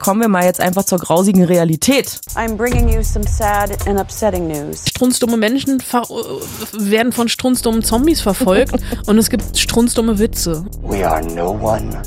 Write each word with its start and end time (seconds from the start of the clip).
Kommen 0.00 0.20
wir 0.20 0.28
mal 0.28 0.44
jetzt 0.44 0.60
einfach 0.60 0.84
zur 0.84 0.98
grausigen 0.98 1.44
Realität. 1.44 2.20
I'm 2.34 2.56
bringing 2.56 2.88
you 2.88 3.02
some 3.02 3.24
sad 3.28 3.70
and 3.88 3.98
upsetting 4.00 4.48
news. 4.48 4.82
Strunzdumme 4.88 5.36
Menschen 5.36 5.78
ver- 5.80 6.02
äh, 6.10 6.90
werden 6.90 7.12
von 7.12 7.28
strunzdummen 7.28 7.82
Zombies 7.82 8.20
verfolgt 8.20 8.74
und 9.06 9.18
es 9.18 9.30
gibt 9.30 9.56
strunzdumme 9.56 10.18
Witze. 10.18 10.64
We 10.82 11.06
are 11.08 11.24
no 11.34 11.50
one. 11.52 12.02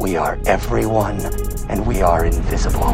We 0.00 0.20
are 0.20 0.36
everyone. 0.46 1.18
And 1.68 1.86
we 1.86 2.04
are 2.04 2.26
invisible. 2.26 2.92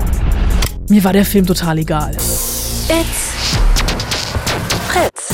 Mir 0.91 1.03
war 1.05 1.13
der 1.15 1.25
Film 1.25 1.47
total 1.47 1.79
egal. 1.79 2.13
It's 2.13 3.35
Fritz. 4.89 5.29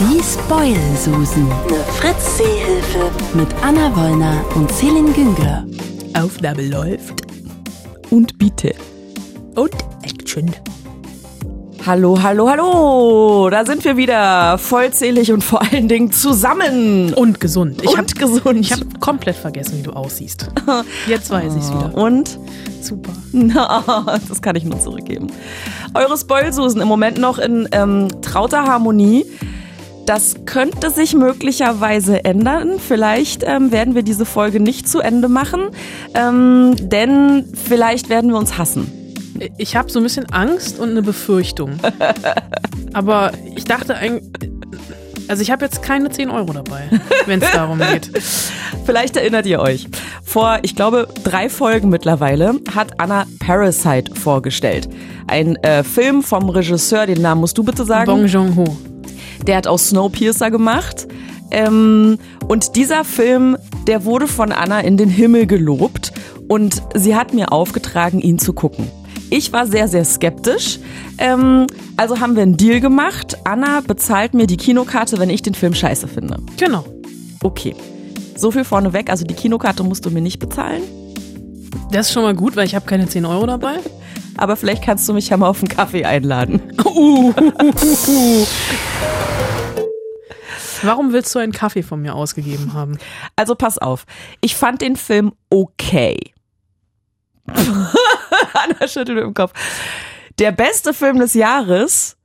Die 0.00 0.20
Spoil-Susen. 0.20 1.48
Eine 1.50 1.84
Fritz-Seehilfe. 1.98 3.10
Mit 3.34 3.48
Anna 3.62 3.94
Wollner 3.96 4.44
und 4.56 4.70
Celine 4.72 5.12
Güngler. 5.12 5.64
Aufnahme 6.14 6.62
läuft 6.62 7.22
Und 8.12 8.36
bitte. 8.36 8.74
und 9.54 9.70
Action. 10.02 10.50
Hallo, 11.86 12.22
hallo, 12.22 12.46
hallo. 12.46 13.48
Da 13.48 13.64
sind 13.64 13.82
wir 13.86 13.96
wieder. 13.96 14.58
Vollzählig 14.58 15.32
und 15.32 15.42
vor 15.42 15.62
allen 15.62 15.88
Dingen 15.88 16.12
zusammen. 16.12 17.14
Und 17.14 17.40
gesund. 17.40 17.80
Ich 17.82 17.88
Und 17.88 17.96
hab, 17.96 18.14
gesund. 18.14 18.60
Ich 18.60 18.70
habe 18.70 18.84
komplett 19.00 19.36
vergessen, 19.36 19.78
wie 19.78 19.82
du 19.82 19.92
aussiehst. 19.92 20.50
Jetzt 21.08 21.30
weiß 21.30 21.56
ich's 21.56 21.70
wieder. 21.70 21.94
Und 21.94 22.38
Super. 22.82 23.12
Na, 23.32 24.20
das 24.28 24.42
kann 24.42 24.56
ich 24.56 24.64
nur 24.64 24.78
zurückgeben. 24.78 25.28
Eure 25.94 26.18
Spoilsusen 26.18 26.82
im 26.82 26.88
Moment 26.88 27.16
noch 27.16 27.38
in 27.38 27.66
ähm, 27.72 28.08
trauter 28.20 28.64
Harmonie. 28.66 29.24
Das 30.06 30.34
könnte 30.46 30.90
sich 30.90 31.14
möglicherweise 31.14 32.24
ändern. 32.24 32.78
Vielleicht 32.78 33.44
ähm, 33.46 33.70
werden 33.70 33.94
wir 33.94 34.02
diese 34.02 34.24
Folge 34.24 34.58
nicht 34.60 34.88
zu 34.88 35.00
Ende 35.00 35.28
machen, 35.28 35.68
ähm, 36.14 36.74
denn 36.80 37.44
vielleicht 37.64 38.08
werden 38.08 38.30
wir 38.30 38.38
uns 38.38 38.58
hassen. 38.58 38.90
Ich 39.58 39.76
habe 39.76 39.90
so 39.90 39.98
ein 40.00 40.02
bisschen 40.02 40.30
Angst 40.32 40.78
und 40.78 40.90
eine 40.90 41.02
Befürchtung. 41.02 41.78
Aber 42.92 43.32
ich 43.54 43.64
dachte 43.64 43.96
eigentlich. 43.96 44.50
Also 45.28 45.40
ich 45.40 45.50
habe 45.50 45.64
jetzt 45.64 45.82
keine 45.82 46.10
10 46.10 46.30
Euro 46.30 46.52
dabei, 46.52 46.90
wenn 47.26 47.40
es 47.40 47.50
darum 47.52 47.78
geht. 47.78 48.10
Vielleicht 48.84 49.16
erinnert 49.16 49.46
ihr 49.46 49.60
euch. 49.60 49.88
Vor, 50.24 50.58
ich 50.62 50.74
glaube, 50.74 51.08
drei 51.22 51.48
Folgen 51.48 51.88
mittlerweile 51.88 52.56
hat 52.74 53.00
Anna 53.00 53.24
Parasite 53.38 54.14
vorgestellt. 54.14 54.88
Ein 55.28 55.56
äh, 55.62 55.84
Film 55.84 56.22
vom 56.22 56.48
Regisseur, 56.50 57.06
den 57.06 57.22
Namen 57.22 57.40
musst 57.40 57.56
du 57.56 57.62
bitte 57.62 57.84
sagen. 57.84 58.06
Bong 58.06 58.26
Joon-ho. 58.26 58.76
Der 59.46 59.56
hat 59.56 59.66
auch 59.66 59.78
Snowpiercer 59.78 60.50
gemacht. 60.50 61.06
Ähm, 61.50 62.18
und 62.48 62.76
dieser 62.76 63.04
Film, 63.04 63.56
der 63.86 64.04
wurde 64.04 64.26
von 64.26 64.52
Anna 64.52 64.80
in 64.80 64.96
den 64.96 65.10
Himmel 65.10 65.46
gelobt 65.46 66.12
und 66.48 66.82
sie 66.94 67.14
hat 67.14 67.34
mir 67.34 67.52
aufgetragen, 67.52 68.20
ihn 68.20 68.38
zu 68.38 68.52
gucken. 68.52 68.90
Ich 69.30 69.52
war 69.52 69.66
sehr, 69.66 69.88
sehr 69.88 70.04
skeptisch. 70.04 70.78
Ähm, 71.18 71.66
also 71.96 72.20
haben 72.20 72.36
wir 72.36 72.42
einen 72.42 72.56
Deal 72.56 72.80
gemacht. 72.80 73.38
Anna 73.44 73.80
bezahlt 73.80 74.34
mir 74.34 74.46
die 74.46 74.56
Kinokarte, 74.56 75.18
wenn 75.18 75.30
ich 75.30 75.42
den 75.42 75.54
Film 75.54 75.74
scheiße 75.74 76.08
finde. 76.08 76.38
Genau. 76.58 76.84
Okay. 77.42 77.74
So 78.36 78.50
viel 78.50 78.64
vorneweg. 78.64 79.08
Also 79.08 79.24
die 79.24 79.34
Kinokarte 79.34 79.84
musst 79.84 80.04
du 80.04 80.10
mir 80.10 80.20
nicht 80.20 80.38
bezahlen. 80.38 80.82
Das 81.90 82.08
ist 82.08 82.12
schon 82.12 82.22
mal 82.22 82.34
gut, 82.34 82.56
weil 82.56 82.66
ich 82.66 82.74
habe 82.74 82.86
keine 82.86 83.08
10 83.08 83.24
Euro 83.24 83.46
dabei. 83.46 83.78
Aber 84.36 84.56
vielleicht 84.56 84.82
kannst 84.84 85.08
du 85.08 85.12
mich 85.12 85.28
ja 85.28 85.36
mal 85.36 85.48
auf 85.48 85.58
einen 85.58 85.68
Kaffee 85.68 86.04
einladen. 86.04 86.60
Warum 90.82 91.12
willst 91.12 91.34
du 91.34 91.38
einen 91.38 91.52
Kaffee 91.52 91.82
von 91.82 92.02
mir 92.02 92.14
ausgegeben 92.14 92.72
haben? 92.72 92.98
Also 93.36 93.54
pass 93.54 93.78
auf. 93.78 94.04
Ich 94.40 94.56
fand 94.56 94.80
den 94.80 94.96
Film 94.96 95.32
okay. 95.50 96.18
Anna 97.46 98.88
schüttelt 98.88 99.18
im 99.18 99.34
Kopf. 99.34 99.52
Der 100.38 100.52
beste 100.52 100.94
Film 100.94 101.18
des 101.18 101.34
Jahres, 101.34 102.16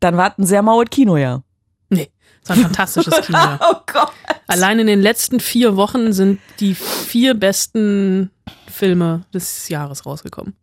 dann 0.00 0.16
war 0.16 0.32
es 0.32 0.38
ein 0.38 0.46
sehr 0.46 0.62
maues 0.62 0.88
Kinojahr. 0.90 1.42
War 2.50 2.56
ein 2.56 2.62
fantastisches 2.62 3.20
Kino. 3.26 3.38
Oh 3.60 3.76
Gott. 3.92 4.12
Allein 4.46 4.78
in 4.80 4.86
den 4.86 5.00
letzten 5.00 5.40
vier 5.40 5.76
Wochen 5.76 6.12
sind 6.12 6.40
die 6.60 6.74
vier 6.74 7.34
besten 7.34 8.30
Filme 8.68 9.22
des 9.32 9.68
Jahres 9.68 10.04
rausgekommen. 10.06 10.54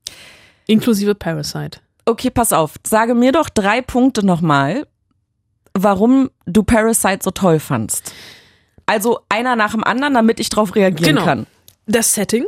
Inklusive 0.67 1.15
Parasite. 1.15 1.79
Okay, 2.05 2.29
pass 2.29 2.53
auf. 2.53 2.75
Sage 2.85 3.15
mir 3.15 3.31
doch 3.31 3.49
drei 3.49 3.81
Punkte 3.81 4.25
nochmal, 4.25 4.85
warum 5.73 6.29
du 6.45 6.63
Parasite 6.63 7.19
so 7.23 7.31
toll 7.31 7.59
fandst. 7.59 8.13
Also 8.85 9.19
einer 9.29 9.55
nach 9.55 9.71
dem 9.71 9.83
anderen, 9.83 10.13
damit 10.13 10.39
ich 10.39 10.49
drauf 10.49 10.75
reagieren 10.75 11.15
Genau. 11.15 11.25
kann. 11.25 11.47
Das 11.85 12.13
Setting, 12.13 12.45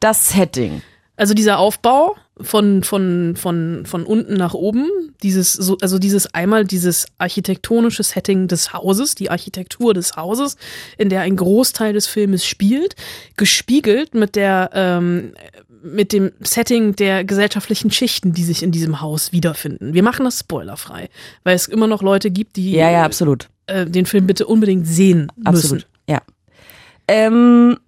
Das 0.00 0.30
Setting. 0.30 0.82
Also 1.16 1.34
dieser 1.34 1.58
Aufbau 1.58 2.16
von, 2.40 2.82
von, 2.82 3.34
von, 3.36 3.86
von 3.86 4.04
unten 4.04 4.34
nach 4.34 4.54
oben, 4.54 4.88
dieses, 5.22 5.52
so, 5.52 5.78
also 5.80 5.98
dieses 6.00 6.34
einmal 6.34 6.64
dieses 6.64 7.06
architektonische 7.18 8.02
Setting 8.02 8.48
des 8.48 8.72
Hauses, 8.72 9.14
die 9.14 9.30
Architektur 9.30 9.94
des 9.94 10.16
Hauses, 10.16 10.56
in 10.98 11.08
der 11.10 11.20
ein 11.20 11.36
Großteil 11.36 11.92
des 11.92 12.08
Filmes 12.08 12.44
spielt, 12.44 12.96
gespiegelt 13.36 14.14
mit 14.14 14.34
der, 14.34 14.70
ähm, 14.74 15.34
mit 15.82 16.12
dem 16.12 16.32
Setting 16.40 16.96
der 16.96 17.24
gesellschaftlichen 17.24 17.90
Schichten, 17.92 18.32
die 18.32 18.42
sich 18.42 18.62
in 18.62 18.72
diesem 18.72 19.00
Haus 19.00 19.30
wiederfinden. 19.32 19.94
Wir 19.94 20.02
machen 20.02 20.24
das 20.24 20.40
spoilerfrei, 20.40 21.10
weil 21.44 21.54
es 21.54 21.68
immer 21.68 21.86
noch 21.86 22.02
Leute 22.02 22.30
gibt, 22.32 22.56
die 22.56 22.72
Ja, 22.72 22.90
ja, 22.90 23.04
absolut. 23.04 23.48
äh, 23.66 23.86
den 23.86 24.06
Film 24.06 24.26
bitte 24.26 24.46
unbedingt 24.46 24.86
sehen 24.88 25.30
müssen. 25.36 25.46
Absolut. 25.46 25.86
Ja. 26.08 26.22
Ähm, 27.06 27.78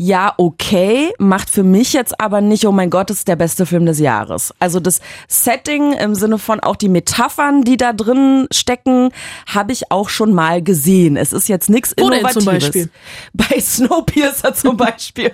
ja, 0.00 0.32
okay, 0.36 1.12
macht 1.18 1.50
für 1.50 1.64
mich 1.64 1.92
jetzt 1.92 2.20
aber 2.20 2.40
nicht, 2.40 2.64
oh 2.66 2.72
mein 2.72 2.88
Gott, 2.88 3.10
ist 3.10 3.26
der 3.26 3.34
beste 3.34 3.66
Film 3.66 3.84
des 3.84 3.98
Jahres. 3.98 4.54
Also 4.60 4.78
das 4.78 5.00
Setting 5.26 5.92
im 5.92 6.14
Sinne 6.14 6.38
von 6.38 6.60
auch 6.60 6.76
die 6.76 6.88
Metaphern, 6.88 7.62
die 7.62 7.76
da 7.76 7.92
drin 7.92 8.46
stecken, 8.52 9.10
habe 9.46 9.72
ich 9.72 9.90
auch 9.90 10.08
schon 10.08 10.32
mal 10.32 10.62
gesehen. 10.62 11.16
Es 11.16 11.32
ist 11.32 11.48
jetzt 11.48 11.68
nichts 11.68 11.94
Wo 11.98 12.08
denn 12.10 12.20
Innovatives. 12.20 12.44
zum 12.44 12.52
Beispiel? 12.52 12.90
Bei 13.34 13.60
Snowpiercer 13.60 14.54
zum 14.54 14.76
Beispiel. 14.76 15.32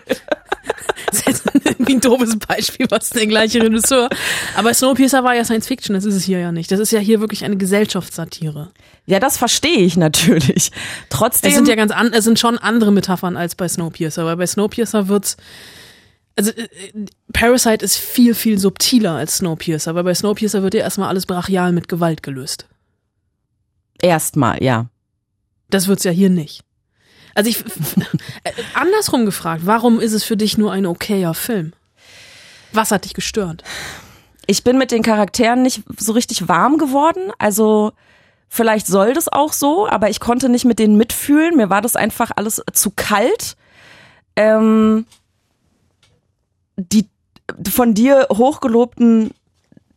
Das 1.06 1.18
ist 1.18 1.26
jetzt 1.26 1.64
irgendwie 1.64 1.94
ein 1.94 2.00
doofes 2.00 2.38
Beispiel, 2.38 2.86
was 2.90 3.10
der 3.10 3.26
gleiche 3.26 3.62
Regisseur. 3.62 4.08
Aber 4.56 4.74
Snowpiercer 4.74 5.22
war 5.22 5.34
ja 5.34 5.44
Science 5.44 5.68
Fiction, 5.68 5.94
das 5.94 6.04
ist 6.04 6.14
es 6.14 6.24
hier 6.24 6.40
ja 6.40 6.50
nicht. 6.50 6.72
Das 6.72 6.80
ist 6.80 6.90
ja 6.90 6.98
hier 6.98 7.20
wirklich 7.20 7.44
eine 7.44 7.56
Gesellschaftssatire. 7.56 8.72
ja, 9.06 9.20
das 9.20 9.36
verstehe 9.36 9.78
ich 9.78 9.96
natürlich. 9.96 10.72
Trotzdem. 11.10 11.50
Es 11.50 11.56
sind 11.56 11.68
ja 11.68 11.76
ganz 11.76 11.92
an, 11.92 12.12
es 12.12 12.24
sind 12.24 12.38
schon 12.38 12.58
andere 12.58 12.90
Metaphern 12.90 13.36
als 13.36 13.54
bei 13.54 13.68
Snowpiercer, 13.68 14.24
weil 14.24 14.36
bei 14.36 14.46
Snowpiercer 14.46 15.08
wird's 15.08 15.36
also 16.36 16.50
äh, 16.50 16.66
Parasite 17.32 17.84
ist 17.84 17.96
viel 17.96 18.34
viel 18.34 18.58
subtiler 18.58 19.12
als 19.12 19.36
Snowpiercer, 19.36 19.94
weil 19.94 20.04
bei 20.04 20.14
Snowpiercer 20.14 20.62
wird 20.62 20.74
ja 20.74 20.80
erstmal 20.80 21.08
alles 21.08 21.26
brachial 21.26 21.72
mit 21.72 21.88
Gewalt 21.88 22.22
gelöst. 22.22 22.66
erstmal, 24.02 24.62
ja. 24.62 24.86
Das 25.70 25.86
wird's 25.86 26.04
ja 26.04 26.10
hier 26.10 26.30
nicht. 26.30 26.62
Also 27.34 27.50
ich 27.50 27.60
äh, 28.44 28.52
andersrum 28.74 29.26
gefragt, 29.26 29.62
warum 29.64 30.00
ist 30.00 30.12
es 30.12 30.24
für 30.24 30.36
dich 30.36 30.58
nur 30.58 30.72
ein 30.72 30.86
okayer 30.86 31.34
Film? 31.34 31.72
Was 32.72 32.90
hat 32.90 33.04
dich 33.04 33.14
gestört? 33.14 33.62
ich 34.46 34.64
bin 34.64 34.78
mit 34.78 34.90
den 34.90 35.02
Charakteren 35.02 35.62
nicht 35.62 35.82
so 35.98 36.12
richtig 36.12 36.48
warm 36.48 36.78
geworden. 36.78 37.32
Also 37.38 37.92
vielleicht 38.48 38.86
soll 38.86 39.14
das 39.14 39.28
auch 39.28 39.52
so, 39.52 39.88
aber 39.88 40.10
ich 40.10 40.20
konnte 40.20 40.48
nicht 40.48 40.64
mit 40.64 40.78
denen 40.78 40.96
mitfühlen. 40.96 41.56
Mir 41.56 41.70
war 41.70 41.82
das 41.82 41.96
einfach 41.96 42.30
alles 42.36 42.62
zu 42.72 42.90
kalt. 42.90 43.56
Ähm, 44.36 45.06
die 46.76 47.06
von 47.70 47.94
dir 47.94 48.28
hochgelobten 48.32 49.30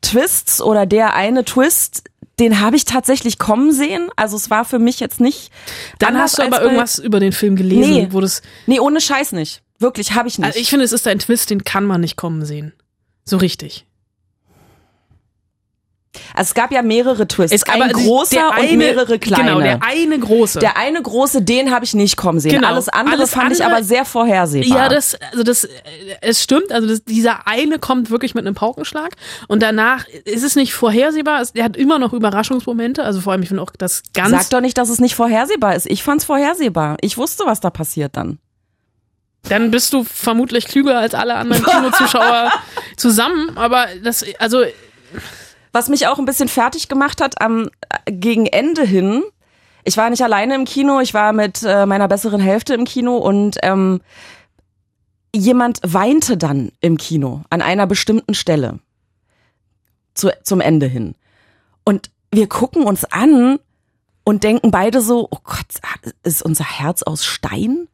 Twists 0.02 0.62
oder 0.62 0.86
der 0.86 1.16
eine 1.16 1.44
Twist, 1.44 2.04
den 2.40 2.59
habe 2.59 2.75
ich 2.75 2.86
tatsächlich 2.86 3.40
kommen 3.40 3.72
sehen. 3.72 4.09
Also 4.16 4.38
es 4.38 4.50
war 4.50 4.64
für 4.66 4.80
mich 4.80 5.00
jetzt 5.00 5.20
nicht. 5.20 5.52
Dann 6.00 6.18
hast 6.18 6.38
du 6.38 6.44
aber 6.44 6.62
irgendwas 6.62 7.00
über 7.00 7.20
den 7.20 7.31
Film 7.31 7.56
gelesen, 7.56 7.92
Nee. 7.92 8.08
wo 8.12 8.22
das 8.22 8.42
Nee, 8.68 8.80
ohne 8.80 9.01
Scheiß 9.01 9.31
nicht. 9.31 9.63
Wirklich, 9.80 10.13
habe 10.13 10.28
ich 10.28 10.38
nicht. 10.38 10.45
Also 10.48 10.60
ich 10.60 10.69
finde, 10.69 10.86
es 10.86 10.92
ist 10.92 11.07
ein 11.07 11.19
Twist, 11.19 11.50
den 11.50 11.63
kann 11.63 11.86
man 11.86 12.01
nicht 12.01 12.16
kommen 12.16 12.45
sehen. 12.45 12.74
So 13.25 13.38
richtig. 13.38 13.86
Also 16.34 16.50
es 16.50 16.54
gab 16.54 16.72
ja 16.72 16.81
mehrere 16.81 17.28
Twists. 17.28 17.54
Es 17.56 17.64
ein 17.64 17.81
aber 17.81 17.94
die- 17.94 18.06
großer 18.06 18.36
der 18.36 18.48
und 18.50 18.54
eine- 18.58 18.78
mehrere 18.78 19.19
kleine. 19.19 19.44
Genau, 19.44 19.60
der 19.62 19.80
eine 19.84 20.19
große. 20.19 20.60
Der 20.60 20.78
eine 20.78 21.02
große, 21.02 21.42
den 21.42 21.72
habe 21.72 21.86
ich 21.86 21.94
nicht 21.94 22.18
kommen 22.18 22.40
sehen. 22.40 22.52
Genau. 22.54 22.68
Alles 22.68 22.90
andere 22.90 23.16
Alles 23.16 23.31
fand 23.34 23.52
ich 23.54 23.62
andere- 23.64 23.78
aber 23.78 23.84
sehr 23.86 24.06
vorhersehbar. 24.06 24.78
ja, 24.78 24.90
das, 24.90 25.16
also 25.31 25.44
das, 25.44 25.64
äh, 25.66 25.69
es 26.22 26.42
stimmt. 26.44 26.72
Also 26.72 26.88
das, 26.88 27.04
dieser 27.04 27.48
eine 27.48 27.80
kommt 27.80 28.10
wirklich 28.10 28.36
mit 28.36 28.46
einem 28.46 28.56
Paukenschlag 28.56 29.12
und 29.48 29.62
danach 29.64 30.06
ist 30.25 30.44
es 30.44 30.56
nicht 30.56 30.74
vorhersehbar. 30.74 31.42
Es, 31.42 31.52
er 31.52 31.64
hat 31.64 31.78
immer 31.78 32.00
noch 32.00 32.14
Überraschungsmomente. 32.14 33.04
Also 33.04 33.22
vor 33.22 33.34
allem, 33.34 33.42
ich 33.42 33.48
finde 33.50 33.63
auch 33.63 33.72
das 33.78 34.04
ganz. 34.13 34.31
Sag 34.31 34.50
doch 34.50 34.62
nicht, 34.62 34.78
dass 34.78 34.90
es 34.90 35.00
nicht 35.00 35.16
vorhersehbar 35.16 35.75
ist. 35.75 35.86
Ich 35.90 36.04
fand's 36.04 36.25
vorhersehbar. 36.25 36.98
Ich 37.02 37.18
wusste, 37.18 37.46
was 37.46 37.60
da 37.60 37.70
passiert 37.70 38.18
dann. 38.18 38.40
Dann 39.50 39.72
bist 39.72 39.94
du 39.94 40.04
vermutlich 40.04 40.66
klüger 40.68 40.98
als 40.98 41.13
alle 41.13 41.36
anderen 41.36 41.63
Kinozuschauer 41.63 42.52
zusammen. 42.98 43.56
Aber 43.58 43.86
das, 44.04 44.25
also 44.40 44.63
Was 45.77 45.89
mich 45.89 46.07
auch 46.07 46.18
ein 46.18 46.25
bisschen 46.25 46.47
fertig 46.47 46.88
gemacht 46.88 47.21
hat 47.21 47.39
am 47.39 47.69
äh, 47.89 48.12
gegen 48.12 48.47
Ende 48.47 48.81
hin. 48.81 49.21
Ich 49.83 49.95
war 49.95 50.09
nicht 50.09 50.24
alleine 50.24 50.56
im 50.56 50.65
Kino, 50.65 51.01
ich 51.01 51.13
war 51.13 51.33
mit 51.33 51.62
äh, 51.62 51.85
meiner 51.85 52.07
besseren 52.07 52.41
Hälfte 52.41 52.74
im 52.74 52.83
Kino 52.83 53.18
und 53.18 53.57
ähm, 53.62 54.01
jemand 55.35 55.79
weinte 55.83 56.35
dann 56.35 56.71
im 56.81 56.97
Kino 56.97 57.44
an 57.51 57.62
einer 57.62 57.85
bestimmten 57.85 58.33
Stelle 58.33 58.79
zu, 60.15 60.31
zum 60.41 60.62
Ende 60.62 60.88
hin. 60.88 61.13
Und 61.83 62.09
wir 62.31 62.50
gucken 62.50 62.83
uns 62.83 63.06
an 63.06 63.59
und 64.24 64.44
denken 64.44 64.71
beide 64.71 65.00
so, 65.00 65.27
oh 65.29 65.38
Gott, 65.44 65.68
ist 66.24 66.41
unser 66.41 66.65
Herz 66.65 67.03
aus 67.03 67.24
Stein? 67.24 67.88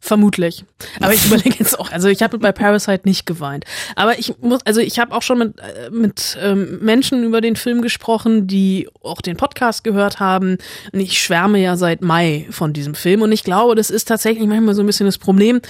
Vermutlich. 0.00 0.64
Aber 1.00 1.12
ich 1.12 1.26
überlege 1.26 1.56
jetzt 1.58 1.78
auch, 1.78 1.90
also 1.90 2.08
ich 2.08 2.22
habe 2.22 2.38
bei 2.38 2.52
Parasite 2.52 3.02
nicht 3.04 3.26
geweint. 3.26 3.64
Aber 3.96 4.18
ich 4.18 4.34
muss, 4.40 4.60
also 4.64 4.80
ich 4.80 4.98
habe 4.98 5.14
auch 5.14 5.22
schon 5.22 5.38
mit, 5.38 5.58
äh, 5.58 5.90
mit 5.90 6.38
ähm, 6.40 6.78
Menschen 6.80 7.24
über 7.24 7.40
den 7.40 7.56
Film 7.56 7.82
gesprochen, 7.82 8.46
die 8.46 8.88
auch 9.02 9.20
den 9.20 9.36
Podcast 9.36 9.84
gehört 9.84 10.20
haben. 10.20 10.58
Und 10.92 11.00
ich 11.00 11.20
schwärme 11.20 11.58
ja 11.60 11.76
seit 11.76 12.02
Mai 12.02 12.46
von 12.50 12.72
diesem 12.72 12.94
Film. 12.94 13.22
Und 13.22 13.32
ich 13.32 13.44
glaube, 13.44 13.74
das 13.74 13.90
ist 13.90 14.06
tatsächlich 14.06 14.46
manchmal 14.46 14.74
so 14.74 14.82
ein 14.82 14.86
bisschen 14.86 15.06
das 15.06 15.18
Problem 15.18 15.60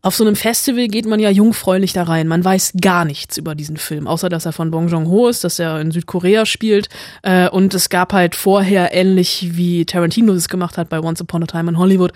auf 0.00 0.14
so 0.14 0.24
einem 0.24 0.36
Festival 0.36 0.86
geht 0.86 1.06
man 1.06 1.18
ja 1.18 1.28
jungfräulich 1.28 1.92
da 1.92 2.04
rein. 2.04 2.28
Man 2.28 2.44
weiß 2.44 2.74
gar 2.80 3.04
nichts 3.04 3.36
über 3.36 3.56
diesen 3.56 3.76
Film, 3.76 4.06
außer 4.06 4.28
dass 4.28 4.46
er 4.46 4.52
von 4.52 4.70
Bong 4.70 4.86
Joon-ho 4.88 5.26
ist, 5.26 5.42
dass 5.42 5.58
er 5.58 5.80
in 5.80 5.90
Südkorea 5.90 6.46
spielt. 6.46 6.88
Äh, 7.22 7.48
und 7.48 7.74
es 7.74 7.88
gab 7.88 8.12
halt 8.12 8.36
vorher, 8.36 8.94
ähnlich 8.94 9.48
wie 9.56 9.84
Tarantino 9.86 10.32
das 10.34 10.48
gemacht 10.48 10.78
hat 10.78 10.88
bei 10.88 11.00
Once 11.00 11.20
Upon 11.20 11.42
a 11.42 11.46
Time 11.46 11.70
in 11.70 11.78
Hollywood, 11.78 12.12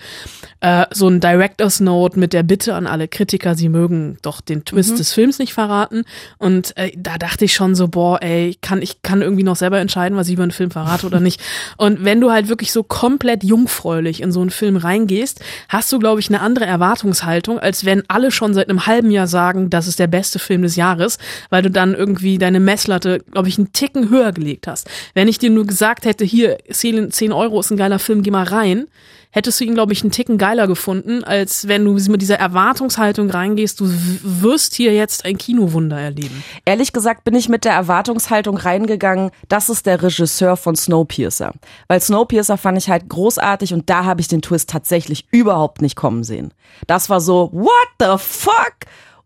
äh, 0.61 0.85
so 0.91 1.09
ein 1.09 1.19
Director's 1.19 1.81
Note 1.81 2.17
mit 2.17 2.31
der 2.31 2.43
Bitte 2.43 2.73
an 2.75 2.87
alle 2.87 3.09
Kritiker, 3.09 3.55
sie 3.55 3.67
mögen 3.67 4.17
doch 4.21 4.39
den 4.39 4.63
Twist 4.63 4.93
Mhm. 4.93 4.97
des 4.97 5.11
Films 5.13 5.37
nicht 5.39 5.53
verraten. 5.53 6.05
Und 6.37 6.77
äh, 6.77 6.93
da 6.95 7.17
dachte 7.17 7.43
ich 7.43 7.53
schon 7.53 7.75
so, 7.75 7.89
boah, 7.89 8.21
ey, 8.21 8.55
kann 8.61 8.81
ich 8.81 9.01
kann 9.01 9.21
irgendwie 9.21 9.43
noch 9.43 9.57
selber 9.57 9.79
entscheiden, 9.79 10.17
was 10.17 10.27
ich 10.27 10.35
über 10.35 10.43
einen 10.43 10.51
Film 10.53 10.71
verrate 10.71 11.05
oder 11.05 11.19
nicht. 11.19 11.41
Und 11.77 12.05
wenn 12.05 12.21
du 12.21 12.31
halt 12.31 12.47
wirklich 12.47 12.71
so 12.71 12.81
komplett 12.81 13.43
jungfräulich 13.43 14.21
in 14.21 14.31
so 14.31 14.39
einen 14.39 14.51
Film 14.51 14.77
reingehst, 14.77 15.41
hast 15.67 15.91
du, 15.91 15.99
glaube 15.99 16.21
ich, 16.21 16.29
eine 16.29 16.39
andere 16.39 16.65
Erwartungshaltung, 16.65 17.59
als 17.59 17.72
wenn 17.85 18.03
alle 18.07 18.31
schon 18.31 18.53
seit 18.53 18.69
einem 18.69 18.85
halben 18.85 19.11
Jahr 19.11 19.27
sagen, 19.27 19.69
das 19.69 19.87
ist 19.87 19.99
der 19.99 20.07
beste 20.07 20.39
Film 20.39 20.61
des 20.61 20.75
Jahres, 20.75 21.17
weil 21.49 21.61
du 21.61 21.71
dann 21.71 21.93
irgendwie 21.93 22.37
deine 22.37 22.59
Messlatte, 22.59 23.19
glaube 23.31 23.47
ich, 23.47 23.57
einen 23.57 23.73
Ticken 23.73 24.09
höher 24.09 24.31
gelegt 24.31 24.67
hast. 24.67 24.89
Wenn 25.13 25.27
ich 25.27 25.39
dir 25.39 25.49
nur 25.49 25.65
gesagt 25.65 26.05
hätte, 26.05 26.25
hier, 26.25 26.57
10 26.69 27.11
10 27.11 27.31
Euro 27.31 27.59
ist 27.59 27.71
ein 27.71 27.77
geiler 27.77 27.99
Film, 27.99 28.21
geh 28.23 28.31
mal 28.31 28.43
rein, 28.43 28.87
hättest 29.33 29.59
du 29.59 29.65
ihn, 29.65 29.73
glaube 29.73 29.91
ich, 29.91 30.01
einen 30.03 30.11
Ticken 30.11 30.37
geiler 30.37 30.67
gefunden, 30.67 31.23
als 31.23 31.67
wenn 31.67 31.83
du 31.83 31.93
mit 32.09 32.21
dieser 32.21 32.39
Erwartungshaltung 32.39 33.29
reingehst, 33.29 33.79
du 33.79 33.85
wirst 33.89 34.75
hier 34.75 34.93
jetzt 34.93 35.25
ein 35.25 35.37
Kinowunder 35.37 35.99
erleben. 35.99 36.43
Ehrlich 36.65 36.93
gesagt 36.93 37.23
bin 37.23 37.35
ich 37.35 37.49
mit 37.49 37.65
der 37.65 37.73
Erwartungshaltung 37.73 38.57
reingegangen, 38.57 39.31
das 39.49 39.69
ist 39.69 39.85
der 39.87 40.01
Regisseur 40.01 40.55
von 40.55 40.75
Snowpiercer. 40.75 41.53
Weil 41.87 41.99
Snowpiercer 41.99 42.57
fand 42.57 42.77
ich 42.77 42.89
halt 42.89 43.09
großartig 43.09 43.73
und 43.73 43.89
da 43.89 44.05
habe 44.05 44.21
ich 44.21 44.27
den 44.27 44.43
Twist 44.43 44.69
tatsächlich 44.69 45.27
überhaupt 45.31 45.81
nicht 45.81 45.95
kommen 45.95 46.23
sehen. 46.23 46.53
Das 46.85 47.09
war 47.09 47.19
so, 47.19 47.49
what 47.51 47.73
the 47.99 48.15
fuck? 48.17 48.75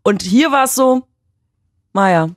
Und 0.02 0.22
hier 0.22 0.50
war 0.50 0.64
es 0.64 0.74
so, 0.74 1.02
naja, 1.92 2.30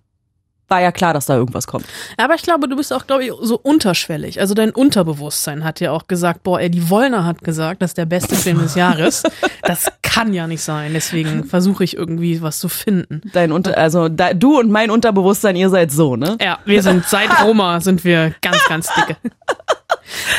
war 0.71 0.81
ja 0.81 0.91
klar, 0.91 1.13
dass 1.13 1.27
da 1.27 1.35
irgendwas 1.35 1.67
kommt. 1.67 1.85
Aber 2.17 2.33
ich 2.33 2.41
glaube, 2.41 2.67
du 2.67 2.75
bist 2.75 2.91
auch, 2.93 3.05
glaube 3.05 3.25
ich, 3.25 3.31
so 3.41 3.59
unterschwellig. 3.61 4.39
Also 4.39 4.53
dein 4.55 4.71
Unterbewusstsein 4.71 5.63
hat 5.63 5.79
ja 5.81 5.91
auch 5.91 6.07
gesagt, 6.07 6.41
boah, 6.43 6.59
Eddie 6.59 6.89
Wollner 6.89 7.25
hat 7.25 7.41
gesagt, 7.43 7.81
das 7.83 7.91
ist 7.91 7.97
der 7.97 8.05
beste 8.05 8.35
Film 8.35 8.59
des 8.59 8.75
Jahres. 8.75 9.21
Das 9.63 9.91
kann 10.01 10.33
ja 10.33 10.47
nicht 10.47 10.63
sein. 10.63 10.91
Deswegen 10.93 11.43
versuche 11.43 11.83
ich 11.83 11.95
irgendwie 11.95 12.41
was 12.41 12.57
zu 12.57 12.67
finden. 12.67 13.21
Dein 13.31 13.51
Unter 13.51 13.77
also 13.77 14.09
da, 14.09 14.33
du 14.33 14.59
und 14.59 14.71
mein 14.71 14.89
Unterbewusstsein, 14.89 15.55
ihr 15.55 15.69
seid 15.69 15.91
so, 15.91 16.15
ne? 16.15 16.35
Ja, 16.41 16.57
wir 16.65 16.81
sind 16.81 17.05
seit 17.05 17.29
Roma 17.43 17.79
sind 17.79 18.03
wir 18.03 18.33
ganz, 18.41 18.57
ganz 18.67 18.89
dicke. 18.95 19.17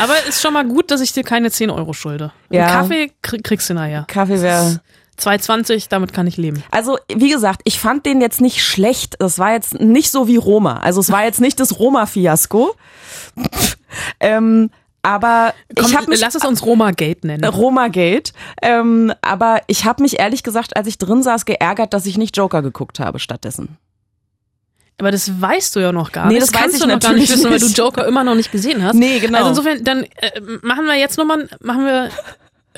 Aber 0.03 0.15
ist 0.29 0.43
schon 0.43 0.53
mal 0.53 0.67
gut, 0.67 0.91
dass 0.91 1.01
ich 1.01 1.13
dir 1.13 1.23
keine 1.23 1.51
10 1.51 1.71
Euro 1.71 1.93
schulde. 1.93 2.33
Einen 2.51 2.61
Ja. 2.61 2.67
Kaffee 2.67 3.13
krieg, 3.23 3.45
kriegst 3.45 3.71
du 3.71 3.75
nachher. 3.75 4.05
Kaffee 4.09 4.43
wäre 4.43 4.81
2,20, 5.19 5.87
damit 5.89 6.13
kann 6.13 6.27
ich 6.27 6.37
leben. 6.37 6.63
Also, 6.71 6.99
wie 7.15 7.31
gesagt, 7.31 7.61
ich 7.65 7.79
fand 7.79 8.07
den 8.07 8.21
jetzt 8.21 8.41
nicht 8.41 8.63
schlecht. 8.65 9.17
Das 9.19 9.39
war 9.39 9.53
jetzt 9.53 9.81
nicht 9.81 10.11
so 10.11 10.27
wie 10.27 10.37
Roma. 10.37 10.79
Also, 10.79 11.01
es 11.01 11.11
war 11.13 11.25
jetzt 11.25 11.41
nicht 11.41 11.61
das 11.61 11.79
Roma-Fiasko. 11.79 12.75
ähm, 14.21 14.71
aber 15.03 15.53
Komm, 15.77 15.87
ich 15.87 15.97
habe 15.97 16.09
mich 16.09 16.21
lass 16.21 16.35
es 16.37 16.45
uns 16.45 16.65
Roma 16.65 16.93
Gate 16.93 17.25
nennen. 17.25 17.45
Roma 17.45 17.89
Gate. 17.89 18.33
Ähm, 18.63 19.13
aber 19.21 19.61
ich 19.67 19.85
habe 19.85 20.03
mich 20.03 20.21
ehrlich 20.21 20.45
gesagt, 20.45 20.77
als 20.77 20.87
ich 20.87 20.97
drin 20.97 21.23
saß, 21.23 21.45
geärgert, 21.45 21.93
dass 21.93 22.07
ich 22.07 22.17
nicht 22.19 22.37
Joker 22.37 22.63
geguckt 22.63 23.01
habe 23.01 23.19
stattdessen. 23.19 23.77
Aber 24.99 25.11
das 25.11 25.41
weißt 25.41 25.75
du 25.75 25.81
ja 25.81 25.91
noch 25.91 26.13
gar 26.13 26.27
Nee, 26.29 26.35
nicht. 26.35 26.43
das 26.43 26.53
das 26.53 26.61
kannst 26.61 26.83
du 26.83 26.87
noch 26.87 27.01
gar 27.01 27.15
nicht 27.15 27.33
wissen, 27.33 27.51
weil 27.51 27.59
du. 27.59 27.67
Joker 27.67 28.07
immer 28.07 28.23
noch 28.23 28.37
nicht 28.37 28.53
gesehen 28.53 28.85
hast. 28.85 28.95
Nee, 28.95 29.19
genau. 29.19 29.39
Also 29.39 29.51
insofern, 29.51 29.83
dann 29.83 30.05
äh, 30.05 30.41
machen 30.63 30.85
wir 30.85 30.95
jetzt 30.95 31.19
nochmal, 31.19 31.49
machen 31.61 31.85
wir 31.85 32.11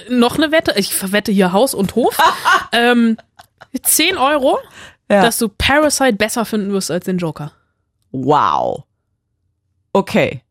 noch 0.08 0.36
eine 0.36 0.52
Wette. 0.52 0.74
Ich 0.76 0.94
verwette 0.94 1.32
hier 1.32 1.52
Haus 1.52 1.74
und 1.74 1.94
Hof. 1.94 2.16
ähm, 2.72 3.16
10 3.82 4.16
Euro, 4.18 4.58
Ja. 5.10 5.22
dass 5.22 5.38
du 5.38 5.48
Parasite 5.48 6.14
besser 6.14 6.44
finden 6.44 6.72
wirst 6.72 6.90
als 6.90 7.04
den 7.04 7.18
Joker. 7.18 7.52
Wow. 8.12 8.84
Okay. 9.92 10.42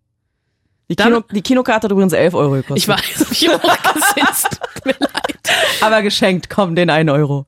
Die, 0.90 0.96
Dann- 0.96 1.14
Kino, 1.14 1.24
die 1.32 1.42
Kinokarte 1.42 1.86
hat 1.86 1.92
übrigens 1.92 2.14
11 2.14 2.34
Euro 2.34 2.52
gekostet. 2.52 2.78
Ich 2.78 2.88
weiß, 2.88 3.26
hab 3.26 3.32
ich 3.32 3.50
auch 3.50 3.64
es 4.32 4.44
tut 4.44 4.86
mir 4.86 4.96
leid. 5.00 5.40
Aber 5.82 6.02
geschenkt, 6.02 6.50
komm, 6.50 6.76
den 6.76 6.90
1 6.90 7.10
Euro. 7.10 7.46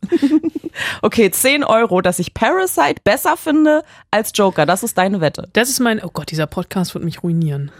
okay, 1.01 1.29
10 1.29 1.63
Euro, 1.63 2.01
dass 2.01 2.19
ich 2.19 2.33
Parasite 2.33 3.01
besser 3.03 3.37
finde 3.37 3.83
als 4.11 4.31
Joker. 4.33 4.65
Das 4.65 4.83
ist 4.83 4.97
deine 4.97 5.21
Wette. 5.21 5.49
Das 5.53 5.69
ist 5.69 5.79
mein, 5.79 6.01
oh 6.03 6.09
Gott, 6.11 6.31
dieser 6.31 6.47
Podcast 6.47 6.93
wird 6.93 7.03
mich 7.03 7.23
ruinieren. 7.23 7.71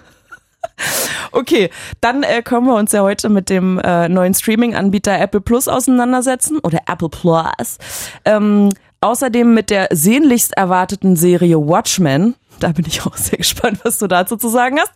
Okay, 1.31 1.69
dann 2.01 2.23
äh, 2.23 2.41
können 2.41 2.65
wir 2.65 2.75
uns 2.75 2.91
ja 2.91 3.01
heute 3.01 3.29
mit 3.29 3.49
dem 3.49 3.79
äh, 3.79 4.07
neuen 4.07 4.33
Streaming-Anbieter 4.33 5.19
Apple 5.19 5.41
Plus 5.41 5.67
auseinandersetzen 5.67 6.59
oder 6.59 6.79
Apple 6.87 7.09
Plus. 7.09 7.77
Ähm, 8.23 8.69
außerdem 9.01 9.53
mit 9.53 9.69
der 9.69 9.89
sehnlichst 9.91 10.55
erwarteten 10.55 11.15
Serie 11.15 11.57
Watchmen. 11.57 12.35
Da 12.59 12.69
bin 12.69 12.85
ich 12.87 13.05
auch 13.05 13.17
sehr 13.17 13.37
gespannt, 13.37 13.79
was 13.83 13.97
du 13.97 14.07
dazu 14.07 14.37
zu 14.37 14.47
sagen 14.47 14.79
hast. 14.79 14.93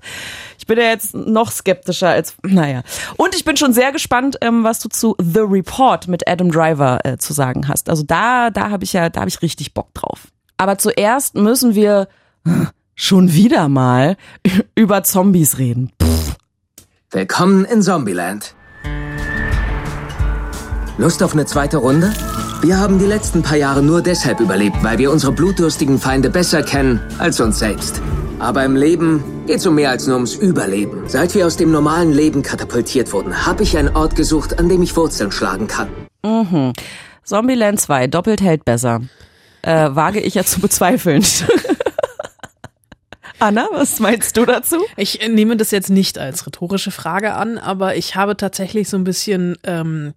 Ich 0.57 0.65
bin 0.65 0.77
ja 0.77 0.85
jetzt 0.85 1.13
noch 1.13 1.51
skeptischer 1.51 2.09
als, 2.09 2.35
naja. 2.41 2.83
Und 3.17 3.35
ich 3.35 3.43
bin 3.43 3.57
schon 3.57 3.73
sehr 3.73 3.91
gespannt, 3.91 4.37
ähm, 4.41 4.63
was 4.63 4.79
du 4.79 4.89
zu 4.89 5.15
The 5.19 5.41
Report 5.41 6.07
mit 6.07 6.27
Adam 6.27 6.51
Driver 6.51 6.99
äh, 7.03 7.17
zu 7.17 7.33
sagen 7.33 7.67
hast. 7.67 7.89
Also 7.89 8.03
da, 8.03 8.49
da 8.49 8.69
habe 8.69 8.83
ich 8.83 8.93
ja, 8.93 9.09
da 9.09 9.21
habe 9.21 9.29
ich 9.29 9.41
richtig 9.41 9.73
Bock 9.73 9.93
drauf. 9.93 10.27
Aber 10.57 10.77
zuerst 10.77 11.35
müssen 11.35 11.75
wir 11.75 12.07
schon 12.99 13.33
wieder 13.33 13.69
mal 13.69 14.17
über 14.75 15.03
Zombies 15.03 15.57
reden. 15.57 15.91
Willkommen 17.11 17.65
in 17.65 17.81
Zombieland. 17.81 18.53
Lust 20.97 21.23
auf 21.23 21.33
eine 21.33 21.45
zweite 21.45 21.77
Runde? 21.77 22.13
Wir 22.61 22.77
haben 22.77 22.99
die 22.99 23.05
letzten 23.05 23.41
paar 23.41 23.55
Jahre 23.55 23.81
nur 23.81 24.01
deshalb 24.01 24.41
überlebt, 24.41 24.83
weil 24.83 24.97
wir 24.97 25.11
unsere 25.11 25.31
blutdurstigen 25.31 25.97
Feinde 25.97 26.29
besser 26.29 26.61
kennen 26.61 26.99
als 27.17 27.39
uns 27.39 27.57
selbst. 27.57 28.01
Aber 28.37 28.65
im 28.65 28.75
Leben 28.75 29.23
geht's 29.47 29.65
um 29.65 29.75
mehr 29.75 29.91
als 29.91 30.05
nur 30.05 30.17
ums 30.17 30.35
Überleben. 30.35 31.07
Seit 31.07 31.33
wir 31.35 31.47
aus 31.47 31.55
dem 31.55 31.71
normalen 31.71 32.11
Leben 32.11 32.43
katapultiert 32.43 33.13
wurden, 33.13 33.45
habe 33.45 33.63
ich 33.63 33.77
einen 33.77 33.95
Ort 33.95 34.17
gesucht, 34.17 34.59
an 34.59 34.67
dem 34.67 34.81
ich 34.81 34.95
Wurzeln 34.97 35.31
schlagen 35.31 35.67
kann. 35.67 35.87
Zombieland 37.23 37.79
2, 37.79 38.07
doppelt 38.07 38.41
hält 38.41 38.65
besser. 38.65 39.01
Äh, 39.61 39.89
wage 39.93 40.19
ich 40.19 40.35
ja 40.35 40.43
zu 40.43 40.59
bezweifeln. 40.59 41.23
Anna, 43.39 43.67
was 43.71 43.99
meinst 43.99 44.35
du 44.35 44.45
dazu? 44.45 44.77
Ich 44.97 45.25
nehme 45.27 45.55
das 45.55 45.71
jetzt 45.71 45.89
nicht 45.89 46.17
als 46.17 46.45
rhetorische 46.45 46.91
Frage 46.91 47.33
an, 47.33 47.57
aber 47.57 47.95
ich 47.95 48.15
habe 48.15 48.35
tatsächlich 48.35 48.89
so 48.89 48.97
ein 48.97 49.05
bisschen, 49.05 49.57
ähm, 49.63 50.13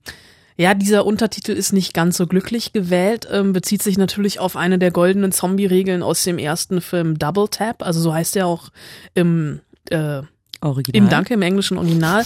ja, 0.57 0.75
dieser 0.75 1.07
Untertitel 1.07 1.53
ist 1.53 1.73
nicht 1.73 1.95
ganz 1.95 2.17
so 2.17 2.27
glücklich 2.27 2.73
gewählt, 2.73 3.29
ähm, 3.31 3.53
bezieht 3.53 3.83
sich 3.83 3.97
natürlich 3.97 4.41
auf 4.41 4.57
eine 4.57 4.79
der 4.79 4.91
goldenen 4.91 5.31
Zombie-Regeln 5.31 6.03
aus 6.03 6.25
dem 6.25 6.39
ersten 6.39 6.81
Film 6.81 7.19
Double 7.19 7.49
Tap, 7.49 7.83
also 7.83 8.01
so 8.01 8.13
heißt 8.13 8.37
er 8.37 8.47
auch 8.47 8.71
im 9.15 9.61
äh, 9.91 10.23
Original. 10.63 11.03
im 11.03 11.09
Danke 11.09 11.35
im 11.35 11.43
englischen 11.43 11.79
Original, 11.79 12.25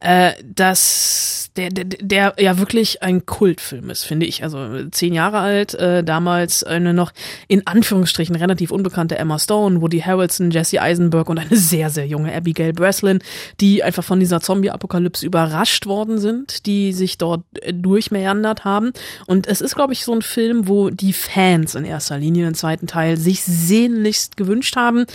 äh, 0.00 0.32
dass 0.44 1.50
der, 1.56 1.70
der, 1.70 1.84
der 1.84 2.34
ja 2.38 2.58
wirklich 2.58 3.02
ein 3.02 3.26
Kultfilm 3.26 3.90
ist, 3.90 4.04
finde 4.04 4.26
ich. 4.26 4.42
Also 4.42 4.88
zehn 4.90 5.12
Jahre 5.12 5.38
alt, 5.38 5.74
äh, 5.74 6.04
damals 6.04 6.62
eine 6.62 6.94
noch 6.94 7.12
in 7.48 7.66
Anführungsstrichen 7.66 8.36
relativ 8.36 8.70
unbekannte 8.70 9.18
Emma 9.18 9.38
Stone, 9.38 9.80
Woody 9.80 10.00
Harrelson, 10.00 10.50
Jesse 10.50 10.80
Eisenberg 10.80 11.28
und 11.28 11.38
eine 11.38 11.56
sehr, 11.56 11.90
sehr 11.90 12.06
junge 12.06 12.32
Abigail 12.34 12.72
Breslin, 12.72 13.18
die 13.60 13.82
einfach 13.82 14.04
von 14.04 14.20
dieser 14.20 14.40
Zombie-Apokalypse 14.40 15.26
überrascht 15.26 15.86
worden 15.86 16.18
sind, 16.18 16.66
die 16.66 16.92
sich 16.92 17.18
dort 17.18 17.42
äh, 17.60 17.74
durchmeandert 17.74 18.64
haben. 18.64 18.92
Und 19.26 19.46
es 19.46 19.60
ist, 19.60 19.74
glaube 19.74 19.92
ich, 19.92 20.04
so 20.04 20.12
ein 20.12 20.22
Film, 20.22 20.68
wo 20.68 20.90
die 20.90 21.12
Fans 21.12 21.74
in 21.74 21.84
erster 21.84 22.18
Linie 22.18 22.44
den 22.44 22.54
zweiten 22.54 22.86
Teil 22.86 23.16
sich 23.16 23.42
sehnlichst 23.42 24.36
gewünscht 24.36 24.76
haben. 24.76 25.06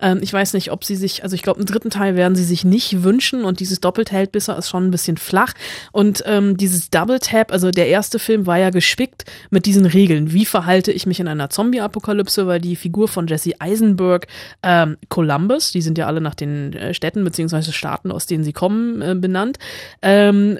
Ähm, 0.00 0.20
ich 0.22 0.32
weiß 0.32 0.54
nicht, 0.54 0.70
ob 0.70 0.84
sie 0.84 0.96
sich, 0.96 1.22
also 1.22 1.34
ich 1.34 1.42
glaube, 1.42 1.58
einen 1.58 1.66
dritten 1.66 1.90
Teil 1.90 2.16
werden 2.16 2.34
sie 2.34 2.44
sich 2.44 2.64
nicht 2.64 3.02
wünschen 3.02 3.44
und 3.44 3.60
dieses 3.60 3.80
Doppelteltbisser 3.80 4.56
ist 4.56 4.68
schon 4.68 4.86
ein 4.86 4.90
bisschen 4.90 5.16
flach. 5.16 5.52
Und 5.92 6.22
ähm, 6.26 6.56
dieses 6.56 6.90
Double 6.90 7.18
Tap, 7.18 7.52
also 7.52 7.70
der 7.70 7.88
erste 7.88 8.18
Film 8.18 8.46
war 8.46 8.58
ja 8.58 8.70
gespickt 8.70 9.24
mit 9.50 9.66
diesen 9.66 9.86
Regeln. 9.86 10.32
Wie 10.32 10.44
verhalte 10.44 10.92
ich 10.92 11.06
mich 11.06 11.20
in 11.20 11.28
einer 11.28 11.50
Zombie-Apokalypse, 11.50 12.46
weil 12.46 12.60
die 12.60 12.76
Figur 12.76 13.08
von 13.08 13.26
Jesse 13.26 13.52
Eisenberg, 13.58 14.26
ähm, 14.62 14.96
Columbus, 15.08 15.72
die 15.72 15.82
sind 15.82 15.98
ja 15.98 16.06
alle 16.06 16.20
nach 16.20 16.34
den 16.34 16.72
äh, 16.72 16.94
Städten 16.94 17.24
beziehungsweise 17.24 17.72
Staaten, 17.72 18.10
aus 18.10 18.26
denen 18.26 18.44
sie 18.44 18.52
kommen, 18.52 19.02
äh, 19.02 19.14
benannt, 19.14 19.58
ähm, 20.02 20.58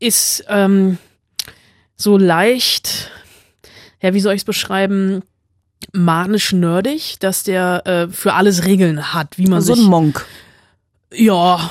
ist 0.00 0.44
ähm, 0.48 0.98
so 1.96 2.16
leicht, 2.16 3.10
ja, 4.00 4.14
wie 4.14 4.20
soll 4.20 4.34
ich 4.34 4.42
es 4.42 4.44
beschreiben, 4.44 5.22
manisch 5.92 6.52
nerdig, 6.52 7.16
dass 7.20 7.42
der 7.42 7.86
äh, 7.86 8.08
für 8.08 8.34
alles 8.34 8.64
Regeln 8.64 9.12
hat, 9.12 9.38
wie 9.38 9.46
man 9.46 9.62
So 9.62 9.74
sich 9.74 9.84
ein 9.84 9.90
Monk. 9.90 10.26
ja, 11.12 11.70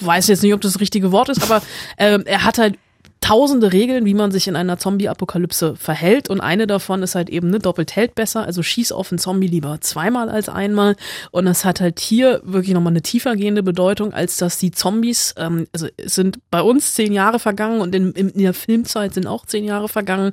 weiß 0.00 0.28
jetzt 0.28 0.42
nicht, 0.42 0.54
ob 0.54 0.60
das 0.60 0.72
das 0.74 0.80
richtige 0.80 1.12
Wort 1.12 1.28
ist, 1.28 1.42
aber 1.42 1.62
ähm, 1.98 2.22
er 2.26 2.44
hat 2.44 2.58
halt 2.58 2.78
tausende 3.20 3.72
Regeln, 3.72 4.04
wie 4.04 4.14
man 4.14 4.30
sich 4.30 4.46
in 4.46 4.56
einer 4.56 4.78
Zombie-Apokalypse 4.78 5.74
verhält. 5.76 6.28
Und 6.28 6.40
eine 6.40 6.66
davon 6.66 7.02
ist 7.02 7.14
halt 7.14 7.30
eben, 7.30 7.50
ne, 7.50 7.58
doppelt 7.58 7.96
hält 7.96 8.14
besser, 8.14 8.44
also 8.44 8.62
schieß 8.62 8.92
auf 8.92 9.10
einen 9.10 9.18
Zombie 9.18 9.48
lieber 9.48 9.80
zweimal 9.80 10.28
als 10.28 10.48
einmal. 10.48 10.96
Und 11.30 11.46
das 11.46 11.64
hat 11.64 11.80
halt 11.80 11.98
hier 11.98 12.40
wirklich 12.44 12.74
nochmal 12.74 12.92
eine 12.92 13.02
tiefergehende 13.02 13.62
Bedeutung, 13.62 14.12
als 14.12 14.36
dass 14.36 14.58
die 14.58 14.70
Zombies, 14.70 15.34
ähm, 15.38 15.66
also 15.72 15.88
sind 16.04 16.38
bei 16.50 16.60
uns 16.60 16.94
zehn 16.94 17.12
Jahre 17.12 17.38
vergangen 17.38 17.80
und 17.80 17.94
in, 17.94 18.12
in 18.12 18.38
der 18.38 18.54
Filmzeit 18.54 19.14
sind 19.14 19.26
auch 19.26 19.46
zehn 19.46 19.64
Jahre 19.64 19.88
vergangen. 19.88 20.32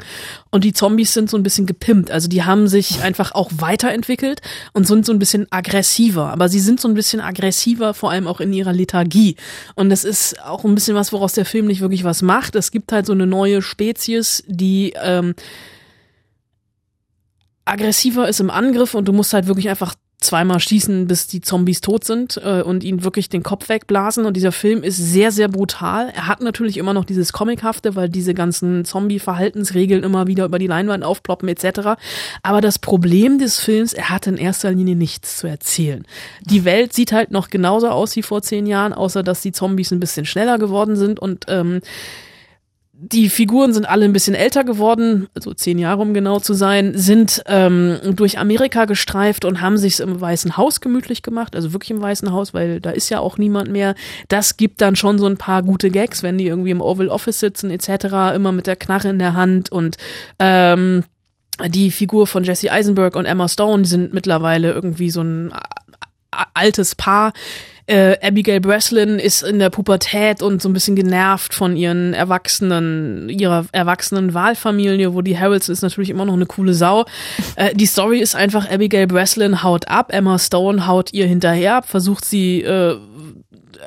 Und 0.52 0.64
die 0.64 0.74
Zombies 0.74 1.14
sind 1.14 1.30
so 1.30 1.38
ein 1.38 1.44
bisschen 1.44 1.66
gepimpt, 1.66 2.12
also 2.12 2.28
die 2.28 2.44
haben 2.44 2.68
sich 2.68 3.02
einfach 3.02 3.32
auch 3.34 3.50
weiterentwickelt 3.58 4.42
und 4.74 4.86
sind 4.86 5.06
so 5.06 5.14
ein 5.14 5.20
bisschen 5.20 5.48
aggressiver, 5.52 6.32
aber 6.32 6.50
sie 6.50 6.60
sind 6.60 6.80
so 6.80 6.88
ein 6.88 6.94
bisschen 6.94 7.22
aggressiver, 7.22 7.94
vor 7.94 8.12
allem 8.12 8.28
auch 8.28 8.40
in 8.40 8.54
ihrer 8.54 8.74
Lethargie. 8.74 9.36
Und 9.76 9.90
das 9.90 10.04
ist 10.04 10.44
auch 10.44 10.64
ein 10.66 10.76
bisschen 10.76 10.96
was, 10.96 11.14
woraus 11.14 11.34
der 11.34 11.46
Film 11.46 11.68
nicht 11.68 11.82
wirklich 11.82 12.04
was 12.04 12.22
macht. 12.22 12.56
Es 12.56 12.72
gibt 12.74 12.92
halt 12.92 13.06
so 13.06 13.14
eine 13.14 13.26
neue 13.26 13.62
Spezies, 13.62 14.44
die 14.48 14.94
ähm, 15.02 15.36
aggressiver 17.64 18.28
ist 18.28 18.42
im 18.42 18.50
Angriff 18.50 18.94
und 18.96 19.08
du 19.08 19.14
musst 19.14 19.32
halt 19.32 19.48
wirklich 19.48 19.70
einfach 19.70 19.96
zweimal 20.24 20.60
schießen, 20.60 21.06
bis 21.08 21.28
die 21.28 21.42
Zombies 21.42 21.82
tot 21.82 22.06
sind 22.06 22.40
äh, 22.44 22.62
und 22.62 22.84
ihn 22.84 23.04
wirklich 23.04 23.30
den 23.30 23.44
Kopf 23.44 23.70
wegblasen. 23.70 24.26
Und 24.26 24.36
dieser 24.36 24.52
Film 24.52 24.82
ist 24.82 24.98
sehr, 24.98 25.32
sehr 25.32 25.50
brutal. 25.50 26.10
Er 26.16 26.28
hat 26.28 26.42
natürlich 26.42 26.78
immer 26.78 26.94
noch 26.94 27.06
dieses 27.06 27.34
Comichafte, 27.34 27.96
weil 27.96 28.10
diese 28.10 28.34
ganzen 28.34 28.86
Zombie-Verhaltensregeln 28.86 30.04
immer 30.04 30.28
wieder 30.28 30.46
über 30.46 30.60
die 30.60 30.68
Leinwand 30.68 31.04
aufploppen 31.04 31.50
etc. 31.50 32.02
Aber 32.42 32.62
das 32.62 32.80
Problem 32.80 33.38
des 33.38 33.60
Films, 33.60 33.94
er 33.94 34.10
hat 34.10 34.26
in 34.26 34.38
erster 34.38 34.72
Linie 34.72 34.96
nichts 34.96 35.38
zu 35.38 35.48
erzählen. 35.48 36.06
Die 36.42 36.66
Welt 36.66 36.94
sieht 36.94 37.12
halt 37.12 37.32
noch 37.32 37.50
genauso 37.50 37.90
aus 37.90 38.16
wie 38.16 38.24
vor 38.24 38.42
zehn 38.42 38.66
Jahren, 38.66 38.94
außer 38.94 39.24
dass 39.24 39.42
die 39.42 39.52
Zombies 39.52 39.92
ein 39.92 40.00
bisschen 40.00 40.26
schneller 40.26 40.58
geworden 40.58 40.96
sind 40.96 41.20
und 41.20 41.46
ähm, 41.50 41.82
die 42.96 43.30
Figuren 43.30 43.74
sind 43.74 43.90
alle 43.90 44.06
ein 44.06 44.14
bisschen 44.14 44.36
älter 44.36 44.64
geworden, 44.64 45.28
also 45.34 45.54
zehn 45.54 45.80
Jahre 45.80 46.02
um 46.02 46.14
genau 46.14 46.40
zu 46.40 46.54
sein, 46.54 46.96
sind 46.96 47.42
ähm, 47.48 47.98
durch 48.16 48.38
Amerika 48.38 48.86
gestreift 48.86 49.46
und 49.46 49.62
haben 49.62 49.78
sich 49.78 50.00
im 50.00 50.22
Weißen 50.22 50.58
Haus 50.58 50.80
gemütlich 50.80 51.24
gemacht, 51.24 51.56
also 51.56 51.74
wirklich 51.74 51.90
im 51.90 52.02
Weißen 52.02 52.32
Haus, 52.32 52.54
weil 52.54 52.80
da 52.80 52.92
ist 52.92 53.10
ja 53.10 53.20
auch 53.20 53.40
niemand 53.40 53.72
mehr. 53.72 53.96
Das 54.28 54.58
gibt 54.58 54.80
dann 54.80 54.96
schon 54.96 55.18
so 55.18 55.26
ein 55.26 55.38
paar 55.38 55.64
gute 55.64 55.90
Gags, 55.90 56.22
wenn 56.22 56.38
die 56.38 56.46
irgendwie 56.46 56.70
im 56.70 56.82
Oval 56.82 57.10
Office 57.10 57.40
sitzen 57.40 57.72
etc., 57.72 58.36
immer 58.36 58.52
mit 58.52 58.68
der 58.68 58.76
Knarre 58.76 59.10
in 59.10 59.20
der 59.20 59.34
Hand 59.34 59.72
und 59.72 59.98
ähm, 60.38 61.04
die 61.68 61.90
Figur 61.90 62.28
von 62.28 62.44
Jesse 62.44 62.72
Eisenberg 62.72 63.16
und 63.16 63.26
Emma 63.26 63.48
Stone, 63.48 63.86
sind 63.86 64.14
mittlerweile 64.14 64.72
irgendwie 64.72 65.10
so 65.10 65.22
ein 65.22 65.52
altes 66.54 66.96
Paar. 66.96 67.34
Äh, 67.86 68.16
Abigail 68.26 68.62
Breslin 68.62 69.20
ist 69.20 69.44
in 69.44 69.60
der 69.60 69.70
Pubertät 69.70 70.42
und 70.42 70.62
so 70.62 70.70
ein 70.70 70.74
bisschen 70.74 70.96
genervt 70.96 71.54
von 71.54 71.76
ihren 71.76 72.14
erwachsenen, 72.14 73.28
ihrer 73.28 73.66
erwachsenen 73.74 74.34
Wahlfamilie, 74.34 75.14
wo 75.14 75.22
die 75.22 75.38
Harolds 75.38 75.68
ist 75.68 75.82
natürlich 75.82 76.10
immer 76.10 76.24
noch 76.24 76.34
eine 76.34 76.46
coole 76.46 76.74
Sau. 76.74 77.06
Äh, 77.56 77.76
die 77.76 77.86
Story 77.86 78.20
ist 78.20 78.36
einfach, 78.36 78.72
Abigail 78.72 79.06
Breslin 79.06 79.62
haut 79.62 79.88
ab, 79.88 80.12
Emma 80.12 80.40
Stone 80.40 80.88
haut 80.88 81.14
ihr 81.14 81.28
hinterher, 81.28 81.84
versucht 81.84 82.26
sie 82.26 82.62
äh, 82.62 82.98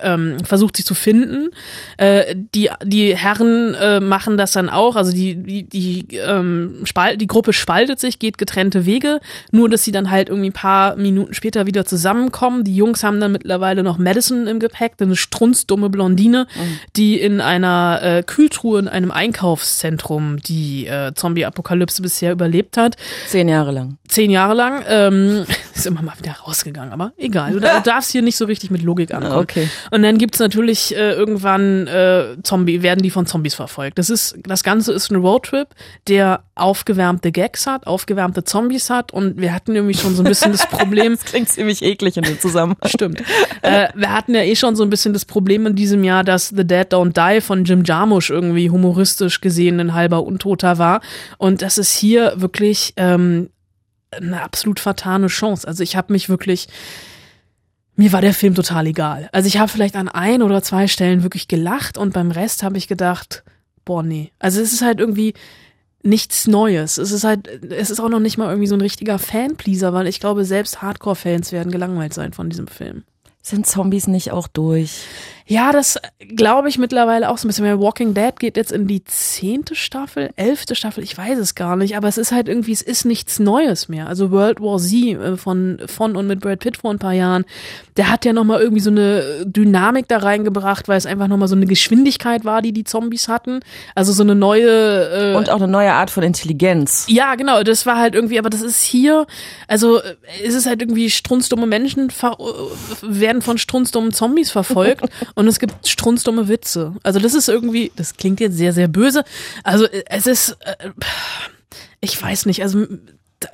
ähm, 0.02 0.38
versucht 0.44 0.76
sie 0.76 0.84
zu 0.84 0.94
finden. 0.94 1.50
Äh, 1.96 2.34
die, 2.54 2.70
die 2.84 3.16
Herren 3.16 3.74
äh, 3.74 4.00
machen 4.00 4.36
das 4.36 4.52
dann 4.52 4.68
auch. 4.68 4.96
Also 4.96 5.12
die, 5.12 5.36
die, 5.36 5.62
die, 5.64 6.16
ähm, 6.16 6.82
spalt, 6.84 7.20
die 7.20 7.26
Gruppe 7.26 7.52
spaltet 7.52 8.00
sich, 8.00 8.18
geht 8.18 8.38
getrennte 8.38 8.86
Wege, 8.86 9.20
nur 9.50 9.68
dass 9.68 9.84
sie 9.84 9.92
dann 9.92 10.10
halt 10.10 10.28
irgendwie 10.28 10.50
ein 10.50 10.52
paar 10.52 10.96
Minuten 10.96 11.34
später 11.34 11.66
wieder 11.66 11.84
zusammenkommen. 11.84 12.64
Die 12.64 12.76
Jungs 12.76 13.02
haben 13.02 13.20
dann 13.20 13.32
mittlerweile 13.32 13.82
noch 13.82 13.98
Madison 13.98 14.46
im 14.46 14.60
Gepäck, 14.60 14.94
eine 14.98 15.16
strunzdumme 15.16 15.90
Blondine, 15.90 16.46
die 16.96 17.20
in 17.20 17.40
einer 17.40 18.00
äh, 18.02 18.22
Kühltruhe 18.22 18.78
in 18.78 18.88
einem 18.88 19.10
Einkaufszentrum 19.10 20.38
die 20.42 20.86
äh, 20.86 21.12
Zombie-Apokalypse 21.14 22.02
bisher 22.02 22.32
überlebt 22.32 22.76
hat 22.76 22.96
Zehn 23.26 23.48
Jahre 23.48 23.72
lang. 23.72 23.98
zehn 24.08 24.30
Jahre 24.30 24.54
lang. 24.54 24.84
Ähm, 24.88 25.44
ist 25.76 25.86
immer 25.86 26.02
mal 26.02 26.14
wieder 26.18 26.32
rausgegangen, 26.32 26.92
aber 26.92 27.12
egal. 27.16 27.52
Du 27.52 27.60
da- 27.60 27.80
darfst 27.80 28.10
hier 28.12 28.22
nicht 28.22 28.36
so 28.36 28.44
richtig 28.46 28.70
mit 28.70 28.82
Logik 28.82 29.12
ankommen. 29.12 29.36
Okay. 29.38 29.68
Und 29.90 30.02
dann 30.02 30.18
gibt's 30.18 30.38
natürlich 30.38 30.94
äh, 30.96 31.12
irgendwann 31.12 31.86
äh, 31.86 32.36
Zombie, 32.42 32.82
werden 32.82 33.02
die 33.02 33.10
von 33.10 33.26
Zombies 33.26 33.54
verfolgt. 33.54 33.98
Das 33.98 34.10
ist, 34.10 34.36
das 34.42 34.62
Ganze 34.62 34.92
ist 34.92 35.10
ein 35.10 35.16
Roadtrip, 35.16 35.68
der 36.08 36.42
aufgewärmte 36.54 37.32
Gags 37.32 37.66
hat, 37.66 37.86
aufgewärmte 37.86 38.44
Zombies 38.44 38.88
hat 38.90 39.12
und 39.12 39.38
wir 39.40 39.52
hatten 39.52 39.72
nämlich 39.74 40.00
schon 40.00 40.14
so 40.14 40.22
ein 40.22 40.28
bisschen 40.28 40.52
das 40.52 40.66
Problem. 40.66 41.12
Das 41.16 41.24
klingt 41.24 41.48
ziemlich 41.48 41.82
eklig 41.82 42.16
in 42.16 42.24
dem 42.24 42.38
Zusammenhang. 42.40 42.78
Stimmt. 42.86 43.22
Äh, 43.62 43.88
wir 43.94 44.12
hatten 44.12 44.34
ja 44.34 44.42
eh 44.42 44.54
schon 44.56 44.76
so 44.76 44.82
ein 44.82 44.90
bisschen 44.90 45.12
das 45.12 45.24
Problem 45.24 45.66
in 45.66 45.74
diesem 45.74 46.04
Jahr, 46.04 46.24
dass 46.24 46.48
The 46.48 46.66
Dead 46.66 46.92
Don't 46.92 47.12
Die 47.14 47.40
von 47.40 47.64
Jim 47.64 47.84
Jarmusch 47.84 48.30
irgendwie 48.30 48.70
humoristisch 48.70 49.40
gesehen 49.40 49.80
ein 49.80 49.94
halber 49.94 50.24
Untoter 50.24 50.78
war. 50.78 51.00
Und 51.38 51.62
das 51.62 51.78
ist 51.78 51.92
hier 51.96 52.34
wirklich 52.36 52.92
ähm, 52.96 53.50
eine 54.16 54.42
absolut 54.42 54.80
vertane 54.80 55.28
Chance. 55.28 55.66
Also 55.66 55.82
ich 55.82 55.96
habe 55.96 56.12
mich 56.12 56.28
wirklich, 56.28 56.68
mir 57.94 58.12
war 58.12 58.20
der 58.20 58.34
Film 58.34 58.54
total 58.54 58.86
egal. 58.86 59.28
Also 59.32 59.48
ich 59.48 59.58
habe 59.58 59.70
vielleicht 59.70 59.96
an 59.96 60.08
ein 60.08 60.42
oder 60.42 60.62
zwei 60.62 60.88
Stellen 60.88 61.22
wirklich 61.22 61.48
gelacht 61.48 61.98
und 61.98 62.12
beim 62.12 62.30
Rest 62.30 62.62
habe 62.62 62.78
ich 62.78 62.88
gedacht, 62.88 63.44
boah, 63.84 64.02
nee. 64.02 64.32
Also 64.38 64.60
es 64.60 64.72
ist 64.72 64.82
halt 64.82 65.00
irgendwie 65.00 65.34
nichts 66.02 66.46
Neues. 66.46 66.98
Es 66.98 67.10
ist 67.12 67.24
halt, 67.24 67.48
es 67.48 67.90
ist 67.90 68.00
auch 68.00 68.08
noch 68.08 68.20
nicht 68.20 68.38
mal 68.38 68.48
irgendwie 68.48 68.68
so 68.68 68.74
ein 68.74 68.80
richtiger 68.80 69.18
Fanpleaser, 69.18 69.92
weil 69.92 70.06
ich 70.06 70.20
glaube, 70.20 70.44
selbst 70.44 70.82
Hardcore-Fans 70.82 71.52
werden 71.52 71.72
gelangweilt 71.72 72.14
sein 72.14 72.32
von 72.32 72.48
diesem 72.48 72.68
Film. 72.68 73.04
Sind 73.42 73.66
Zombies 73.66 74.06
nicht 74.06 74.32
auch 74.32 74.48
durch? 74.48 75.02
Ja, 75.48 75.70
das 75.70 75.98
glaube 76.34 76.68
ich 76.68 76.76
mittlerweile 76.76 77.30
auch 77.30 77.38
so 77.38 77.46
ein 77.46 77.48
bisschen. 77.48 77.64
Weil 77.64 77.78
Walking 77.78 78.14
Dead 78.14 78.38
geht 78.38 78.56
jetzt 78.56 78.72
in 78.72 78.88
die 78.88 79.04
zehnte 79.04 79.76
Staffel, 79.76 80.30
elfte 80.34 80.74
Staffel, 80.74 81.04
ich 81.04 81.16
weiß 81.16 81.38
es 81.38 81.54
gar 81.54 81.76
nicht, 81.76 81.96
aber 81.96 82.08
es 82.08 82.18
ist 82.18 82.32
halt 82.32 82.48
irgendwie, 82.48 82.72
es 82.72 82.82
ist 82.82 83.04
nichts 83.04 83.38
Neues 83.38 83.88
mehr. 83.88 84.08
Also 84.08 84.32
World 84.32 84.60
War 84.60 84.78
Z 84.78 84.92
äh, 84.92 85.36
von, 85.36 85.78
von 85.86 86.16
und 86.16 86.26
mit 86.26 86.40
Brad 86.40 86.58
Pitt 86.58 86.78
vor 86.78 86.90
ein 86.90 86.98
paar 86.98 87.12
Jahren, 87.12 87.44
der 87.96 88.10
hat 88.10 88.24
ja 88.24 88.32
nochmal 88.32 88.60
irgendwie 88.60 88.80
so 88.82 88.90
eine 88.90 89.44
Dynamik 89.44 90.08
da 90.08 90.18
reingebracht, 90.18 90.88
weil 90.88 90.98
es 90.98 91.06
einfach 91.06 91.28
nochmal 91.28 91.48
so 91.48 91.54
eine 91.54 91.66
Geschwindigkeit 91.66 92.44
war, 92.44 92.60
die 92.60 92.72
die 92.72 92.84
Zombies 92.84 93.28
hatten. 93.28 93.60
Also 93.94 94.12
so 94.12 94.24
eine 94.24 94.34
neue, 94.34 95.32
äh, 95.32 95.36
Und 95.36 95.50
auch 95.50 95.56
eine 95.56 95.68
neue 95.68 95.92
Art 95.92 96.10
von 96.10 96.24
Intelligenz. 96.24 97.06
ja, 97.08 97.36
genau, 97.36 97.62
das 97.62 97.86
war 97.86 97.98
halt 97.98 98.16
irgendwie, 98.16 98.38
aber 98.40 98.50
das 98.50 98.62
ist 98.62 98.82
hier, 98.82 99.26
also 99.68 100.00
äh, 100.00 100.16
es 100.44 100.54
ist 100.54 100.66
halt 100.66 100.82
irgendwie 100.82 101.08
strunzdumme 101.08 101.66
Menschen 101.66 102.10
ver 102.10 102.36
äh, 102.40 103.02
werden 103.02 103.42
von 103.42 103.58
strunzdummen 103.58 104.12
Zombies 104.12 104.50
verfolgt 104.50 105.08
und 105.36 105.46
es 105.46 105.60
gibt 105.60 105.86
strunzdumme 105.86 106.48
Witze. 106.48 106.94
Also 107.02 107.20
das 107.20 107.34
ist 107.34 107.48
irgendwie, 107.48 107.92
das 107.94 108.16
klingt 108.16 108.40
jetzt 108.40 108.56
sehr, 108.56 108.72
sehr 108.72 108.88
böse. 108.88 109.22
Also 109.62 109.84
äh, 109.84 110.02
es 110.06 110.26
ist, 110.26 110.56
äh, 110.60 110.90
ich 112.00 112.20
weiß 112.20 112.46
nicht, 112.46 112.62
also 112.62 112.86
da, 113.38 113.48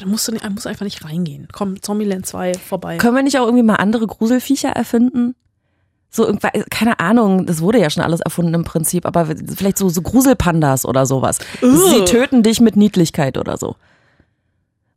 da 0.00 0.06
musst 0.06 0.28
du 0.28 0.32
nicht, 0.32 0.48
muss 0.48 0.66
einfach 0.66 0.84
nicht 0.84 1.04
reingehen. 1.04 1.48
Komm, 1.52 1.82
Zombieland 1.82 2.24
2 2.24 2.54
vorbei. 2.54 2.96
Können 2.98 3.16
wir 3.16 3.22
nicht 3.24 3.38
auch 3.38 3.46
irgendwie 3.46 3.64
mal 3.64 3.74
andere 3.74 4.06
Gruselviecher 4.06 4.70
erfinden? 4.70 5.34
So 6.08 6.24
irgendwas, 6.24 6.52
keine 6.70 7.00
Ahnung, 7.00 7.44
das 7.44 7.60
wurde 7.60 7.80
ja 7.80 7.90
schon 7.90 8.04
alles 8.04 8.20
erfunden 8.20 8.54
im 8.54 8.62
Prinzip, 8.62 9.04
aber 9.04 9.26
vielleicht 9.26 9.78
so, 9.78 9.88
so 9.88 10.00
Gruselpandas 10.00 10.86
oder 10.86 11.04
sowas. 11.06 11.38
Sie 11.60 12.04
töten 12.04 12.44
dich 12.44 12.60
mit 12.60 12.76
Niedlichkeit 12.76 13.36
oder 13.36 13.56
so. 13.56 13.74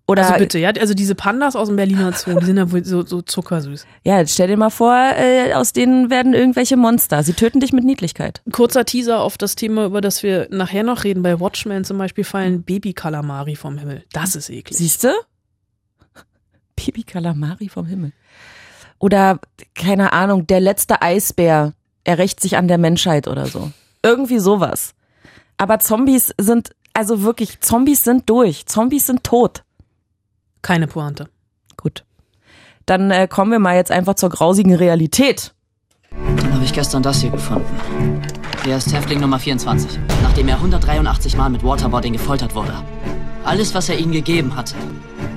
Oder 0.10 0.26
Also 0.26 0.40
bitte, 0.40 0.58
ja, 0.58 0.70
also 0.70 0.94
diese 0.94 1.16
Pandas 1.16 1.58
aus 1.58 1.68
dem 1.68 1.76
Berliner 1.76 2.14
Zoo, 2.14 2.40
die 2.40 2.46
sind 2.46 2.56
ja 2.56 2.72
wohl 2.72 2.86
so, 2.86 3.06
so 3.06 3.22
zuckersüß. 3.22 3.86
ja, 4.06 4.20
jetzt 4.20 4.34
stell 4.34 4.48
dir 4.48 4.56
mal 4.56 4.70
vor, 4.70 4.96
äh, 4.96 5.54
aus 5.54 5.74
denen 5.74 6.10
werden 6.10 6.34
irgendwelche 6.34 6.78
Monster. 6.78 7.24
Sie 7.24 7.34
töten 7.34 7.60
dich 7.60 7.74
mit 7.74 7.84
Niedlichkeit. 7.84 8.42
Kurzer 8.54 8.86
Teaser 8.86 9.20
auf 9.20 9.38
das 9.38 9.56
Thema, 9.56 9.86
über 9.86 10.00
das 10.00 10.24
wir 10.24 10.48
nachher 10.50 10.84
noch 10.84 11.04
reden. 11.04 11.24
Bei 11.24 11.42
Watchmen 11.42 11.84
zum 11.84 11.98
Beispiel 11.98 12.24
fallen 12.24 12.64
Baby-Kalamari 12.64 13.58
vom 13.58 13.78
Himmel. 13.78 14.06
Das 14.14 14.38
ist 14.38 14.50
eklig. 14.50 14.78
Siehst 14.78 15.04
du? 15.04 15.10
Baby 16.78 17.04
Kalamari 17.04 17.68
vom 17.68 17.86
Himmel. 17.86 18.14
Oder, 19.00 19.40
keine 19.76 20.14
Ahnung, 20.14 20.48
der 20.48 20.62
letzte 20.62 21.02
Eisbär, 21.02 21.74
er 22.06 22.18
rächt 22.18 22.40
sich 22.40 22.56
an 22.56 22.70
der 22.70 22.78
Menschheit 22.78 23.28
oder 23.28 23.48
so. 23.48 23.72
Irgendwie 24.04 24.40
sowas. 24.40 24.94
Aber 25.58 25.80
Zombies 25.80 26.34
sind, 26.40 26.72
also 26.94 27.24
wirklich, 27.24 27.60
Zombies 27.60 28.06
sind 28.06 28.30
durch. 28.30 28.66
Zombies 28.68 29.08
sind 29.08 29.26
tot. 29.26 29.64
Keine 30.68 30.88
Pointe. 30.88 31.30
Gut. 31.78 32.04
Dann 32.86 33.10
äh, 33.10 33.30
kommen 33.30 33.54
wir 33.54 33.60
mal 33.60 33.78
jetzt 33.78 33.90
einfach 33.90 34.16
zur 34.16 34.28
grausigen 34.28 34.76
Realität. 34.76 35.54
Dann 36.12 36.54
habe 36.54 36.66
ich 36.66 36.74
gestern 36.74 37.02
das 37.02 37.22
hier 37.22 37.30
gefunden. 37.30 38.22
Hier 38.66 38.76
ist 38.76 38.94
Häftling 38.94 39.22
Nummer 39.22 39.40
24, 39.40 39.98
nachdem 40.24 40.50
er 40.50 40.56
183 40.56 41.38
Mal 41.38 41.50
mit 41.50 41.64
Waterboarding 41.64 42.12
gefoltert 42.12 42.54
wurde. 42.54 42.74
Alles, 43.46 43.74
was 43.76 43.88
er 43.88 43.98
ihnen 43.98 44.12
gegeben 44.12 44.58
hatte, 44.58 44.76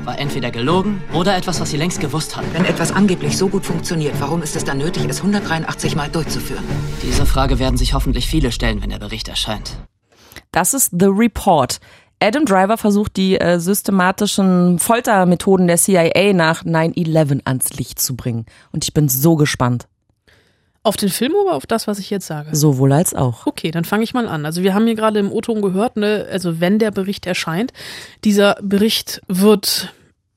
war 0.03 0.19
entweder 0.19 0.51
gelogen 0.51 1.01
oder 1.13 1.37
etwas, 1.37 1.61
was 1.61 1.71
sie 1.71 1.77
längst 1.77 2.01
gewusst 2.01 2.37
hatten. 2.37 2.53
Wenn 2.53 2.65
etwas 2.65 2.91
angeblich 2.91 3.39
so 3.39 3.47
gut 3.47 3.65
funktioniert, 3.65 4.21
warum 4.21 4.43
ist 4.43 4.57
es 4.57 4.65
dann 4.65 4.79
nötig, 4.79 5.05
es 5.09 5.19
183 5.19 5.95
Mal 5.95 6.09
durchzuführen? 6.09 6.65
Diese 7.05 7.25
Frage 7.25 7.61
werden 7.61 7.77
sich 7.77 7.95
hoffentlich 7.95 8.27
viele 8.27 8.51
stellen, 8.51 8.83
wenn 8.83 8.91
der 8.91 8.99
Bericht 8.99 9.29
erscheint. 9.29 9.77
Das 10.51 10.75
ist 10.75 10.91
The 10.99 11.07
Report. 11.07 11.79
Adam 12.23 12.45
Driver 12.45 12.77
versucht 12.77 13.17
die 13.17 13.41
äh, 13.41 13.59
systematischen 13.59 14.79
Foltermethoden 14.79 15.67
der 15.67 15.79
CIA 15.79 16.35
nach 16.35 16.65
9-11 16.65 17.41
ans 17.45 17.73
Licht 17.73 17.99
zu 17.99 18.15
bringen. 18.15 18.45
Und 18.73 18.85
ich 18.85 18.93
bin 18.93 19.09
so 19.09 19.37
gespannt. 19.37 19.89
Auf 20.83 20.97
den 20.97 21.09
Film 21.11 21.33
oder 21.35 21.55
auf 21.55 21.67
das, 21.67 21.87
was 21.87 21.99
ich 21.99 22.09
jetzt 22.09 22.27
sage? 22.27 22.55
Sowohl 22.55 22.93
als 22.93 23.15
auch. 23.15 23.47
Okay, 23.47 23.71
dann 23.71 23.85
fange 23.85 24.03
ich 24.05 24.15
mal 24.15 24.29
an. 24.29 24.47
Also 24.47 24.63
wir 24.63 24.75
haben 24.75 24.87
hier 24.87 24.95
gerade 24.95 25.19
im 25.19 25.31
O-Ton 25.31 25.61
gehört, 25.61 25.97
ne, 25.97 26.27
also 26.31 26.61
wenn 26.61 26.79
der 26.79 26.91
Bericht 26.91 27.27
erscheint, 27.27 27.73
dieser 28.25 28.57
Bericht 28.63 29.21
wird 29.29 29.93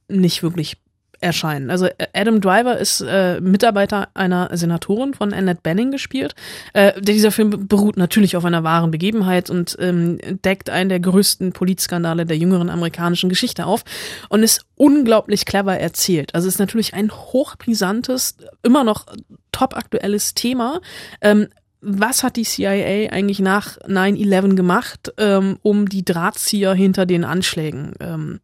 nicht 0.09 0.43
wirklich 0.43 0.82
erscheinen. 1.23 1.69
Also 1.69 1.85
äh, 1.85 2.07
Adam 2.13 2.41
Driver 2.41 2.77
ist 2.77 3.01
äh, 3.01 3.39
Mitarbeiter 3.41 4.09
einer 4.13 4.49
Senatorin 4.53 5.13
von 5.13 5.33
Annette 5.33 5.61
Benning 5.63 5.91
gespielt. 5.91 6.35
Äh, 6.73 7.01
dieser 7.01 7.31
Film 7.31 7.67
beruht 7.67 7.97
natürlich 7.97 8.35
auf 8.35 8.45
einer 8.45 8.63
wahren 8.63 8.91
Begebenheit 8.91 9.49
und 9.49 9.75
ähm, 9.79 10.19
deckt 10.43 10.69
einen 10.69 10.89
der 10.89 10.99
größten 10.99 11.53
Polizskandale 11.53 12.25
der 12.25 12.37
jüngeren 12.37 12.69
amerikanischen 12.69 13.29
Geschichte 13.29 13.65
auf 13.65 13.83
und 14.29 14.43
ist 14.43 14.65
unglaublich 14.75 15.45
clever 15.45 15.77
erzählt. 15.77 16.35
Also 16.35 16.47
ist 16.47 16.59
natürlich 16.59 16.93
ein 16.93 17.11
hochbrisantes, 17.11 18.37
immer 18.61 18.83
noch 18.83 19.05
top 19.51 19.75
aktuelles 19.75 20.33
Thema. 20.33 20.81
Ähm, 21.21 21.47
was 21.85 22.23
hat 22.23 22.37
die 22.37 22.43
CIA 22.43 23.11
eigentlich 23.11 23.39
nach 23.39 23.77
9-11 23.79 24.55
gemacht, 24.55 25.13
ähm, 25.17 25.57
um 25.61 25.89
die 25.89 26.05
Drahtzieher 26.05 26.73
hinter 26.73 27.05
den 27.05 27.25
Anschlägen 27.25 27.93
ähm, 27.99 28.39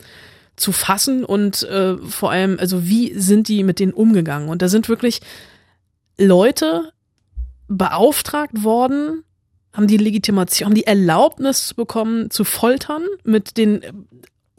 zu 0.60 0.72
fassen 0.72 1.24
und 1.24 1.64
äh, 1.64 1.98
vor 1.98 2.32
allem, 2.32 2.58
also 2.60 2.86
wie 2.88 3.14
sind 3.20 3.48
die 3.48 3.64
mit 3.64 3.80
denen 3.80 3.94
umgegangen? 3.94 4.50
Und 4.50 4.62
da 4.62 4.68
sind 4.68 4.90
wirklich 4.90 5.22
Leute 6.18 6.92
beauftragt 7.68 8.64
worden, 8.64 9.24
haben 9.74 9.88
die 9.88 9.98
Legitimation, 9.98 10.68
haben 10.68 10.76
die 10.76 10.88
Erlaubnis 10.88 11.74
bekommen 11.74 12.30
zu 12.30 12.44
foltern 12.44 13.06
mit 13.24 13.58
den 13.58 13.82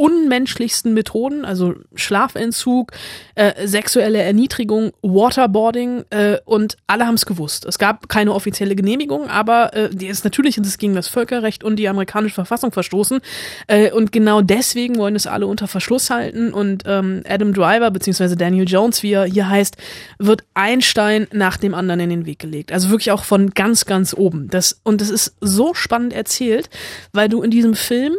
unmenschlichsten 0.01 0.95
Methoden, 0.95 1.45
also 1.45 1.75
Schlafentzug, 1.95 2.93
äh, 3.35 3.67
sexuelle 3.67 4.23
Erniedrigung, 4.23 4.93
Waterboarding 5.03 6.07
äh, 6.09 6.39
und 6.47 6.79
alle 6.87 7.07
haben 7.07 7.17
es 7.17 7.27
gewusst. 7.27 7.67
Es 7.67 7.79
gab 7.79 8.09
keine 8.09 8.33
offizielle 8.33 8.75
Genehmigung, 8.75 9.29
aber 9.29 9.75
äh, 9.75 9.91
die 9.93 10.07
ist 10.07 10.25
natürlich 10.25 10.57
ist 10.57 10.79
gegen 10.79 10.95
das 10.95 11.09
Völkerrecht 11.09 11.63
und 11.65 11.77
die 11.77 11.87
amerikanische 11.87 12.35
Verfassung 12.35 12.73
verstoßen 12.73 13.21
äh, 13.67 13.93
und 13.93 14.11
genau 14.11 14.41
deswegen 14.41 14.97
wollen 14.97 15.17
es 15.17 15.27
alle 15.27 15.47
unter 15.47 15.69
Verschluss 15.69 16.09
halten 16.09 16.55
und 16.55 16.85
ähm, 16.87 17.23
Adam 17.29 17.53
Driver 17.53 17.91
beziehungsweise 17.91 18.39
Daniel 18.39 18.67
Jones, 18.67 19.03
wie 19.03 19.13
er 19.13 19.25
hier 19.25 19.51
heißt, 19.51 19.77
wird 20.19 20.45
ein 20.55 20.81
Stein 20.81 21.27
nach 21.31 21.59
dem 21.59 21.75
anderen 21.75 22.01
in 22.01 22.09
den 22.09 22.25
Weg 22.25 22.39
gelegt. 22.39 22.73
Also 22.73 22.89
wirklich 22.89 23.11
auch 23.11 23.25
von 23.25 23.51
ganz 23.51 23.85
ganz 23.85 24.15
oben. 24.15 24.49
Das 24.49 24.81
und 24.83 25.03
das 25.03 25.11
ist 25.11 25.37
so 25.43 25.75
spannend 25.75 26.15
erzählt, 26.15 26.71
weil 27.13 27.29
du 27.29 27.43
in 27.43 27.51
diesem 27.51 27.75
Film 27.75 28.15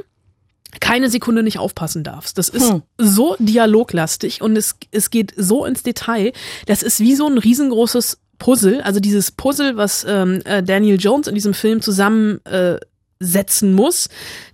keine 0.80 1.10
Sekunde 1.10 1.44
nicht 1.44 1.60
aufpassen 1.60 2.04
darfst. 2.04 2.38
Das 2.38 2.50
ist 2.50 2.72
Hm. 2.72 2.82
so 2.98 3.36
dialoglastig 3.40 4.42
und 4.42 4.56
es, 4.56 4.76
es 4.92 5.10
geht 5.10 5.34
so 5.36 5.66
ins 5.66 5.84
Detail. 5.84 6.34
Das 6.66 6.84
ist 6.84 7.00
wie 7.00 7.16
so 7.16 7.28
ein 7.28 7.38
riesengroßes 7.38 8.20
Puzzle. 8.40 8.82
Also 8.82 9.00
dieses 9.00 9.32
Puzzle, 9.32 9.78
was 9.78 10.06
ähm, 10.08 10.42
äh, 10.46 10.64
Daniel 10.64 11.00
Jones 11.00 11.28
in 11.28 11.36
diesem 11.36 11.54
Film 11.54 11.82
zusammen 11.82 12.44
äh, 12.46 12.78
setzen 13.22 13.74
muss. 13.74 14.10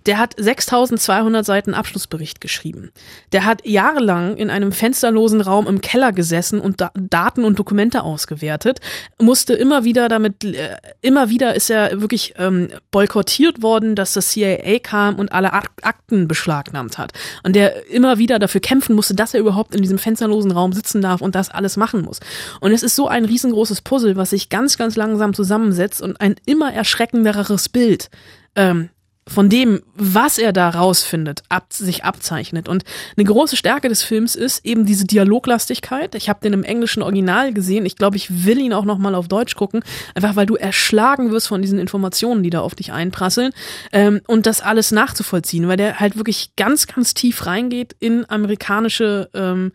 Der 0.06 0.18
hat 0.18 0.34
6200 0.36 1.44
Seiten 1.44 1.74
Abschlussbericht 1.74 2.40
geschrieben. 2.40 2.90
Der 3.32 3.44
hat 3.44 3.66
jahrelang 3.66 4.36
in 4.36 4.50
einem 4.50 4.72
fensterlosen 4.72 5.40
Raum 5.40 5.66
im 5.66 5.80
Keller 5.80 6.12
gesessen 6.12 6.60
und 6.60 6.80
da 6.80 6.90
Daten 6.94 7.44
und 7.44 7.58
Dokumente 7.58 8.02
ausgewertet, 8.02 8.80
musste 9.20 9.54
immer 9.54 9.84
wieder 9.84 10.08
damit, 10.08 10.44
äh, 10.44 10.76
immer 11.00 11.30
wieder 11.30 11.54
ist 11.54 11.70
er 11.70 12.00
wirklich 12.00 12.34
ähm, 12.38 12.68
boykottiert 12.90 13.62
worden, 13.62 13.94
dass 13.94 14.12
das 14.12 14.28
CIA 14.28 14.78
kam 14.80 15.16
und 15.16 15.32
alle 15.32 15.52
Ak 15.52 15.70
Akten 15.82 16.28
beschlagnahmt 16.28 16.98
hat. 16.98 17.12
Und 17.42 17.56
der 17.56 17.88
immer 17.90 18.18
wieder 18.18 18.38
dafür 18.38 18.60
kämpfen 18.60 18.94
musste, 18.94 19.14
dass 19.14 19.34
er 19.34 19.40
überhaupt 19.40 19.74
in 19.74 19.82
diesem 19.82 19.98
fensterlosen 19.98 20.50
Raum 20.50 20.72
sitzen 20.72 21.00
darf 21.00 21.20
und 21.20 21.34
das 21.34 21.50
alles 21.50 21.76
machen 21.76 22.02
muss. 22.02 22.20
Und 22.60 22.72
es 22.72 22.82
ist 22.82 22.96
so 22.96 23.08
ein 23.08 23.24
riesengroßes 23.24 23.82
Puzzle, 23.82 24.16
was 24.16 24.30
sich 24.30 24.48
ganz, 24.48 24.76
ganz 24.76 24.96
langsam 24.96 25.32
zusammensetzt 25.34 26.02
und 26.02 26.20
ein 26.20 26.36
immer 26.46 26.72
erschreckenderes 26.72 27.68
Bild 27.68 28.10
ähm, 28.56 28.90
von 29.28 29.48
dem, 29.48 29.82
was 29.94 30.38
er 30.38 30.52
da 30.52 30.70
rausfindet, 30.70 31.42
ab, 31.48 31.66
sich 31.72 32.04
abzeichnet. 32.04 32.68
Und 32.68 32.84
eine 33.16 33.24
große 33.24 33.56
Stärke 33.56 33.88
des 33.88 34.02
Films 34.02 34.34
ist 34.34 34.64
eben 34.64 34.86
diese 34.86 35.04
Dialoglastigkeit. 35.04 36.14
Ich 36.14 36.28
habe 36.28 36.40
den 36.42 36.54
im 36.54 36.64
englischen 36.64 37.02
Original 37.02 37.52
gesehen. 37.52 37.84
Ich 37.84 37.96
glaube, 37.96 38.16
ich 38.16 38.46
will 38.46 38.58
ihn 38.58 38.72
auch 38.72 38.84
noch 38.84 38.98
mal 38.98 39.14
auf 39.14 39.28
Deutsch 39.28 39.54
gucken, 39.54 39.82
einfach 40.14 40.34
weil 40.34 40.46
du 40.46 40.56
erschlagen 40.56 41.30
wirst 41.30 41.48
von 41.48 41.60
diesen 41.60 41.78
Informationen, 41.78 42.42
die 42.42 42.50
da 42.50 42.60
auf 42.60 42.74
dich 42.74 42.92
einprasseln 42.92 43.52
ähm, 43.92 44.20
und 44.26 44.46
das 44.46 44.62
alles 44.62 44.92
nachzuvollziehen, 44.92 45.68
weil 45.68 45.76
der 45.76 46.00
halt 46.00 46.16
wirklich 46.16 46.52
ganz, 46.56 46.86
ganz 46.86 47.12
tief 47.14 47.46
reingeht 47.46 47.94
in 48.00 48.28
amerikanische, 48.28 49.28
ähm, 49.34 49.72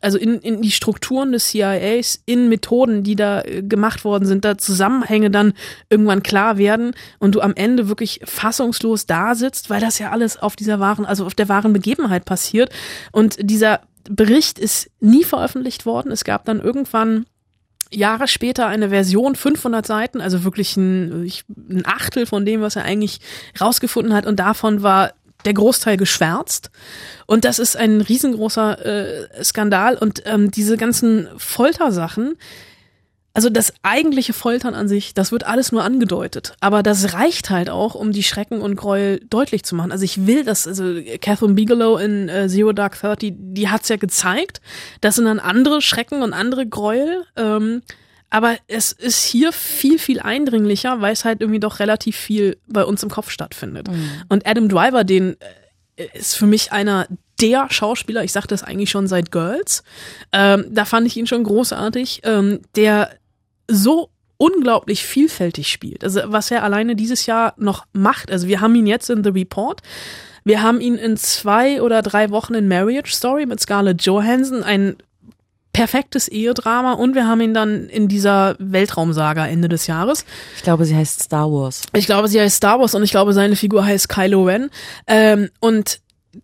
also 0.00 0.18
in, 0.18 0.40
in 0.40 0.62
die 0.62 0.70
Strukturen 0.70 1.32
des 1.32 1.48
CIAs, 1.48 2.22
in 2.24 2.48
Methoden, 2.48 3.02
die 3.02 3.16
da 3.16 3.42
äh, 3.42 3.62
gemacht 3.62 4.04
worden 4.04 4.24
sind, 4.24 4.44
da 4.44 4.56
Zusammenhänge 4.56 5.30
dann 5.30 5.52
irgendwann 5.90 6.22
klar 6.22 6.56
werden 6.56 6.92
und 7.18 7.34
du 7.34 7.40
am 7.40 7.54
Ende 7.54 7.88
wirklich 7.88 8.20
fassungslos 8.24 8.93
da 8.96 9.34
sitzt, 9.34 9.70
weil 9.70 9.80
das 9.80 9.98
ja 9.98 10.10
alles 10.10 10.36
auf 10.36 10.56
dieser 10.56 10.80
wahren, 10.80 11.04
also 11.04 11.26
auf 11.26 11.34
der 11.34 11.48
wahren 11.48 11.72
Begebenheit 11.72 12.24
passiert. 12.24 12.72
Und 13.12 13.36
dieser 13.40 13.80
Bericht 14.08 14.58
ist 14.58 14.90
nie 15.00 15.24
veröffentlicht 15.24 15.86
worden. 15.86 16.12
Es 16.12 16.24
gab 16.24 16.44
dann 16.44 16.60
irgendwann 16.60 17.26
Jahre 17.90 18.28
später 18.28 18.66
eine 18.66 18.88
Version, 18.88 19.36
500 19.36 19.86
Seiten, 19.86 20.20
also 20.20 20.44
wirklich 20.44 20.76
ein, 20.76 21.30
ein 21.70 21.86
Achtel 21.86 22.26
von 22.26 22.44
dem, 22.44 22.60
was 22.60 22.76
er 22.76 22.84
eigentlich 22.84 23.20
rausgefunden 23.60 24.14
hat. 24.14 24.26
Und 24.26 24.40
davon 24.40 24.82
war 24.82 25.12
der 25.44 25.54
Großteil 25.54 25.96
geschwärzt. 25.96 26.70
Und 27.26 27.44
das 27.44 27.58
ist 27.58 27.76
ein 27.76 28.00
riesengroßer 28.00 28.84
äh, 28.84 29.44
Skandal. 29.44 29.96
Und 29.96 30.22
ähm, 30.26 30.50
diese 30.50 30.76
ganzen 30.76 31.28
Foltersachen, 31.36 32.36
also 33.34 33.50
das 33.50 33.74
eigentliche 33.82 34.32
Foltern 34.32 34.74
an 34.74 34.86
sich, 34.86 35.12
das 35.12 35.32
wird 35.32 35.44
alles 35.44 35.72
nur 35.72 35.82
angedeutet. 35.82 36.54
Aber 36.60 36.84
das 36.84 37.14
reicht 37.14 37.50
halt 37.50 37.68
auch, 37.68 37.96
um 37.96 38.12
die 38.12 38.22
Schrecken 38.22 38.60
und 38.60 38.76
Gräuel 38.76 39.20
deutlich 39.28 39.64
zu 39.64 39.74
machen. 39.74 39.90
Also 39.90 40.04
ich 40.04 40.26
will 40.26 40.44
das, 40.44 40.68
also 40.68 40.94
Catherine 41.20 41.54
Bigelow 41.54 41.98
in 41.98 42.28
äh, 42.28 42.48
Zero 42.48 42.72
Dark 42.72 42.98
Thirty, 43.00 43.34
die 43.36 43.68
hat's 43.68 43.88
ja 43.88 43.96
gezeigt. 43.96 44.60
Das 45.00 45.16
sind 45.16 45.24
dann 45.24 45.40
andere 45.40 45.82
Schrecken 45.82 46.22
und 46.22 46.32
andere 46.32 46.64
Gräuel. 46.66 47.24
Ähm, 47.34 47.82
aber 48.30 48.56
es 48.68 48.92
ist 48.92 49.24
hier 49.24 49.52
viel, 49.52 49.98
viel 49.98 50.20
eindringlicher, 50.20 51.00
weil 51.00 51.12
es 51.12 51.24
halt 51.24 51.40
irgendwie 51.40 51.60
doch 51.60 51.80
relativ 51.80 52.16
viel 52.16 52.56
bei 52.68 52.84
uns 52.84 53.02
im 53.02 53.10
Kopf 53.10 53.30
stattfindet. 53.30 53.88
Und 54.28 54.46
Adam 54.46 54.68
Driver, 54.68 55.02
den 55.02 55.36
äh, 55.96 56.06
ist 56.14 56.36
für 56.36 56.46
mich 56.46 56.70
einer 56.70 57.08
der 57.40 57.66
Schauspieler, 57.68 58.22
ich 58.22 58.32
sage 58.32 58.46
das 58.46 58.62
eigentlich 58.62 58.90
schon 58.90 59.08
seit 59.08 59.32
Girls, 59.32 59.82
ähm, 60.30 60.66
da 60.70 60.84
fand 60.84 61.06
ich 61.08 61.16
ihn 61.16 61.26
schon 61.26 61.42
großartig, 61.42 62.20
ähm, 62.22 62.60
der 62.76 63.10
so 63.68 64.10
unglaublich 64.36 65.04
vielfältig 65.04 65.68
spielt. 65.68 66.04
Also 66.04 66.20
was 66.26 66.50
er 66.50 66.64
alleine 66.64 66.96
dieses 66.96 67.26
Jahr 67.26 67.54
noch 67.56 67.86
macht. 67.92 68.30
Also 68.30 68.48
wir 68.48 68.60
haben 68.60 68.74
ihn 68.74 68.86
jetzt 68.86 69.10
in 69.10 69.22
The 69.22 69.30
Report. 69.30 69.80
Wir 70.44 70.62
haben 70.62 70.80
ihn 70.80 70.96
in 70.96 71.16
zwei 71.16 71.80
oder 71.80 72.02
drei 72.02 72.30
Wochen 72.30 72.54
in 72.54 72.68
Marriage 72.68 73.12
Story 73.12 73.46
mit 73.46 73.60
Scarlett 73.60 74.02
Johansson, 74.02 74.62
ein 74.62 74.96
perfektes 75.72 76.28
Ehedrama 76.28 76.92
und 76.92 77.14
wir 77.14 77.26
haben 77.26 77.40
ihn 77.40 77.52
dann 77.52 77.88
in 77.88 78.06
dieser 78.08 78.54
Weltraumsaga 78.58 79.46
Ende 79.46 79.68
des 79.68 79.86
Jahres. 79.86 80.24
Ich 80.56 80.62
glaube, 80.62 80.84
sie 80.84 80.94
heißt 80.94 81.24
Star 81.24 81.50
Wars. 81.50 81.82
Ich 81.94 82.06
glaube, 82.06 82.28
sie 82.28 82.40
heißt 82.40 82.56
Star 82.56 82.78
Wars 82.78 82.94
und 82.94 83.02
ich 83.02 83.10
glaube, 83.10 83.32
seine 83.32 83.56
Figur 83.56 83.84
heißt 83.84 84.08
Kylo 84.08 84.44
Ren. 84.44 84.70
Ähm, 85.06 85.50
und 85.60 86.00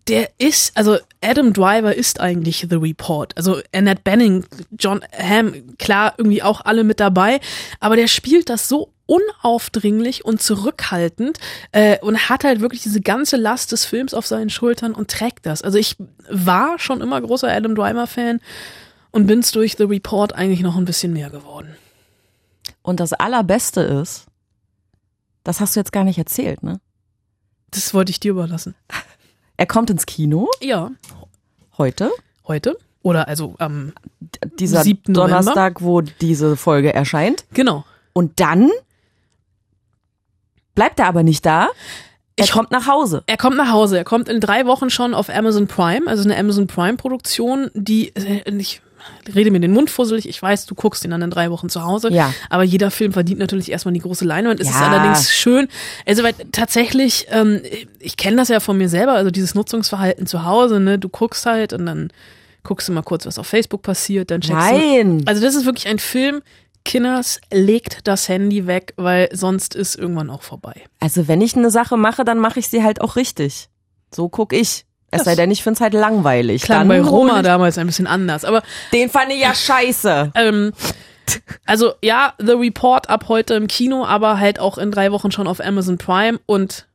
der 0.07 0.29
ist, 0.37 0.75
also 0.77 0.97
Adam 1.21 1.53
Driver 1.53 1.95
ist 1.95 2.19
eigentlich 2.19 2.67
The 2.69 2.75
Report. 2.75 3.35
Also 3.37 3.61
Annette 3.73 4.01
Benning, 4.03 4.45
John 4.77 5.01
Hamm, 5.17 5.77
klar, 5.77 6.13
irgendwie 6.17 6.43
auch 6.43 6.61
alle 6.61 6.83
mit 6.83 6.99
dabei. 6.99 7.39
Aber 7.79 7.95
der 7.95 8.07
spielt 8.07 8.49
das 8.49 8.67
so 8.67 8.93
unaufdringlich 9.05 10.23
und 10.23 10.41
zurückhaltend 10.41 11.37
äh, 11.73 11.99
und 11.99 12.29
hat 12.29 12.43
halt 12.43 12.61
wirklich 12.61 12.81
diese 12.81 13.01
ganze 13.01 13.35
Last 13.35 13.71
des 13.71 13.83
Films 13.83 14.13
auf 14.13 14.25
seinen 14.25 14.49
Schultern 14.49 14.93
und 14.93 15.11
trägt 15.11 15.45
das. 15.45 15.61
Also 15.61 15.77
ich 15.77 15.97
war 16.29 16.79
schon 16.79 17.01
immer 17.01 17.19
großer 17.19 17.51
Adam 17.51 17.75
Driver-Fan 17.75 18.39
und 19.11 19.27
bin's 19.27 19.51
durch 19.51 19.75
The 19.77 19.83
Report 19.83 20.33
eigentlich 20.33 20.61
noch 20.61 20.77
ein 20.77 20.85
bisschen 20.85 21.11
mehr 21.11 21.29
geworden. 21.29 21.75
Und 22.81 22.99
das 22.99 23.11
Allerbeste 23.13 23.81
ist, 23.81 24.27
das 25.43 25.59
hast 25.59 25.75
du 25.75 25.79
jetzt 25.79 25.91
gar 25.91 26.03
nicht 26.03 26.17
erzählt, 26.17 26.63
ne? 26.63 26.79
Das 27.71 27.93
wollte 27.93 28.11
ich 28.11 28.19
dir 28.19 28.31
überlassen. 28.31 28.75
Er 29.61 29.67
kommt 29.67 29.91
ins 29.91 30.07
Kino 30.07 30.49
Ja, 30.59 30.89
heute, 31.77 32.09
heute. 32.47 32.75
Oder 33.03 33.27
also 33.27 33.53
am 33.59 33.93
dieser 34.59 34.81
7. 34.81 35.13
November. 35.13 35.37
Donnerstag, 35.37 35.81
wo 35.83 36.01
diese 36.01 36.57
Folge 36.57 36.91
erscheint. 36.95 37.45
Genau. 37.53 37.85
Und 38.11 38.39
dann 38.39 38.71
bleibt 40.73 40.99
er 40.99 41.05
aber 41.05 41.21
nicht 41.21 41.45
da. 41.45 41.69
Er 42.37 42.45
Ich- 42.45 42.51
kommt 42.53 42.71
nach 42.71 42.87
Hause. 42.87 43.21
Er 43.27 43.37
kommt 43.37 43.55
nach 43.55 43.69
Hause. 43.71 43.97
Er 43.99 44.03
kommt 44.03 44.29
in 44.29 44.39
drei 44.39 44.65
Wochen 44.65 44.89
schon 44.89 45.13
auf 45.13 45.29
Amazon 45.29 45.67
Prime, 45.67 46.07
also 46.07 46.23
eine 46.23 46.35
Amazon 46.37 46.65
Prime 46.65 46.97
Produktion, 46.97 47.69
die 47.75 48.15
äh, 48.15 48.49
ich 48.57 48.81
rede 49.33 49.51
mir 49.51 49.59
den 49.59 49.71
Mund 49.71 49.89
fusselig. 49.89 50.27
Ich 50.27 50.41
weiß, 50.41 50.65
du 50.65 50.75
guckst 50.75 51.03
ihn 51.05 51.11
dann 51.11 51.21
in 51.21 51.29
drei 51.29 51.51
Wochen 51.51 51.69
zu 51.69 51.83
Hause. 51.83 52.11
Ja. 52.11 52.33
Aber 52.49 52.63
jeder 52.63 52.91
Film 52.91 53.13
verdient 53.13 53.39
natürlich 53.39 53.71
erstmal 53.71 53.93
die 53.93 53.99
große 53.99 54.25
Leinwand. 54.25 54.59
Es 54.59 54.69
ist 54.69 54.79
Ja. 54.79 54.87
allerdings 54.89 55.31
schön. 55.33 55.67
Also 56.05 56.23
weil 56.23 56.33
tatsächlich, 56.51 57.27
ähm, 57.29 57.61
ich 57.99 58.17
kenne 58.17 58.37
das 58.37 58.49
ja 58.49 58.59
von 58.59 58.77
mir 58.77 58.89
selber, 58.89 59.13
also 59.13 59.31
dieses 59.31 59.55
Nutzungsverhalten 59.55 60.25
zu 60.27 60.45
Hause, 60.45 60.79
ne? 60.79 60.99
Du 60.99 61.09
guckst 61.09 61.45
halt 61.45 61.73
und 61.73 61.85
dann 61.85 62.09
guckst 62.63 62.87
du 62.87 62.93
mal 62.93 63.01
kurz, 63.01 63.25
was 63.25 63.39
auf 63.39 63.47
Facebook 63.47 63.81
passiert, 63.81 64.31
dann 64.31 64.41
checkst 64.41 64.71
Nein. 64.71 65.19
du. 65.19 65.23
Also 65.27 65.41
das 65.41 65.55
ist 65.55 65.65
wirklich 65.65 65.87
ein 65.87 65.99
Film. 65.99 66.41
Kinders 66.83 67.39
legt 67.53 68.07
das 68.07 68.27
Handy 68.27 68.65
weg, 68.65 68.93
weil 68.97 69.29
sonst 69.33 69.75
ist 69.75 69.95
irgendwann 69.95 70.29
auch 70.31 70.41
vorbei. 70.41 70.73
Also 70.99 71.27
wenn 71.27 71.41
ich 71.41 71.55
eine 71.55 71.69
Sache 71.69 71.95
mache, 71.97 72.23
dann 72.25 72.39
mache 72.39 72.59
ich 72.59 72.67
sie 72.69 72.83
halt 72.83 73.01
auch 73.01 73.15
richtig. 73.15 73.67
So 74.13 74.29
guck 74.29 74.51
ich. 74.53 74.85
Es 75.11 75.25
sei 75.25 75.35
denn, 75.35 75.51
ich 75.51 75.61
find's 75.63 75.81
halt 75.81 75.93
langweilig. 75.93 76.63
Klang 76.63 76.79
dann 76.79 76.87
bei 76.87 77.01
Roma 77.01 77.41
damals 77.41 77.77
ein 77.77 77.85
bisschen 77.85 78.07
anders, 78.07 78.45
aber 78.45 78.63
Den 78.93 79.09
fand 79.09 79.31
ich 79.31 79.41
ja 79.41 79.53
scheiße. 79.53 80.31
Ähm, 80.35 80.71
also 81.65 81.93
ja, 82.01 82.33
The 82.39 82.53
Report 82.53 83.09
ab 83.09 83.25
heute 83.27 83.53
im 83.55 83.67
Kino, 83.67 84.05
aber 84.05 84.39
halt 84.39 84.59
auch 84.59 84.77
in 84.77 84.91
drei 84.91 85.11
Wochen 85.11 85.31
schon 85.31 85.47
auf 85.47 85.59
Amazon 85.59 85.97
Prime 85.97 86.39
und 86.45 86.87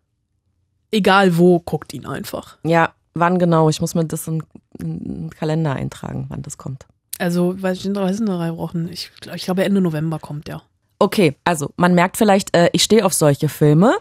egal 0.91 1.37
wo, 1.39 1.61
guckt 1.61 1.93
ihn 1.93 2.07
einfach. 2.07 2.57
Ja, 2.65 2.93
wann 3.15 3.39
genau? 3.39 3.69
Ich 3.69 3.81
muss 3.81 3.95
mir 3.95 4.05
das 4.05 4.27
in, 4.27 4.43
in 4.79 4.99
den 5.05 5.31
Kalender 5.31 5.73
eintragen, 5.75 6.27
wann 6.29 6.43
das 6.43 6.59
kommt. 6.59 6.87
Also, 7.19 7.61
weiß 7.61 7.79
ich, 7.79 7.87
in 7.87 7.95
drei, 7.95 8.13
sind 8.13 8.27
drei 8.27 8.57
Wochen. 8.57 8.89
Ich, 8.91 9.11
ich 9.35 9.45
glaube, 9.45 9.65
Ende 9.65 9.81
November 9.81 10.19
kommt 10.19 10.49
der. 10.49 10.63
Okay, 10.99 11.35
also 11.45 11.73
man 11.77 11.95
merkt 11.95 12.17
vielleicht, 12.17 12.55
äh, 12.57 12.69
ich 12.73 12.83
stehe 12.83 13.05
auf 13.05 13.13
solche 13.13 13.49
Filme. 13.49 13.97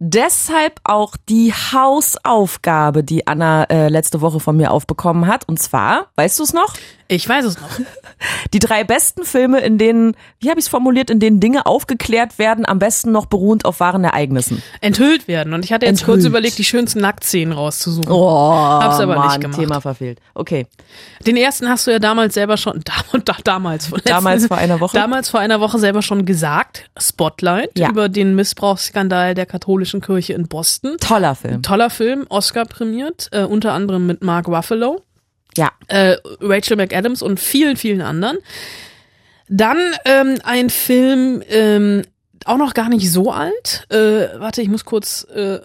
Deshalb 0.00 0.80
auch 0.84 1.14
die 1.28 1.52
Hausaufgabe, 1.52 3.02
die 3.04 3.26
Anna 3.26 3.64
äh, 3.64 3.88
letzte 3.88 4.20
Woche 4.20 4.40
von 4.40 4.56
mir 4.56 4.70
aufbekommen 4.70 5.26
hat. 5.26 5.48
Und 5.48 5.58
zwar, 5.60 6.06
weißt 6.16 6.38
du 6.38 6.44
es 6.44 6.52
noch? 6.52 6.74
Ich 7.10 7.26
weiß 7.26 7.46
es 7.46 7.58
noch. 7.58 7.70
Die 8.52 8.58
drei 8.58 8.84
besten 8.84 9.24
Filme, 9.24 9.60
in 9.60 9.78
denen, 9.78 10.14
wie 10.40 10.50
habe 10.50 10.60
ich 10.60 10.66
es 10.66 10.68
formuliert, 10.68 11.08
in 11.08 11.20
denen 11.20 11.40
Dinge 11.40 11.64
aufgeklärt 11.64 12.38
werden, 12.38 12.66
am 12.68 12.78
besten 12.78 13.12
noch 13.12 13.24
beruhend 13.24 13.64
auf 13.64 13.80
wahren 13.80 14.04
Ereignissen. 14.04 14.62
Enthüllt 14.82 15.26
werden. 15.26 15.54
Und 15.54 15.64
ich 15.64 15.72
hatte 15.72 15.86
jetzt 15.86 16.04
kurz 16.04 16.16
Enthüllt. 16.16 16.30
überlegt, 16.32 16.58
die 16.58 16.64
schönsten 16.64 17.00
Nacktszenen 17.00 17.52
rauszusuchen. 17.54 18.12
Oh, 18.12 18.50
Hab's 18.50 19.00
aber 19.00 19.16
Mann, 19.16 19.28
nicht 19.28 19.40
gemacht. 19.40 19.58
Thema 19.58 19.80
verfehlt. 19.80 20.20
Okay. 20.34 20.66
Den 21.26 21.38
ersten 21.38 21.66
hast 21.70 21.86
du 21.86 21.92
ja 21.92 21.98
damals 21.98 22.34
selber 22.34 22.58
schon, 22.58 22.82
da, 22.84 23.18
da, 23.24 23.36
damals, 23.42 23.86
vor 23.86 23.98
Damals 24.04 24.46
vor 24.46 24.58
einer 24.58 24.78
Woche? 24.80 24.94
Damals 24.98 25.30
vor 25.30 25.40
einer 25.40 25.60
Woche 25.60 25.78
selber 25.78 26.02
schon 26.02 26.26
gesagt. 26.26 26.90
Spotlight 26.98 27.78
Ja. 27.78 27.88
über 27.88 28.10
den 28.10 28.34
Missbrauchsskandal 28.34 29.34
der 29.34 29.46
katholischen 29.46 29.87
Kirche 30.00 30.32
in 30.34 30.48
Boston. 30.48 30.96
Toller 31.00 31.34
Film. 31.34 31.62
Toller 31.62 31.90
Film, 31.90 32.26
Oscar 32.28 32.64
prämiert, 32.64 33.28
äh, 33.32 33.42
unter 33.42 33.72
anderem 33.72 34.06
mit 34.06 34.22
Mark 34.22 34.46
Ruffalo, 34.48 35.02
Ja. 35.56 35.70
äh, 35.88 36.16
Rachel 36.40 36.76
McAdams 36.76 37.22
und 37.22 37.40
vielen, 37.40 37.76
vielen 37.76 38.00
anderen. 38.02 38.38
Dann 39.48 39.78
ähm, 40.04 40.38
ein 40.44 40.68
Film, 40.70 41.42
ähm, 41.48 42.02
auch 42.44 42.58
noch 42.58 42.74
gar 42.74 42.88
nicht 42.88 43.10
so 43.10 43.32
alt. 43.32 43.86
Äh, 43.90 44.28
warte, 44.38 44.62
ich 44.62 44.68
muss 44.68 44.84
kurz 44.84 45.24
äh, 45.34 45.60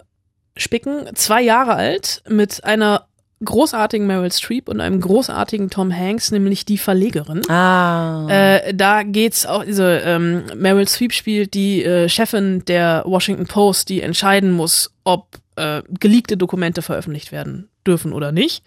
spicken. 0.56 1.08
Zwei 1.14 1.42
Jahre 1.42 1.74
alt 1.74 2.22
mit 2.28 2.64
einer 2.64 3.06
großartigen 3.44 4.06
Meryl 4.06 4.32
Streep 4.32 4.68
und 4.68 4.80
einem 4.80 5.00
großartigen 5.00 5.70
Tom 5.70 5.94
Hanks, 5.96 6.30
nämlich 6.30 6.64
die 6.64 6.78
Verlegerin. 6.78 7.48
Ah. 7.50 8.26
Äh, 8.28 8.74
da 8.74 9.02
geht's 9.02 9.46
auch, 9.46 9.60
also 9.60 9.84
ähm, 9.84 10.44
Meryl 10.56 10.88
Streep 10.88 11.12
spielt 11.12 11.54
die 11.54 11.84
äh, 11.84 12.08
Chefin 12.08 12.64
der 12.66 13.04
Washington 13.06 13.46
Post, 13.46 13.88
die 13.88 14.00
entscheiden 14.00 14.52
muss, 14.52 14.92
ob 15.04 15.38
äh, 15.56 15.82
geleakte 16.00 16.36
Dokumente 16.36 16.82
veröffentlicht 16.82 17.32
werden 17.32 17.68
dürfen 17.86 18.12
oder 18.12 18.32
nicht. 18.32 18.62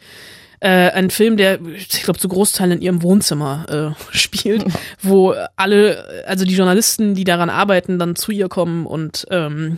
Äh, 0.59 0.89
ein 0.91 1.11
Film, 1.11 1.37
der, 1.37 1.59
ich 1.61 2.01
glaube, 2.03 2.19
zu 2.19 2.27
Großteilen 2.27 2.71
in 2.71 2.81
ihrem 2.81 3.03
Wohnzimmer 3.03 3.95
äh, 3.95 4.03
spielt, 4.17 4.65
wo 5.01 5.35
alle, 5.55 6.23
also 6.25 6.45
die 6.45 6.55
Journalisten, 6.55 7.13
die 7.13 7.25
daran 7.25 7.49
arbeiten, 7.49 7.99
dann 7.99 8.15
zu 8.15 8.31
ihr 8.31 8.49
kommen 8.49 8.87
und 8.87 9.27
ähm, 9.29 9.77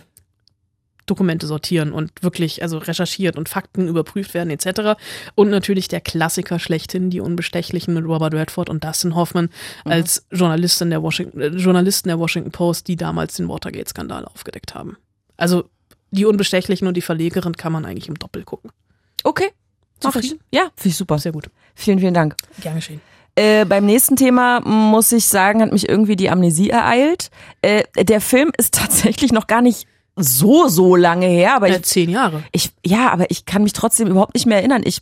Dokumente 1.09 1.47
sortieren 1.47 1.91
und 1.91 2.11
wirklich 2.21 2.61
also 2.61 2.77
recherchiert 2.77 3.37
und 3.37 3.49
Fakten 3.49 3.87
überprüft 3.87 4.33
werden 4.33 4.49
etc. 4.49 4.99
Und 5.35 5.49
natürlich 5.49 5.87
der 5.87 6.01
Klassiker 6.01 6.59
schlechthin, 6.59 7.09
die 7.09 7.19
Unbestechlichen 7.19 7.93
mit 7.93 8.05
Robert 8.05 8.33
Redford 8.33 8.69
und 8.69 8.83
Dustin 8.83 9.15
Hoffman 9.15 9.49
als 9.85 10.25
Journalistin 10.31 10.89
der 10.89 11.01
Washington, 11.01 11.41
äh, 11.41 11.47
Journalisten 11.47 12.09
der 12.09 12.19
Washington 12.19 12.51
Post, 12.51 12.87
die 12.87 12.95
damals 12.95 13.35
den 13.35 13.47
Watergate-Skandal 13.47 14.25
aufgedeckt 14.25 14.75
haben. 14.75 14.97
Also 15.37 15.69
die 16.11 16.25
Unbestechlichen 16.25 16.87
und 16.87 16.95
die 16.95 17.01
Verlegerin 17.01 17.55
kann 17.55 17.71
man 17.71 17.85
eigentlich 17.85 18.07
im 18.07 18.17
Doppel 18.17 18.43
gucken. 18.43 18.71
Okay. 19.23 19.49
Zufrieden? 19.99 20.39
Ja, 20.51 20.69
finde 20.75 20.89
ich 20.89 20.97
super. 20.97 21.19
Sehr 21.19 21.31
gut. 21.31 21.49
Vielen, 21.75 21.99
vielen 21.99 22.13
Dank. 22.13 22.35
Gern 22.61 22.75
geschehen. 22.75 23.01
Äh, 23.35 23.65
beim 23.65 23.85
nächsten 23.85 24.15
Thema 24.15 24.59
muss 24.61 25.11
ich 25.11 25.25
sagen, 25.25 25.61
hat 25.61 25.71
mich 25.71 25.87
irgendwie 25.87 26.15
die 26.15 26.29
Amnesie 26.29 26.69
ereilt. 26.69 27.29
Äh, 27.61 27.83
der 27.97 28.21
Film 28.21 28.51
ist 28.57 28.73
tatsächlich 28.75 29.31
noch 29.31 29.47
gar 29.47 29.61
nicht 29.61 29.87
so, 30.23 30.67
so 30.67 30.95
lange 30.95 31.25
her, 31.27 31.55
aber 31.55 31.67
Äh, 31.69 31.77
ich, 31.77 31.83
zehn 31.83 32.09
Jahre. 32.09 32.43
ich, 32.51 32.71
ja, 32.85 33.11
aber 33.11 33.29
ich 33.31 33.45
kann 33.45 33.63
mich 33.63 33.73
trotzdem 33.73 34.07
überhaupt 34.07 34.33
nicht 34.33 34.45
mehr 34.45 34.57
erinnern. 34.57 34.81
Ich 34.85 35.01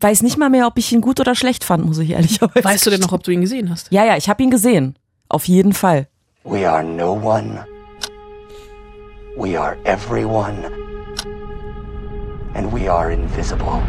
weiß 0.00 0.22
nicht 0.22 0.36
mal 0.38 0.48
mehr, 0.50 0.66
ob 0.66 0.78
ich 0.78 0.92
ihn 0.92 1.00
gut 1.00 1.18
oder 1.20 1.34
schlecht 1.34 1.64
fand, 1.64 1.84
muss 1.84 1.98
ich 1.98 2.10
ehrlicherweise. 2.10 2.64
Weißt 2.64 2.86
du 2.86 2.90
denn 2.90 3.00
noch, 3.00 3.12
ob 3.12 3.22
du 3.24 3.30
ihn 3.30 3.40
gesehen 3.40 3.70
hast? 3.70 3.90
Ja, 3.90 4.04
ja, 4.04 4.16
ich 4.16 4.28
habe 4.28 4.42
ihn 4.42 4.50
gesehen. 4.50 4.96
Auf 5.28 5.46
jeden 5.48 5.72
Fall. 5.72 6.08
We 6.44 6.68
are 6.70 6.82
no 6.84 7.12
one. 7.12 7.66
We 9.36 9.60
are 9.60 9.76
everyone. 9.84 10.64
And 12.54 12.72
we 12.72 12.90
are 12.90 13.12
invisible. 13.12 13.82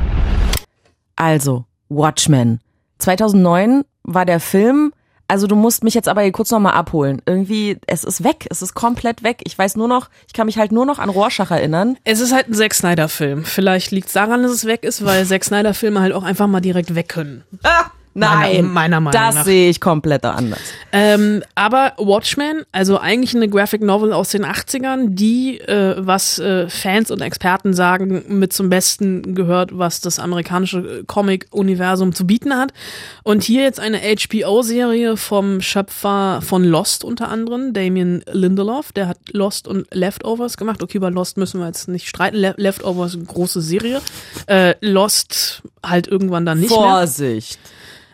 Also, 1.15 1.65
Watchmen. 1.89 2.59
2009 2.99 3.83
war 4.03 4.25
der 4.25 4.39
Film. 4.39 4.93
Also 5.29 5.45
du 5.45 5.55
musst 5.55 5.83
mich 5.83 5.93
jetzt 5.93 6.09
aber 6.09 6.23
hier 6.23 6.31
kurz 6.31 6.49
nochmal 6.49 6.73
abholen. 6.73 7.21
Irgendwie, 7.25 7.77
es 7.85 8.03
ist 8.03 8.23
weg. 8.23 8.47
Es 8.49 8.63
ist 8.63 8.73
komplett 8.73 9.21
weg. 9.23 9.41
Ich 9.45 9.57
weiß 9.57 9.75
nur 9.75 9.87
noch, 9.87 10.09
ich 10.25 10.33
kann 10.33 10.47
mich 10.47 10.57
halt 10.57 10.71
nur 10.71 10.87
noch 10.87 10.97
an 10.97 11.09
Rorschach 11.09 11.51
erinnern. 11.51 11.97
Es 12.03 12.19
ist 12.19 12.33
halt 12.33 12.49
ein 12.49 12.55
Zack 12.55 12.73
Snyder-Film. 12.73 13.45
Vielleicht 13.45 13.91
liegt 13.91 14.07
es 14.07 14.13
daran, 14.13 14.41
dass 14.41 14.51
es 14.51 14.65
weg 14.65 14.83
ist, 14.83 15.05
weil 15.05 15.25
Zack 15.25 15.43
Snyder-Filme 15.43 16.01
halt 16.01 16.13
auch 16.13 16.23
einfach 16.23 16.47
mal 16.47 16.61
direkt 16.61 16.95
weg 16.95 17.09
können. 17.09 17.43
Ah, 17.61 17.91
Meiner- 18.15 18.63
meiner 18.63 18.99
Meinung 18.99 19.11
das 19.21 19.35
nach. 19.35 19.43
sehe 19.45 19.69
ich 19.69 19.79
komplett 19.79 20.25
anders. 20.25 20.59
Ähm, 20.91 21.43
aber 21.55 21.93
Watchmen, 21.97 22.63
also 22.71 22.97
eigentlich 22.99 23.35
eine 23.35 23.47
Graphic 23.47 23.81
Novel 23.81 24.11
aus 24.11 24.29
den 24.29 24.43
80ern, 24.45 25.09
die, 25.09 25.59
äh, 25.61 25.95
was 25.99 26.39
äh, 26.39 26.67
Fans 26.67 27.11
und 27.11 27.21
Experten 27.21 27.73
sagen, 27.73 28.23
mit 28.27 28.51
zum 28.51 28.69
Besten 28.69 29.35
gehört, 29.35 29.77
was 29.77 30.01
das 30.01 30.19
amerikanische 30.19 30.79
äh, 30.79 31.03
Comic-Universum 31.05 32.13
zu 32.13 32.25
bieten 32.27 32.55
hat. 32.57 32.73
Und 33.23 33.43
hier 33.43 33.61
jetzt 33.63 33.79
eine 33.79 33.99
HBO-Serie 33.99 35.15
vom 35.15 35.61
Schöpfer 35.61 36.41
von 36.41 36.63
Lost 36.63 37.03
unter 37.03 37.29
anderem, 37.29 37.73
Damien 37.73 38.23
Lindelof, 38.31 38.91
der 38.91 39.07
hat 39.07 39.17
Lost 39.31 39.67
und 39.67 39.87
Leftovers 39.93 40.57
gemacht. 40.57 40.81
Okay, 40.83 40.99
bei 40.99 41.09
Lost 41.09 41.37
müssen 41.37 41.59
wir 41.59 41.67
jetzt 41.67 41.87
nicht 41.87 42.07
streiten. 42.07 42.37
Le 42.37 42.53
Leftovers, 42.57 43.13
eine 43.15 43.23
große 43.25 43.61
Serie. 43.61 44.01
Äh, 44.47 44.73
Lost 44.81 45.61
halt 45.85 46.07
irgendwann 46.07 46.45
dann 46.45 46.59
nicht 46.59 46.69
mehr. 46.71 46.79
Vorsicht. 46.79 47.59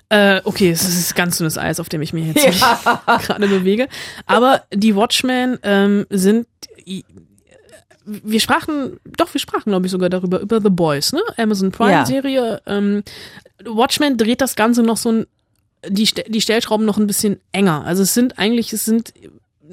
Äh, 0.09 0.41
okay, 0.43 0.69
es 0.69 0.83
ist 0.83 1.15
ganz 1.15 1.37
dünnes 1.37 1.57
Eis, 1.57 1.79
auf 1.79 1.89
dem 1.89 2.01
ich 2.01 2.13
mich 2.13 2.33
jetzt 2.33 2.61
gerade 3.05 3.47
bewege. 3.47 3.87
Aber 4.25 4.63
die 4.73 4.95
Watchmen 4.95 5.57
ähm, 5.63 6.05
sind. 6.09 6.47
Wir 8.07 8.39
sprachen, 8.39 8.99
doch, 9.17 9.33
wir 9.33 9.41
sprachen, 9.41 9.71
glaube 9.71 9.87
ich, 9.87 9.91
sogar 9.91 10.09
darüber, 10.09 10.39
über 10.39 10.61
The 10.61 10.69
Boys, 10.69 11.11
ne? 11.11 11.21
Amazon 11.37 11.71
Prime-Serie. 11.71 12.61
Ähm, 12.67 13.03
Watchmen 13.63 14.15
dreht 14.17 14.41
das 14.41 14.55
Ganze 14.55 14.83
noch 14.83 14.97
so 14.97 15.11
ein, 15.11 15.27
die, 15.87 16.07
die 16.27 16.41
Stellschrauben 16.41 16.85
noch 16.85 16.99
ein 16.99 17.07
bisschen 17.07 17.39
enger. 17.51 17.83
Also 17.83 18.03
es 18.03 18.13
sind 18.13 18.37
eigentlich, 18.37 18.73
es 18.73 18.85
sind 18.85 19.11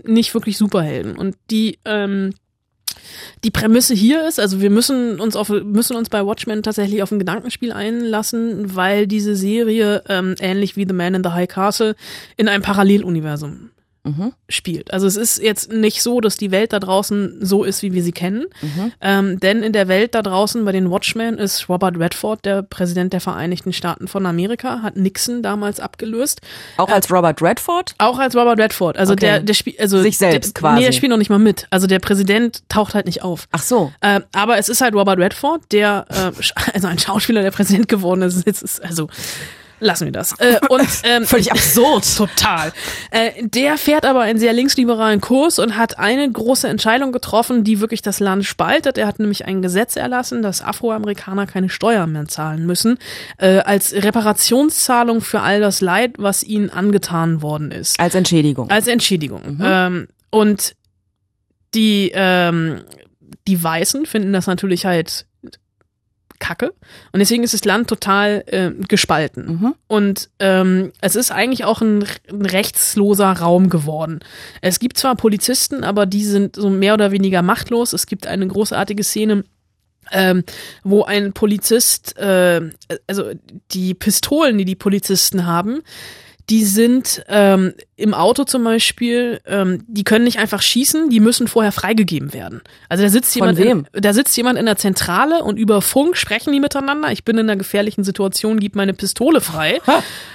nicht 0.05 0.33
wirklich 0.33 0.57
Superhelden. 0.57 1.16
Und 1.16 1.37
die, 1.51 1.79
ähm, 1.85 2.33
die 3.44 3.51
Prämisse 3.51 3.94
hier 3.94 4.27
ist, 4.27 4.40
also 4.40 4.61
wir 4.61 4.70
müssen 4.70 5.20
uns 5.20 5.37
auf 5.37 5.48
müssen 5.48 5.96
uns 5.96 6.09
bei 6.09 6.25
Watchmen 6.25 6.62
tatsächlich 6.62 7.03
auf 7.03 7.12
ein 7.12 7.18
Gedankenspiel 7.18 7.72
einlassen, 7.72 8.75
weil 8.75 9.07
diese 9.07 9.37
Serie 9.37 10.03
ähm, 10.09 10.35
ähnlich 10.40 10.77
wie 10.77 10.87
The 10.87 10.94
Man 10.94 11.14
in 11.14 11.25
the 11.25 11.31
High 11.31 11.48
Castle 11.48 11.96
in 12.37 12.48
einem 12.48 12.62
Paralleluniversum 12.62 13.70
spielt. 14.49 14.93
Also 14.93 15.07
es 15.07 15.17
ist 15.17 15.41
jetzt 15.41 15.71
nicht 15.73 16.03
so, 16.03 16.21
dass 16.21 16.37
die 16.37 16.51
Welt 16.51 16.73
da 16.73 16.81
draußen 16.81 17.38
so 17.41 17.62
ist, 17.62 17.83
wie 17.83 17.93
wir 17.93 18.03
sie 18.03 18.11
kennen, 18.11 18.47
ähm, 19.01 19.38
denn 19.38 19.62
in 19.62 19.73
der 19.73 19.87
Welt 19.87 20.17
da 20.17 20.23
draußen 20.23 20.65
bei 20.65 20.73
den 20.73 20.91
Watchmen 20.91 21.38
ist 21.38 21.69
Robert 21.69 21.97
Redford, 21.97 22.45
der 22.45 22.62
Präsident 22.62 23.12
der 23.12 23.21
Vereinigten 23.21 23.73
Staaten 23.73 24.09
von 24.09 24.27
Amerika, 24.27 24.83
hat 24.83 24.97
Nixon 24.97 25.41
damals 25.43 25.79
abgelöst. 25.79 26.41
Auch 26.79 26.88
als 26.88 27.12
Robert 27.12 27.41
Redford? 27.41 27.95
Auch 27.99 28.19
als 28.19 28.35
Robert 28.35 28.59
Redford. 28.59 28.99
Also 28.99 29.12
Okay. 29.12 29.27
der, 29.27 29.41
der 29.41 29.55
spielt, 29.55 29.79
also 29.79 30.03
Sich 30.03 30.19
selbst 30.19 30.57
der, 30.57 30.61
quasi. 30.61 30.81
Nee, 30.81 30.87
der 30.87 30.93
spielt 30.93 31.11
noch 31.11 31.19
nicht 31.19 31.31
mal 31.31 31.38
mit. 31.38 31.69
Also 31.71 31.87
der 31.87 32.01
Präsident 32.01 32.69
taucht 32.69 32.95
halt 32.95 33.07
nicht 33.07 33.23
auf. 33.23 33.47
Ach 33.53 33.62
so. 33.62 33.93
Äh, 34.01 34.23
aber 34.33 34.59
es 34.59 34.69
ist 34.69 34.81
halt 34.81 34.95
Robert 34.97 35.21
Redford, 35.21 35.62
der 35.71 36.07
äh, 36.11 36.33
also 36.75 36.88
ein 36.88 36.99
Schauspieler, 36.99 37.43
der 37.43 37.53
Präsident 37.53 37.87
geworden 37.87 38.23
ist. 38.23 38.45
Ist 38.47 38.83
also 38.83 39.09
lassen 39.83 40.07
wir 40.07 40.12
das. 40.12 40.35
Äh, 40.42 40.59
und 40.71 40.88
ähm, 41.05 41.25
Völlig 41.25 41.53
absurd. 41.53 42.05
Total. 42.16 42.73
Äh, 43.12 43.47
der 43.47 43.79
fährt 43.79 44.05
aber 44.05 44.23
einen 44.23 44.40
sehr 44.40 44.53
linksliberalen 44.53 45.21
Kurs 45.21 45.61
und 45.61 45.77
hat 45.77 46.01
eine 46.01 46.29
große 46.29 46.66
Entscheidung 46.66 47.12
getroffen, 47.12 47.62
die 47.62 47.79
wirklich 47.81 48.03
das 48.03 48.18
Land 48.18 48.45
spaltet. 48.45 48.99
Er 48.99 49.07
hat 49.07 49.21
nämlich 49.21 49.45
ein 49.45 49.62
Gesetz 49.62 49.95
erlassen, 49.95 50.42
dass 50.42 50.61
Afroamerikaner 50.61 51.47
keine 51.47 51.68
Steuern 51.68 52.11
mehr 52.11 52.27
zahlen 52.27 52.66
müssen, 52.66 52.99
äh, 53.38 53.59
als 53.59 53.92
Reparationszahlung 53.92 55.21
für 55.21 55.42
all 55.42 55.61
das 55.61 55.81
Leid, 55.81 56.14
was 56.18 56.42
ihnen 56.42 56.71
angetan 56.71 57.40
worden 57.40 57.71
ist. 57.71 58.01
Als 58.01 58.16
Entschädigung. 58.16 58.68
Als 58.71 58.88
Entschädigung. 58.88 59.61
Ähm, 59.62 60.09
und 60.31 60.75
die, 61.75 62.11
ähm, 62.14 62.81
die 63.47 63.62
Weißen 63.62 64.07
finden 64.07 64.33
das 64.33 64.47
natürlich 64.47 64.87
halt 64.87 65.27
kacke. 66.42 66.74
Und 67.12 67.20
deswegen 67.20 67.44
ist 67.44 67.55
das 67.55 67.64
Land 67.64 67.88
total 67.88 68.42
äh, 68.46 68.70
gespalten. 68.88 69.46
Mhm. 69.46 69.74
Und 69.87 70.28
ähm, 70.40 70.92
es 71.00 71.14
ist 71.14 71.31
eigentlich 71.31 71.64
auch 71.64 71.81
ein, 71.81 72.05
ein 72.31 72.44
rechtsloser 72.44 73.31
Raum 73.31 73.70
geworden. 73.70 74.20
Es 74.61 74.81
gibt 74.81 74.98
zwar 74.98 75.14
Polizisten, 75.14 75.85
aber 75.85 76.05
die 76.05 76.24
sind 76.24 76.57
so 76.57 76.68
mehr 76.68 76.94
oder 76.94 77.12
weniger 77.12 77.42
machtlos. 77.42 77.92
Es 77.92 78.07
gibt 78.07 78.26
eine 78.26 78.46
großartige 78.46 79.05
Szene, 79.05 79.44
ähm, 80.11 80.42
wo 80.83 81.05
ein 81.05 81.33
Polizist, 81.33 82.18
äh, 82.18 82.61
also 83.07 83.31
die 83.70 83.94
Pistolen, 83.94 84.59
die 84.59 84.64
die 84.64 84.74
Polizisten 84.74 85.46
haben, 85.46 85.83
die 86.50 86.64
sind 86.64 87.22
ähm, 87.28 87.72
im 87.96 88.14
Auto 88.14 88.44
zum 88.44 88.64
Beispiel, 88.64 89.40
ähm, 89.46 89.85
die 89.87 90.05
können 90.05 90.24
nicht 90.24 90.38
einfach 90.38 90.61
schießen, 90.62 91.09
die 91.09 91.20
müssen 91.20 91.46
vorher 91.48 91.72
freigegeben 91.72 92.33
werden. 92.33 92.61
Also 92.88 93.05
da 93.05 93.11
sitzt 93.11 93.33
Von 93.33 93.55
jemand, 93.55 93.59
wem? 93.59 93.87
In, 93.92 94.02
da 94.02 94.12
sitzt 94.12 94.37
jemand 94.37 94.59
in 94.59 94.66
der 94.66 94.76
Zentrale 94.76 95.44
und 95.44 95.59
über 95.59 95.81
Funk 95.83 96.16
sprechen 96.16 96.52
die 96.52 96.61
miteinander. 96.61 97.12
Ich 97.12 97.24
bin 97.24 97.38
in 97.38 97.48
einer 97.48 97.57
gefährlichen 97.57 98.05
Situation, 98.05 98.59
gib 98.61 98.74
meine 98.74 98.94
Pistole 98.94 99.40
frei. 99.40 99.81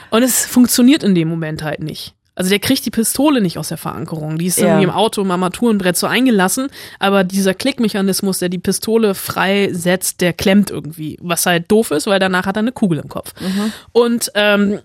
Und 0.10 0.24
es 0.24 0.46
funktioniert 0.46 1.04
in 1.04 1.14
dem 1.14 1.28
Moment 1.28 1.62
halt 1.64 1.82
nicht. 1.82 2.14
Also 2.36 2.50
der 2.52 2.60
kriegt 2.60 2.86
die 2.86 2.92
Pistole 2.92 3.42
nicht 3.42 3.58
aus 3.58 3.70
der 3.70 3.78
Verankerung. 3.78 4.38
Die 4.38 4.46
ist 4.46 4.60
Ja. 4.60 4.68
irgendwie 4.68 4.84
im 4.84 4.90
Auto 4.92 5.22
im 5.24 5.32
Armaturenbrett 5.32 5.98
so 5.98 6.06
eingelassen, 6.06 6.68
aber 7.00 7.24
dieser 7.24 7.56
Klickmechanismus, 7.56 8.38
der 8.38 8.50
die 8.50 8.60
Pistole 8.60 9.16
freisetzt, 9.16 10.22
der 10.22 10.34
klemmt 10.34 10.70
irgendwie. 10.70 11.18
Was 11.20 11.48
halt 11.48 11.72
doof 11.72 11.90
ist, 11.92 12.06
weil 12.06 12.20
danach 12.20 12.46
hat 12.46 12.56
er 12.56 12.60
eine 12.60 12.72
Kugel 12.72 13.00
im 13.00 13.10
Kopf. 13.10 13.34
Und 13.92 14.32
ähm, 14.36 14.80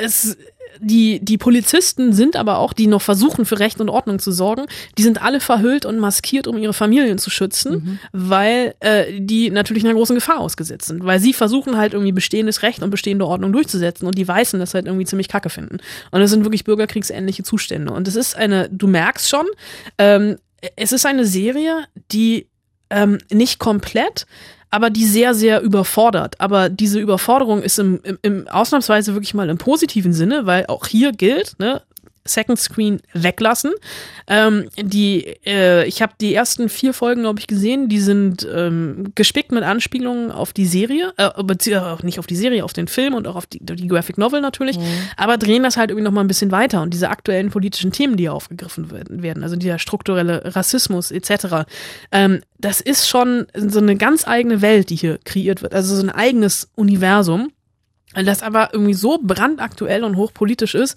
es 0.00 0.36
die, 0.80 1.20
die 1.20 1.38
Polizisten 1.38 2.12
sind 2.12 2.36
aber 2.36 2.58
auch, 2.58 2.72
die 2.72 2.86
noch 2.86 3.02
versuchen, 3.02 3.44
für 3.44 3.58
Recht 3.58 3.80
und 3.80 3.88
Ordnung 3.88 4.18
zu 4.18 4.32
sorgen, 4.32 4.66
die 4.98 5.02
sind 5.02 5.22
alle 5.22 5.40
verhüllt 5.40 5.86
und 5.86 5.98
maskiert, 5.98 6.46
um 6.46 6.58
ihre 6.58 6.72
Familien 6.72 7.18
zu 7.18 7.30
schützen, 7.30 8.00
weil 8.12 8.74
äh, 8.80 9.20
die 9.20 9.50
natürlich 9.50 9.84
einer 9.84 9.94
großen 9.94 10.14
Gefahr 10.14 10.40
ausgesetzt 10.40 10.86
sind. 10.86 11.04
Weil 11.04 11.20
sie 11.20 11.32
versuchen 11.32 11.76
halt 11.76 11.92
irgendwie 11.92 12.12
bestehendes 12.12 12.62
Recht 12.62 12.82
und 12.82 12.90
bestehende 12.90 13.26
Ordnung 13.26 13.52
durchzusetzen 13.52 14.06
und 14.06 14.16
die 14.18 14.26
Weißen 14.26 14.58
das 14.58 14.74
halt 14.74 14.86
irgendwie 14.86 15.06
ziemlich 15.06 15.28
kacke 15.28 15.50
finden. 15.50 15.78
Und 16.10 16.20
es 16.20 16.30
sind 16.30 16.44
wirklich 16.44 16.64
bürgerkriegsähnliche 16.64 17.42
Zustände. 17.42 17.92
Und 17.92 18.08
es 18.08 18.16
ist 18.16 18.36
eine, 18.36 18.68
du 18.70 18.86
merkst 18.86 19.28
schon, 19.28 19.46
ähm, 19.98 20.36
es 20.76 20.92
ist 20.92 21.06
eine 21.06 21.24
Serie, 21.24 21.84
die 22.10 22.48
ähm, 22.90 23.18
nicht 23.30 23.58
komplett, 23.58 24.26
aber 24.74 24.90
die 24.90 25.04
sehr, 25.04 25.34
sehr 25.34 25.60
überfordert. 25.60 26.40
Aber 26.40 26.68
diese 26.68 26.98
Überforderung 26.98 27.62
ist 27.62 27.78
im, 27.78 28.00
im, 28.02 28.18
im 28.22 28.48
ausnahmsweise 28.48 29.14
wirklich 29.14 29.32
mal 29.32 29.48
im 29.48 29.56
positiven 29.56 30.12
Sinne, 30.12 30.46
weil 30.46 30.66
auch 30.66 30.88
hier 30.88 31.12
gilt, 31.12 31.56
ne, 31.60 31.80
Second 32.26 32.58
Screen 32.58 33.00
weglassen. 33.12 33.72
Ähm, 34.26 34.68
die, 34.76 35.36
äh, 35.44 35.86
ich 35.86 36.00
habe 36.00 36.14
die 36.20 36.34
ersten 36.34 36.68
vier 36.68 36.94
Folgen, 36.94 37.22
glaube 37.22 37.40
ich, 37.40 37.46
gesehen. 37.46 37.88
Die 37.88 38.00
sind 38.00 38.46
ähm, 38.52 39.12
gespickt 39.14 39.52
mit 39.52 39.62
Anspielungen 39.62 40.30
auf 40.30 40.52
die 40.52 40.66
Serie, 40.66 41.12
äh, 41.16 41.30
beziehungsweise 41.42 42.04
nicht 42.04 42.18
auf 42.18 42.26
die 42.26 42.36
Serie, 42.36 42.64
auf 42.64 42.72
den 42.72 42.88
Film 42.88 43.14
und 43.14 43.26
auch 43.26 43.36
auf 43.36 43.46
die, 43.46 43.58
die 43.60 43.88
Graphic 43.88 44.18
Novel 44.18 44.40
natürlich, 44.40 44.78
aber 45.16 45.36
drehen 45.36 45.62
das 45.62 45.76
halt 45.76 45.90
irgendwie 45.90 46.04
noch 46.04 46.12
mal 46.12 46.20
ein 46.20 46.28
bisschen 46.28 46.50
weiter 46.50 46.82
und 46.82 46.94
diese 46.94 47.10
aktuellen 47.10 47.50
politischen 47.50 47.92
Themen, 47.92 48.16
die 48.16 48.24
hier 48.24 48.34
aufgegriffen 48.34 48.90
werden, 48.90 49.22
werden 49.22 49.42
also 49.42 49.56
dieser 49.56 49.78
strukturelle 49.78 50.54
Rassismus 50.54 51.10
etc. 51.10 51.66
Ähm, 52.12 52.40
das 52.58 52.80
ist 52.80 53.08
schon 53.08 53.46
so 53.54 53.80
eine 53.80 53.96
ganz 53.96 54.26
eigene 54.26 54.62
Welt, 54.62 54.90
die 54.90 54.96
hier 54.96 55.18
kreiert 55.24 55.62
wird, 55.62 55.74
also 55.74 55.94
so 55.94 56.02
ein 56.02 56.10
eigenes 56.10 56.68
Universum 56.74 57.50
das 58.14 58.42
aber 58.42 58.70
irgendwie 58.72 58.94
so 58.94 59.18
brandaktuell 59.22 60.04
und 60.04 60.16
hochpolitisch 60.16 60.74
ist, 60.74 60.96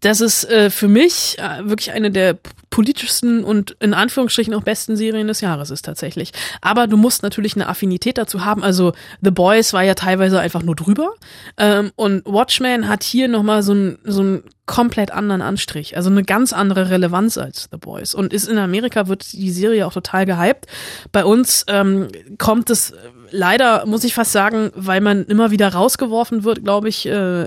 dass 0.00 0.20
es 0.20 0.44
äh, 0.44 0.70
für 0.70 0.88
mich 0.88 1.36
äh, 1.38 1.68
wirklich 1.68 1.92
eine 1.92 2.10
der 2.10 2.38
politischsten 2.70 3.44
und 3.44 3.76
in 3.80 3.94
Anführungsstrichen 3.94 4.54
auch 4.54 4.62
besten 4.62 4.96
Serien 4.96 5.26
des 5.26 5.40
Jahres 5.40 5.70
ist 5.70 5.84
tatsächlich. 5.84 6.32
Aber 6.60 6.86
du 6.86 6.96
musst 6.96 7.22
natürlich 7.22 7.54
eine 7.56 7.68
Affinität 7.68 8.16
dazu 8.16 8.44
haben. 8.44 8.62
Also 8.62 8.92
The 9.20 9.30
Boys 9.30 9.72
war 9.72 9.82
ja 9.82 9.94
teilweise 9.94 10.40
einfach 10.40 10.62
nur 10.62 10.76
drüber 10.76 11.14
ähm, 11.58 11.90
und 11.96 12.24
Watchmen 12.24 12.88
hat 12.88 13.02
hier 13.02 13.28
nochmal 13.28 13.62
so 13.62 13.72
einen 13.72 13.98
so 14.04 14.20
einen 14.20 14.42
komplett 14.66 15.10
anderen 15.10 15.42
Anstrich, 15.42 15.96
also 15.96 16.10
eine 16.10 16.22
ganz 16.22 16.52
andere 16.52 16.90
Relevanz 16.90 17.36
als 17.38 17.68
The 17.72 17.76
Boys. 17.76 18.14
Und 18.14 18.32
ist 18.32 18.48
in 18.48 18.56
Amerika 18.56 19.08
wird 19.08 19.32
die 19.32 19.50
Serie 19.50 19.84
auch 19.84 19.92
total 19.92 20.26
gehypt. 20.26 20.66
Bei 21.10 21.24
uns 21.24 21.64
ähm, 21.66 22.06
kommt 22.38 22.70
es 22.70 22.94
leider, 23.30 23.86
muss 23.86 24.04
ich 24.04 24.14
fast 24.14 24.32
sagen, 24.32 24.70
weil 24.74 25.00
man 25.00 25.24
immer 25.26 25.50
wieder 25.50 25.68
rausgeworfen 25.72 26.44
wird, 26.44 26.64
glaube 26.64 26.88
ich, 26.88 27.06
äh, 27.06 27.46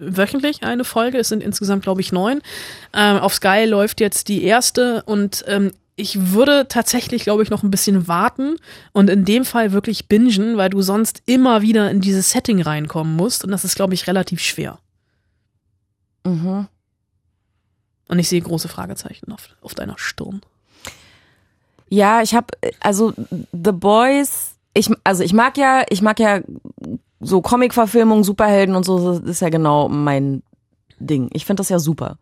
wöchentlich 0.00 0.62
eine 0.62 0.84
Folge. 0.84 1.18
Es 1.18 1.28
sind 1.28 1.42
insgesamt, 1.42 1.82
glaube 1.82 2.00
ich, 2.00 2.12
neun. 2.12 2.40
Ähm, 2.92 3.18
auf 3.18 3.34
Sky 3.34 3.64
läuft 3.66 4.00
jetzt 4.00 4.28
die 4.28 4.44
erste 4.44 5.02
und 5.04 5.44
ähm, 5.46 5.72
ich 5.96 6.30
würde 6.32 6.66
tatsächlich, 6.68 7.24
glaube 7.24 7.42
ich, 7.42 7.50
noch 7.50 7.64
ein 7.64 7.70
bisschen 7.70 8.06
warten 8.06 8.56
und 8.92 9.10
in 9.10 9.24
dem 9.24 9.44
Fall 9.44 9.72
wirklich 9.72 10.06
bingen, 10.06 10.56
weil 10.56 10.70
du 10.70 10.80
sonst 10.80 11.22
immer 11.26 11.60
wieder 11.60 11.90
in 11.90 12.00
dieses 12.00 12.30
Setting 12.30 12.62
reinkommen 12.62 13.16
musst 13.16 13.44
und 13.44 13.50
das 13.50 13.64
ist, 13.64 13.74
glaube 13.74 13.94
ich, 13.94 14.06
relativ 14.06 14.40
schwer. 14.40 14.78
Mhm. 16.24 16.68
Und 18.08 18.18
ich 18.18 18.28
sehe 18.28 18.40
große 18.40 18.68
Fragezeichen 18.68 19.32
auf, 19.32 19.48
auf 19.60 19.74
deiner 19.74 19.98
Stirn. 19.98 20.40
Ja, 21.88 22.22
ich 22.22 22.34
habe 22.34 22.46
also 22.80 23.12
The 23.52 23.72
Boys. 23.72 24.57
Ich 24.74 24.90
also 25.04 25.22
ich 25.22 25.32
mag 25.32 25.56
ja, 25.56 25.84
ich 25.88 26.02
mag 26.02 26.20
ja 26.20 26.40
so 27.20 27.40
Comic-Verfilmungen, 27.42 28.24
Superhelden 28.24 28.76
und 28.76 28.84
so. 28.84 29.18
Das 29.18 29.28
ist 29.28 29.40
ja 29.40 29.48
genau 29.48 29.88
mein 29.88 30.42
Ding. 30.98 31.30
Ich 31.32 31.44
finde 31.44 31.60
das 31.60 31.68
ja 31.68 31.78
super. 31.78 32.18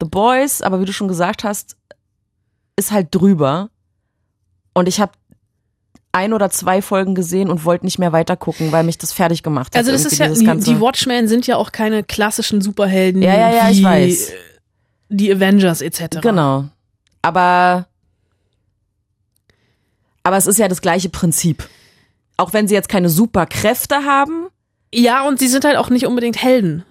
The 0.00 0.08
Boys, 0.08 0.62
aber 0.62 0.80
wie 0.80 0.86
du 0.86 0.92
schon 0.92 1.08
gesagt 1.08 1.44
hast, 1.44 1.76
ist 2.76 2.90
halt 2.90 3.08
drüber. 3.10 3.70
Und 4.72 4.88
ich 4.88 5.00
habe 5.00 5.12
ein 6.12 6.32
oder 6.32 6.50
zwei 6.50 6.82
Folgen 6.82 7.14
gesehen 7.14 7.50
und 7.50 7.64
wollte 7.64 7.84
nicht 7.84 7.98
mehr 7.98 8.12
weiter 8.12 8.36
gucken, 8.36 8.72
weil 8.72 8.82
mich 8.82 8.98
das 8.98 9.12
fertig 9.12 9.42
gemacht 9.42 9.74
hat. 9.74 9.78
Also 9.78 9.92
das 9.92 10.04
ist 10.04 10.18
ja, 10.18 10.28
die, 10.28 10.60
die 10.60 10.80
Watchmen 10.80 11.28
sind 11.28 11.46
ja 11.46 11.56
auch 11.56 11.70
keine 11.70 12.02
klassischen 12.02 12.60
Superhelden 12.60 13.22
Ja, 13.22 13.34
ja, 13.34 13.52
ja, 13.54 13.68
wie 13.68 13.72
ich 13.72 13.84
weiß. 13.84 14.32
die 15.08 15.32
Avengers 15.32 15.80
etc. 15.80 16.20
Genau. 16.20 16.64
Aber 17.22 17.86
aber 20.22 20.36
es 20.36 20.46
ist 20.46 20.58
ja 20.58 20.68
das 20.68 20.80
gleiche 20.80 21.08
Prinzip. 21.08 21.68
Auch 22.40 22.52
wenn 22.52 22.66
sie 22.68 22.74
jetzt 22.74 22.88
keine 22.88 23.08
Superkräfte 23.08 24.04
haben, 24.04 24.48
Ja, 24.92 25.26
und 25.28 25.38
sie 25.38 25.46
sind 25.48 25.64
halt 25.64 25.76
auch 25.76 25.88
nicht 25.90 26.06
unbedingt 26.06 26.42
Helden. 26.42 26.84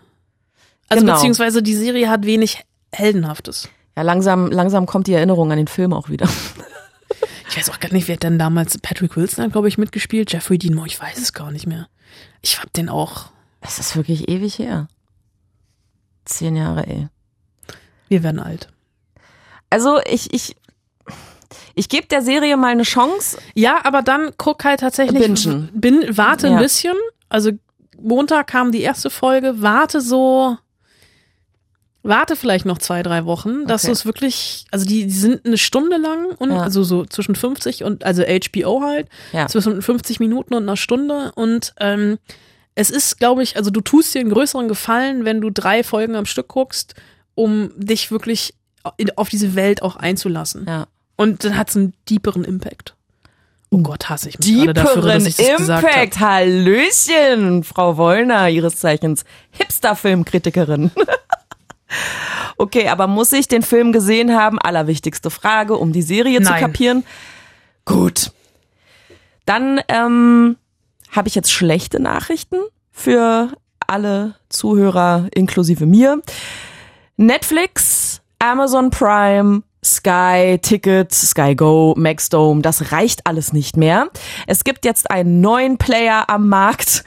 Also 0.88 1.02
Genau. 1.02 1.16
beziehungsweise 1.16 1.62
die 1.62 1.76
Serie 1.76 2.10
hat 2.10 2.26
wenig 2.26 2.64
Heldenhaftes. 2.94 3.68
ja 3.98 4.04
langsam 4.04 4.50
langsam 4.52 4.86
kommt 4.86 5.08
die 5.08 5.14
Erinnerung 5.14 5.52
an 5.52 5.58
den 5.58 5.68
Film 5.68 5.92
auch 5.94 6.10
wieder. 6.10 6.28
Ich 7.50 7.58
weiß 7.58 7.70
auch 7.72 7.80
gar 7.80 7.92
nicht, 7.92 8.08
wer 8.08 8.14
hat 8.16 8.24
denn 8.24 8.38
damals 8.40 8.78
Patrick 8.78 9.16
Wilson 9.18 9.44
hat, 9.46 9.52
glaube 9.54 9.68
ich, 9.68 9.78
mitgespielt. 9.80 10.32
Jeffrey 10.32 10.58
Dean 10.60 10.76
Moore, 10.76 10.88
ich 10.88 11.02
weiß 11.02 11.18
es 11.18 11.34
gar 11.34 11.52
nicht 11.52 11.66
mehr. 11.68 11.88
Ich 12.42 12.62
hab 12.62 12.72
den 12.74 12.90
auch. 12.90 13.32
Es 13.62 13.80
ist 13.80 13.96
wirklich 13.96 14.30
ewig 14.30 14.60
her. 14.60 14.88
Zehn 16.26 16.56
Jahre, 16.56 16.86
ey. 16.86 17.08
Wir 18.08 18.22
werden 18.24 18.40
alt. 18.40 18.70
Also 19.72 20.00
ich 20.06 20.32
ich 20.34 20.56
ich 21.80 21.88
gebe 21.90 22.08
der 22.08 22.22
Serie 22.22 22.58
mal 22.58 22.68
eine 22.72 22.84
Chance. 22.84 23.38
Ja, 23.56 23.80
aber 23.84 24.02
dann 24.02 24.32
guck 24.38 24.64
halt 24.66 24.82
tatsächlich. 24.82 25.20
Bingen. 25.22 25.70
Bin, 25.74 26.06
warte 26.18 26.48
ein 26.48 26.54
Ja. 26.54 26.60
bisschen. 26.60 26.96
Also 27.30 27.52
Montag 28.02 28.48
kam 28.48 28.72
die 28.72 28.82
erste 28.82 29.10
Folge. 29.10 29.62
Warte 29.62 30.02
so. 30.02 30.58
Warte 32.02 32.36
vielleicht 32.38 32.66
noch 32.66 32.78
zwei, 32.78 33.04
drei 33.04 33.26
Wochen, 33.26 33.66
dass 33.66 33.84
Okay. 33.84 33.88
du 33.88 33.94
es 33.94 34.06
wirklich, 34.06 34.66
also 34.72 34.86
die, 34.86 35.04
die 35.06 35.12
sind 35.14 35.46
eine 35.46 35.58
Stunde 35.58 35.98
lang 35.98 36.28
und 36.38 36.50
Ja. 36.52 36.62
also 36.62 36.84
so 36.84 37.06
zwischen 37.06 37.36
50 37.36 37.84
und, 37.84 38.06
also 38.06 38.24
HBO 38.24 38.82
halt, 38.82 39.10
Ja. 39.34 39.48
zwischen 39.48 39.82
50 39.82 40.20
Minuten 40.22 40.54
und 40.54 40.64
einer 40.64 40.78
Stunde 40.78 41.34
und 41.36 41.74
ähm, 41.80 42.18
es 42.76 42.90
ist, 42.90 43.20
glaube 43.20 43.44
ich, 43.44 43.58
also 43.58 43.70
du 43.70 43.82
tust 43.82 44.16
dir 44.16 44.22
einen 44.22 44.30
größeren 44.32 44.70
Gefallen, 44.70 45.26
wenn 45.26 45.42
du 45.42 45.50
drei 45.50 45.84
Folgen 45.84 46.16
am 46.16 46.26
Stück 46.26 46.48
guckst, 46.48 46.96
um 47.36 47.72
dich 47.76 48.12
wirklich 48.12 48.54
auf 49.18 49.28
diese 49.28 49.56
Welt 49.56 49.82
auch 49.82 49.98
einzulassen. 49.98 50.66
Ja. 50.68 50.88
Und 51.20 51.44
dann 51.44 51.58
hat 51.58 51.70
es 51.70 51.76
einen 51.76 51.94
deeperen 52.08 52.46
Impact. 52.46 52.96
Oh 53.72 53.80
Gott, 53.80 54.08
hasse 54.08 54.30
ich 54.30 54.40
mich 54.40 54.48
gerade 54.56 54.74
dafür, 54.74 55.02
dass 55.02 55.26
Deeperen 55.26 55.28
ich 55.28 55.36
das. 55.36 55.84
Impact. 55.84 56.20
Hallöchen, 56.22 57.64
Frau 57.66 57.98
Wollner, 57.98 58.48
ihres 58.48 58.78
Zeichens 58.78 59.26
Hipster-Filmkritikerin. 59.52 60.92
okay, 62.58 62.88
aber 62.88 63.08
muss 63.08 63.34
ich 63.34 63.50
den 63.50 63.64
Film 63.64 63.92
gesehen 63.92 64.34
haben? 64.34 64.60
Allerwichtigste 64.60 65.30
Frage, 65.30 65.76
um 65.76 65.92
die 65.92 66.04
Serie 66.04 66.42
zu 66.42 66.52
Nein. 66.52 66.62
kapieren. 66.62 67.04
Gut. 67.84 68.32
Dann 69.46 69.82
ähm, 69.90 70.56
habe 71.12 71.28
ich 71.28 71.36
jetzt 71.36 71.52
schlechte 71.52 72.00
Nachrichten 72.00 72.56
für 72.94 73.52
alle 73.88 74.36
Zuhörer 74.48 75.28
inklusive 75.34 75.86
mir. 75.86 76.22
Netflix, 77.18 78.22
Amazon 78.40 78.90
Prime, 78.90 79.64
Sky 79.84 80.60
Ticket, 80.62 81.14
Sky 81.14 81.56
Go, 81.56 81.94
Maxdome, 81.98 82.62
das 82.62 82.92
reicht 82.92 83.26
alles 83.26 83.54
nicht 83.54 83.78
mehr. 83.78 84.10
Es 84.46 84.64
gibt 84.64 84.86
jetzt 84.86 85.10
einen 85.10 85.42
neuen 85.42 85.78
Player 85.78 86.30
am 86.30 86.50
Markt, 86.50 87.04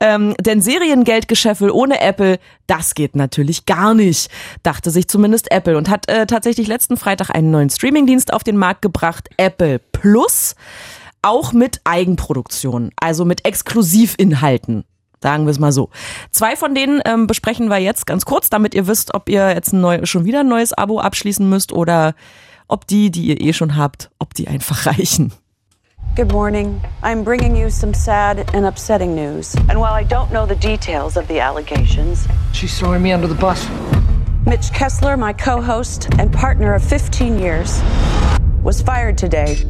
ähm, 0.00 0.34
denn 0.40 0.60
Seriengeldgeschäffel 0.60 1.70
ohne 1.70 2.00
Apple, 2.00 2.38
das 2.66 2.94
geht 2.94 3.14
natürlich 3.14 3.66
gar 3.66 3.94
nicht, 3.94 4.30
dachte 4.62 4.90
sich 4.90 5.08
zumindest 5.08 5.52
Apple 5.52 5.76
und 5.76 5.88
hat 5.88 6.08
äh, 6.08 6.26
tatsächlich 6.26 6.66
letzten 6.66 6.96
Freitag 6.96 7.30
einen 7.30 7.50
neuen 7.50 7.70
Streamingdienst 7.70 8.32
auf 8.32 8.42
den 8.42 8.56
Markt 8.56 8.82
gebracht, 8.82 9.28
Apple 9.36 9.78
Plus, 9.92 10.56
auch 11.22 11.52
mit 11.52 11.80
Eigenproduktion, 11.84 12.90
also 13.00 13.24
mit 13.24 13.46
Exklusivinhalten. 13.46 14.84
Sagen 15.22 15.46
wir 15.46 15.50
es 15.50 15.58
mal 15.58 15.72
so. 15.72 15.90
Zwei 16.30 16.56
von 16.56 16.74
denen 16.74 17.00
ähm, 17.04 17.26
besprechen 17.26 17.68
wir 17.68 17.78
jetzt 17.78 18.06
ganz 18.06 18.24
kurz, 18.24 18.50
damit 18.50 18.74
ihr 18.74 18.86
wisst, 18.86 19.14
ob 19.14 19.28
ihr 19.28 19.50
jetzt 19.54 19.72
ein 19.72 19.80
neu, 19.80 20.04
schon 20.04 20.24
wieder 20.24 20.40
ein 20.40 20.48
neues 20.48 20.72
Abo 20.72 21.00
abschließen 21.00 21.48
müsst 21.48 21.72
oder 21.72 22.14
ob 22.68 22.86
die, 22.86 23.10
die 23.10 23.28
ihr 23.28 23.40
eh 23.40 23.52
schon 23.52 23.76
habt, 23.76 24.10
ob 24.18 24.34
die 24.34 24.48
einfach 24.48 24.86
reichen. 24.86 25.32
Good 26.14 26.32
morning. 26.32 26.80
I'm 27.02 27.24
bringing 27.24 27.56
you 27.56 27.68
some 27.68 27.92
sad 27.92 28.54
and 28.54 28.64
upsetting 28.66 29.14
news. 29.14 29.54
And 29.68 29.78
while 29.80 29.92
I 29.92 30.04
don't 30.04 30.30
know 30.30 30.46
the 30.46 30.54
details 30.54 31.16
of 31.16 31.26
the 31.28 31.40
allegations, 31.40 32.26
She's 32.52 32.78
throwing 32.78 33.02
me 33.02 33.12
under 33.12 33.28
the 33.28 33.34
bus. 33.34 33.66
Mitch 34.46 34.72
Kessler, 34.72 35.16
my 35.16 35.32
co 35.32 35.60
host 35.60 36.08
and 36.18 36.32
partner 36.32 36.74
of 36.74 36.82
15 36.82 37.38
years, 37.38 37.82
was 38.62 38.80
fired 38.80 39.18
today. 39.18 39.66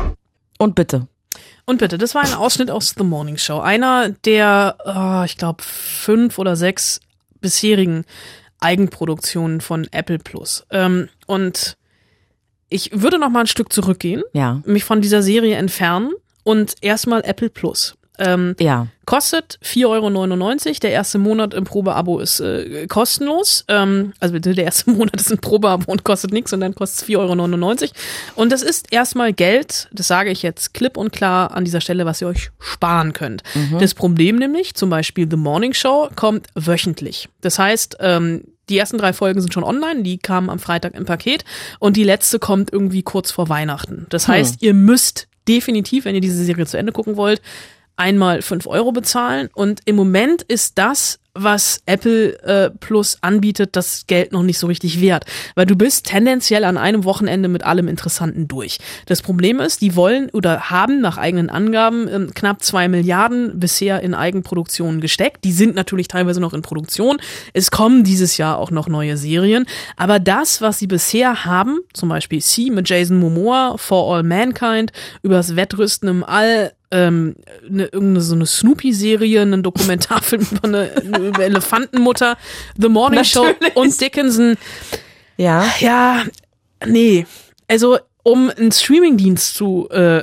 Und 0.58 0.74
bitte. 0.74 1.08
Und 1.66 1.78
bitte, 1.78 1.98
das 1.98 2.14
war 2.14 2.22
ein 2.24 2.32
Ausschnitt 2.34 2.70
aus 2.70 2.94
The 2.96 3.02
Morning 3.04 3.36
Show. 3.38 3.58
Einer 3.58 4.10
der, 4.24 4.76
oh, 4.84 5.24
ich 5.24 5.36
glaube, 5.36 5.62
fünf 5.64 6.38
oder 6.38 6.54
sechs 6.56 7.00
bisherigen 7.40 8.04
Eigenproduktionen 8.60 9.60
von 9.60 9.86
Apple 9.90 10.18
Plus. 10.18 10.64
Ähm, 10.70 11.08
und 11.26 11.76
ich 12.68 12.90
würde 12.92 13.18
noch 13.18 13.30
mal 13.30 13.40
ein 13.40 13.46
Stück 13.46 13.72
zurückgehen, 13.72 14.22
Ja. 14.32 14.62
mich 14.64 14.84
von 14.84 15.00
dieser 15.00 15.22
Serie 15.22 15.56
entfernen 15.56 16.12
und 16.44 16.74
erstmal 16.82 17.22
Apple 17.24 17.50
Plus. 17.50 17.96
Ähm, 18.18 18.54
Ja. 18.58 18.86
Kostet 19.04 19.60
4,99 19.62 19.86
Euro. 20.66 20.78
Der 20.82 20.90
erste 20.90 21.18
Monat 21.18 21.54
im 21.54 21.62
Probeabo 21.62 22.18
ist 22.18 22.40
äh, 22.40 22.88
kostenlos. 22.88 23.64
Ähm, 23.68 24.12
also 24.18 24.36
der 24.38 24.56
erste 24.64 24.90
Monat 24.90 25.20
ist 25.20 25.30
ein 25.30 25.38
Probeabo 25.38 25.90
und 25.92 26.02
kostet 26.02 26.32
nichts 26.32 26.52
und 26.52 26.58
dann 26.60 26.74
kostet 26.74 27.02
es 27.08 27.14
4,99 27.16 27.82
Euro. 27.82 27.92
Und 28.34 28.50
das 28.50 28.62
ist 28.62 28.92
erstmal 28.92 29.32
Geld, 29.32 29.88
das 29.92 30.08
sage 30.08 30.30
ich 30.30 30.42
jetzt 30.42 30.74
klipp 30.74 30.96
und 30.96 31.12
klar 31.12 31.52
an 31.52 31.64
dieser 31.64 31.80
Stelle, 31.80 32.04
was 32.04 32.20
ihr 32.20 32.26
euch 32.26 32.50
sparen 32.58 33.12
könnt. 33.12 33.44
Das 33.78 33.94
Problem 33.94 34.36
nämlich, 34.36 34.74
zum 34.74 34.90
Beispiel 34.90 35.28
The 35.30 35.36
Morning 35.36 35.72
Show, 35.72 36.08
kommt 36.16 36.48
wöchentlich. 36.56 37.28
Das 37.42 37.60
heißt, 37.60 37.98
ähm, 38.00 38.42
die 38.68 38.78
ersten 38.78 38.98
drei 38.98 39.12
Folgen 39.12 39.40
sind 39.40 39.54
schon 39.54 39.62
online, 39.62 40.02
die 40.02 40.18
kamen 40.18 40.50
am 40.50 40.58
Freitag 40.58 40.94
im 40.94 41.04
Paket 41.04 41.44
und 41.78 41.96
die 41.96 42.02
letzte 42.02 42.40
kommt 42.40 42.72
irgendwie 42.72 43.04
kurz 43.04 43.30
vor 43.30 43.48
Weihnachten. 43.48 44.06
Das 44.08 44.26
heißt, 44.26 44.62
ihr 44.62 44.74
müsst 44.74 45.28
definitiv, 45.46 46.04
wenn 46.06 46.16
ihr 46.16 46.20
diese 46.20 46.42
Serie 46.44 46.66
zu 46.66 46.76
Ende 46.76 46.90
gucken 46.90 47.16
wollt, 47.16 47.40
einmal 47.96 48.42
fünf 48.42 48.66
Euro 48.66 48.92
bezahlen. 48.92 49.48
Und 49.54 49.80
im 49.84 49.96
Moment 49.96 50.42
ist 50.42 50.78
das, 50.78 51.18
was 51.38 51.82
Apple 51.86 52.42
äh, 52.42 52.70
Plus 52.70 53.18
anbietet, 53.20 53.76
das 53.76 54.06
Geld 54.06 54.32
noch 54.32 54.42
nicht 54.42 54.58
so 54.58 54.66
richtig 54.66 55.00
wert. 55.00 55.24
Weil 55.54 55.66
du 55.66 55.76
bist 55.76 56.06
tendenziell 56.06 56.64
an 56.64 56.78
einem 56.78 57.04
Wochenende 57.04 57.48
mit 57.48 57.64
allem 57.64 57.88
Interessanten 57.88 58.48
durch. 58.48 58.78
Das 59.06 59.22
Problem 59.22 59.60
ist, 59.60 59.80
die 59.82 59.96
wollen 59.96 60.30
oder 60.30 60.70
haben 60.70 61.00
nach 61.00 61.18
eigenen 61.18 61.50
Angaben 61.50 62.08
ähm, 62.08 62.30
knapp 62.34 62.62
zwei 62.62 62.88
Milliarden 62.88 63.60
bisher 63.60 64.00
in 64.02 64.14
Eigenproduktionen 64.14 65.00
gesteckt. 65.00 65.44
Die 65.44 65.52
sind 65.52 65.74
natürlich 65.74 66.08
teilweise 66.08 66.40
noch 66.40 66.54
in 66.54 66.62
Produktion. 66.62 67.18
Es 67.52 67.70
kommen 67.70 68.04
dieses 68.04 68.36
Jahr 68.38 68.58
auch 68.58 68.70
noch 68.70 68.88
neue 68.88 69.16
Serien. 69.16 69.66
Aber 69.96 70.18
das, 70.18 70.60
was 70.60 70.78
sie 70.78 70.86
bisher 70.86 71.44
haben, 71.44 71.80
zum 71.92 72.08
Beispiel 72.08 72.40
C 72.40 72.70
mit 72.70 72.88
Jason 72.88 73.18
Momoa, 73.18 73.76
For 73.76 74.14
All 74.14 74.22
Mankind, 74.22 74.92
übers 75.22 75.56
Wettrüsten 75.56 76.08
im 76.08 76.24
All, 76.24 76.72
ähm, 76.96 77.34
eine, 77.68 77.84
irgendeine 77.84 78.20
so 78.22 78.34
eine 78.34 78.46
Snoopy-Serie, 78.46 79.42
einen 79.42 79.62
Dokumentarfilm 79.62 80.46
über 80.50 80.64
eine, 80.64 80.90
eine 81.12 81.44
Elefantenmutter, 81.44 82.38
The 82.78 82.88
Morning 82.88 83.24
Show 83.24 83.46
und 83.74 84.00
Dickinson. 84.00 84.56
Ja. 85.36 85.66
Ja, 85.80 86.24
nee. 86.86 87.26
Also, 87.68 87.98
um 88.22 88.50
einen 88.50 88.72
Streamingdienst 88.72 89.54
zu 89.54 89.88
äh, 89.90 90.22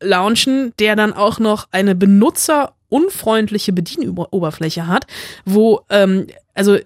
launchen, 0.00 0.72
der 0.78 0.96
dann 0.96 1.12
auch 1.12 1.38
noch 1.38 1.68
eine 1.70 1.94
benutzerunfreundliche 1.94 3.72
Bedienoberfläche 3.72 4.88
hat, 4.88 5.06
wo, 5.44 5.82
ähm, 5.90 6.26
also 6.54 6.78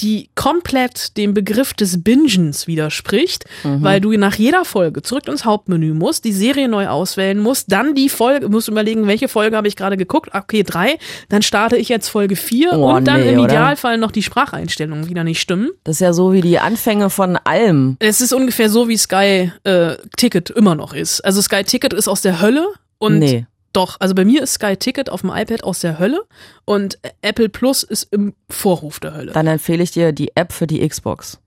die 0.00 0.30
komplett 0.34 1.16
dem 1.16 1.34
Begriff 1.34 1.74
des 1.74 2.02
Bingens 2.02 2.66
widerspricht, 2.66 3.44
weil 3.62 4.00
du 4.00 4.12
nach 4.16 4.34
jeder 4.36 4.64
Folge 4.64 5.02
zurück 5.02 5.28
ins 5.28 5.44
Hauptmenü 5.44 5.92
musst, 5.94 6.24
die 6.24 6.32
Serie 6.32 6.68
neu 6.68 6.88
auswählen 6.88 7.38
musst, 7.38 7.70
dann 7.72 7.94
die 7.94 8.08
Folge, 8.08 8.48
musst 8.48 8.68
überlegen, 8.68 9.06
welche 9.06 9.28
Folge 9.28 9.56
habe 9.56 9.68
ich 9.68 9.76
gerade 9.76 9.96
geguckt, 9.96 10.30
okay, 10.34 10.62
drei, 10.62 10.98
dann 11.28 11.42
starte 11.42 11.76
ich 11.76 11.88
jetzt 11.88 12.08
Folge 12.08 12.36
vier 12.36 12.72
Oh, 12.72 12.90
und 12.94 13.06
dann 13.06 13.20
nee, 13.20 13.32
im 13.32 13.38
oder? 13.40 13.48
Idealfall 13.52 13.98
noch 13.98 14.10
die 14.10 14.22
Spracheinstellungen 14.22 15.08
wieder 15.08 15.24
nicht 15.24 15.40
stimmen. 15.40 15.70
Das 15.84 15.96
ist 15.96 16.00
ja 16.00 16.12
so 16.12 16.32
wie 16.32 16.40
die 16.40 16.58
Anfänge 16.58 17.10
von 17.10 17.36
allem. 17.36 17.96
Es 18.00 18.20
ist 18.20 18.32
ungefähr 18.32 18.68
so, 18.70 18.88
wie 18.88 18.96
Sky 18.96 19.52
äh, 19.64 19.96
Ticket 20.16 20.50
immer 20.50 20.74
noch 20.74 20.92
ist. 20.94 21.20
Also 21.24 21.40
Sky 21.42 21.64
Ticket 21.64 21.92
ist 21.92 22.08
aus 22.08 22.22
der 22.22 22.40
Hölle 22.40 22.66
und 22.98 23.18
Nee. 23.18 23.46
Doch, 23.76 23.96
also 24.00 24.14
bei 24.14 24.24
mir 24.24 24.42
ist 24.42 24.54
Sky 24.54 24.76
Ticket 24.76 25.10
auf 25.10 25.20
dem 25.20 25.30
iPad 25.30 25.62
aus 25.62 25.80
der 25.80 25.98
Hölle 25.98 26.24
und 26.64 26.98
Apple 27.20 27.50
Plus 27.50 27.82
ist 27.82 28.04
im 28.10 28.34
Vorhof 28.48 29.00
der 29.00 29.14
Hölle. 29.14 29.32
Dann 29.32 29.46
empfehle 29.46 29.82
ich 29.82 29.90
dir 29.90 30.12
die 30.12 30.34
App 30.34 30.52
für 30.52 30.66
die 30.66 30.86
Xbox. 30.86 31.38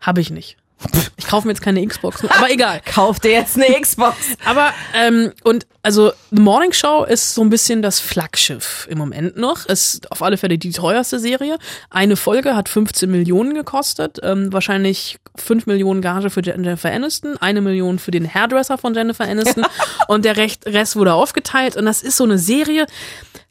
Habe 0.00 0.20
ich 0.20 0.30
nicht. 0.30 0.58
Ich 1.16 1.26
kaufe 1.26 1.46
mir 1.46 1.52
jetzt 1.52 1.62
keine 1.62 1.84
Xbox, 1.84 2.24
aber 2.24 2.50
egal. 2.50 2.80
Kauf 2.84 3.18
dir 3.18 3.32
jetzt 3.32 3.56
eine 3.56 3.80
Xbox. 3.80 4.16
Aber, 4.44 4.72
ähm, 4.94 5.32
und 5.42 5.66
also 5.82 6.12
The 6.30 6.40
Morning 6.40 6.72
Show 6.72 7.04
ist 7.04 7.34
so 7.34 7.42
ein 7.42 7.50
bisschen 7.50 7.82
das 7.82 7.98
Flaggschiff 7.98 8.86
im 8.90 8.98
Moment 8.98 9.36
noch. 9.36 9.66
Ist 9.66 10.10
auf 10.12 10.22
alle 10.22 10.36
Fälle 10.36 10.58
die 10.58 10.70
teuerste 10.70 11.18
Serie. 11.18 11.58
Eine 11.90 12.16
Folge 12.16 12.54
hat 12.54 12.68
15 12.68 13.10
Millionen 13.10 13.54
gekostet. 13.54 14.20
Ähm, 14.22 14.52
wahrscheinlich 14.52 15.18
5 15.36 15.66
Millionen 15.66 16.02
Gage 16.02 16.30
für 16.30 16.42
Jennifer 16.42 16.90
Aniston, 16.90 17.36
eine 17.38 17.60
Million 17.60 17.98
für 17.98 18.10
den 18.10 18.32
Hairdresser 18.32 18.78
von 18.78 18.94
Jennifer 18.94 19.24
Aniston 19.24 19.64
und 20.08 20.24
der 20.24 20.36
Rest, 20.36 20.66
Rest 20.66 20.96
wurde 20.96 21.14
aufgeteilt. 21.14 21.76
Und 21.76 21.86
das 21.86 22.02
ist 22.02 22.16
so 22.16 22.24
eine 22.24 22.38
Serie, 22.38 22.86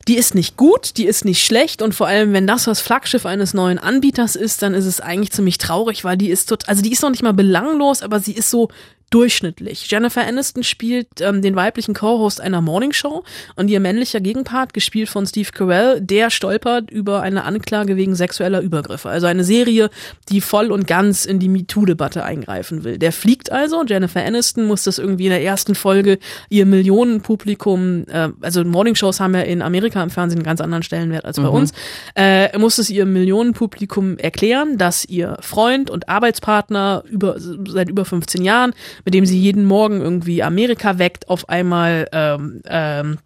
die 0.08 0.18
ist 0.18 0.36
nicht 0.36 0.56
gut, 0.58 0.98
die 0.98 1.06
ist 1.06 1.26
nicht 1.26 1.46
schlecht 1.46 1.82
und 1.82 1.94
vor 1.94 2.08
allem, 2.08 2.34
wenn 2.34 2.48
das 2.48 2.64
das 2.64 2.80
Flaggschiff 2.80 3.26
eines 3.26 3.54
neuen 3.54 3.78
Anbieters 3.78 4.36
ist, 4.36 4.62
dann 4.62 4.74
ist 4.74 4.86
es 4.86 5.02
eigentlich 5.02 5.32
ziemlich 5.32 5.58
traurig, 5.58 6.04
weil 6.04 6.18
die 6.18 6.30
ist 6.30 6.48
tot, 6.48 6.68
also 6.68 6.82
die 6.82 6.92
ist 6.92 7.02
noch 7.02 7.10
nicht 7.10 7.24
mal 7.24 7.34
belanglos, 7.34 8.02
aber 8.02 8.20
sie 8.20 8.34
ist 8.34 8.50
so 8.50 8.70
durchschnittlich. 9.10 9.90
Jennifer 9.90 10.26
Aniston 10.26 10.64
spielt 10.64 11.22
ähm, 11.22 11.42
den 11.42 11.56
weiblichen 11.56 11.94
Co-Host 11.94 12.42
einer 12.42 12.62
Morningshow 12.62 13.24
und 13.56 13.70
ihr 13.70 13.80
männlicher 13.80 14.20
Gegenpart, 14.20 14.74
gespielt 14.74 15.08
von 15.08 15.26
Steve 15.26 15.50
Carell, 15.52 16.02
der 16.02 16.30
stolpert 16.30 16.92
über 16.92 17.22
eine 17.22 17.46
Anklage 17.46 17.96
wegen 17.96 18.16
sexueller 18.16 18.60
Übergriffe. 18.60 19.10
Also 19.10 19.28
eine 19.28 19.46
Serie, 19.46 19.90
die 20.30 20.42
voll 20.42 20.72
und 20.72 20.88
ganz 20.88 21.26
in 21.26 21.40
die 21.40 21.48
MeToo-Debatte 21.48 22.24
eingreifen 22.24 22.84
will. 22.84 22.98
Der 22.98 23.14
fliegt 23.14 23.52
also, 23.52 23.84
Jennifer 23.86 24.24
Aniston 24.24 24.66
muss 24.66 24.84
das 24.84 24.98
irgendwie 24.98 25.26
in 25.26 25.32
der 25.32 25.44
ersten 25.44 25.76
Folge 25.76 26.20
ihr 26.50 26.66
Millionenpublikum, 26.66 28.06
äh, 28.08 28.30
also 28.42 28.66
Morningshows 28.66 29.22
haben 29.22 29.36
ja 29.36 29.42
in 29.42 29.62
Amerika 29.62 30.04
im 30.04 30.10
Fernsehen 30.10 30.40
einen 30.40 30.46
ganz 30.46 30.60
anderen 30.60 30.84
Stellenwert 30.84 31.24
als 31.24 31.38
bei 31.38 31.48
uns, 31.48 31.72
äh, 32.16 32.58
muss 32.58 32.78
es 32.78 32.90
ihrem 32.90 33.14
Millionenpublikum 33.14 34.18
erklären, 34.18 34.78
dass 34.78 35.06
ihr 35.06 35.38
Freund 35.40 35.90
und 35.90 36.10
Arbeitspartner 36.10 37.04
über, 37.10 37.36
seit 37.40 37.90
über 37.90 38.04
15 38.04 38.44
Jahren, 38.44 38.74
mit 39.06 39.14
dem 39.14 39.26
sie 39.26 39.40
jeden 39.40 39.66
Morgen 39.66 40.02
irgendwie 40.02 40.44
Amerika 40.44 41.00
weckt, 41.00 41.30
auf 41.30 41.50
einmal 41.50 42.08
ähm, 42.12 42.62
ähm, 42.68 43.18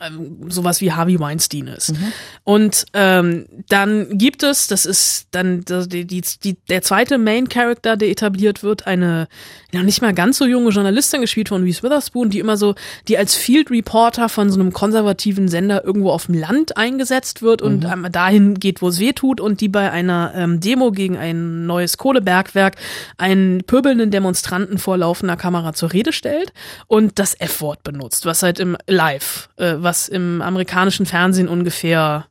ähm, 0.00 0.50
sowas 0.50 0.80
wie 0.80 0.92
Harvey 0.92 1.18
Weinstein 1.18 1.68
ist. 1.68 1.94
Und 2.42 2.86
ähm, 2.92 3.46
dann 3.68 4.18
gibt 4.18 4.42
es, 4.42 4.66
das 4.66 4.86
ist 4.86 5.28
dann 5.30 5.64
die, 5.66 6.06
die, 6.06 6.22
die, 6.42 6.56
der 6.68 6.82
zweite 6.82 7.18
Main 7.18 7.48
Character, 7.48 7.96
der 7.96 8.10
etabliert 8.10 8.62
wird, 8.62 8.86
eine 8.86 9.28
ja 9.74 9.82
nicht 9.82 10.00
mal 10.00 10.14
ganz 10.14 10.38
so 10.38 10.46
junge 10.46 10.70
Journalistin, 10.70 11.20
gespielt 11.20 11.48
von 11.48 11.62
Reese 11.62 11.82
Witherspoon, 11.82 12.30
die 12.30 12.38
immer 12.38 12.56
so, 12.56 12.74
die 13.08 13.18
als 13.18 13.34
Field 13.34 13.70
Reporter 13.70 14.28
von 14.28 14.50
so 14.50 14.60
einem 14.60 14.72
konservativen 14.72 15.48
Sender 15.48 15.84
irgendwo 15.84 16.10
auf 16.10 16.26
dem 16.26 16.36
Land 16.36 16.76
eingesetzt 16.76 17.42
wird 17.42 17.60
und 17.60 17.84
ähm, 17.84 18.06
dahin 18.10 18.54
geht, 18.54 18.82
wo 18.82 18.88
es 18.88 19.00
weh 19.00 19.12
tut 19.12 19.40
und 19.40 19.60
die 19.60 19.68
bei 19.68 19.90
einer 19.90 20.32
ähm, 20.34 20.60
Demo 20.60 20.92
gegen 20.92 21.16
ein 21.16 21.66
neues 21.66 21.98
Kohlebergwerk 21.98 22.76
einen 23.18 23.64
pöbelnden 23.64 24.10
Demonstranten 24.10 24.78
vor 24.78 24.96
laufender 24.96 25.36
Kamera 25.36 25.72
zur 25.72 25.92
Rede 25.92 26.12
stellt 26.12 26.52
und 26.86 27.18
das 27.18 27.34
F-Wort 27.38 27.82
benutzt, 27.82 28.26
was 28.26 28.42
halt 28.42 28.60
im 28.60 28.76
Live, 28.86 29.48
äh, 29.56 29.74
was 29.84 30.08
im 30.08 30.42
amerikanischen 30.42 31.06
Fernsehen 31.06 31.48
ungefähr 31.48 32.26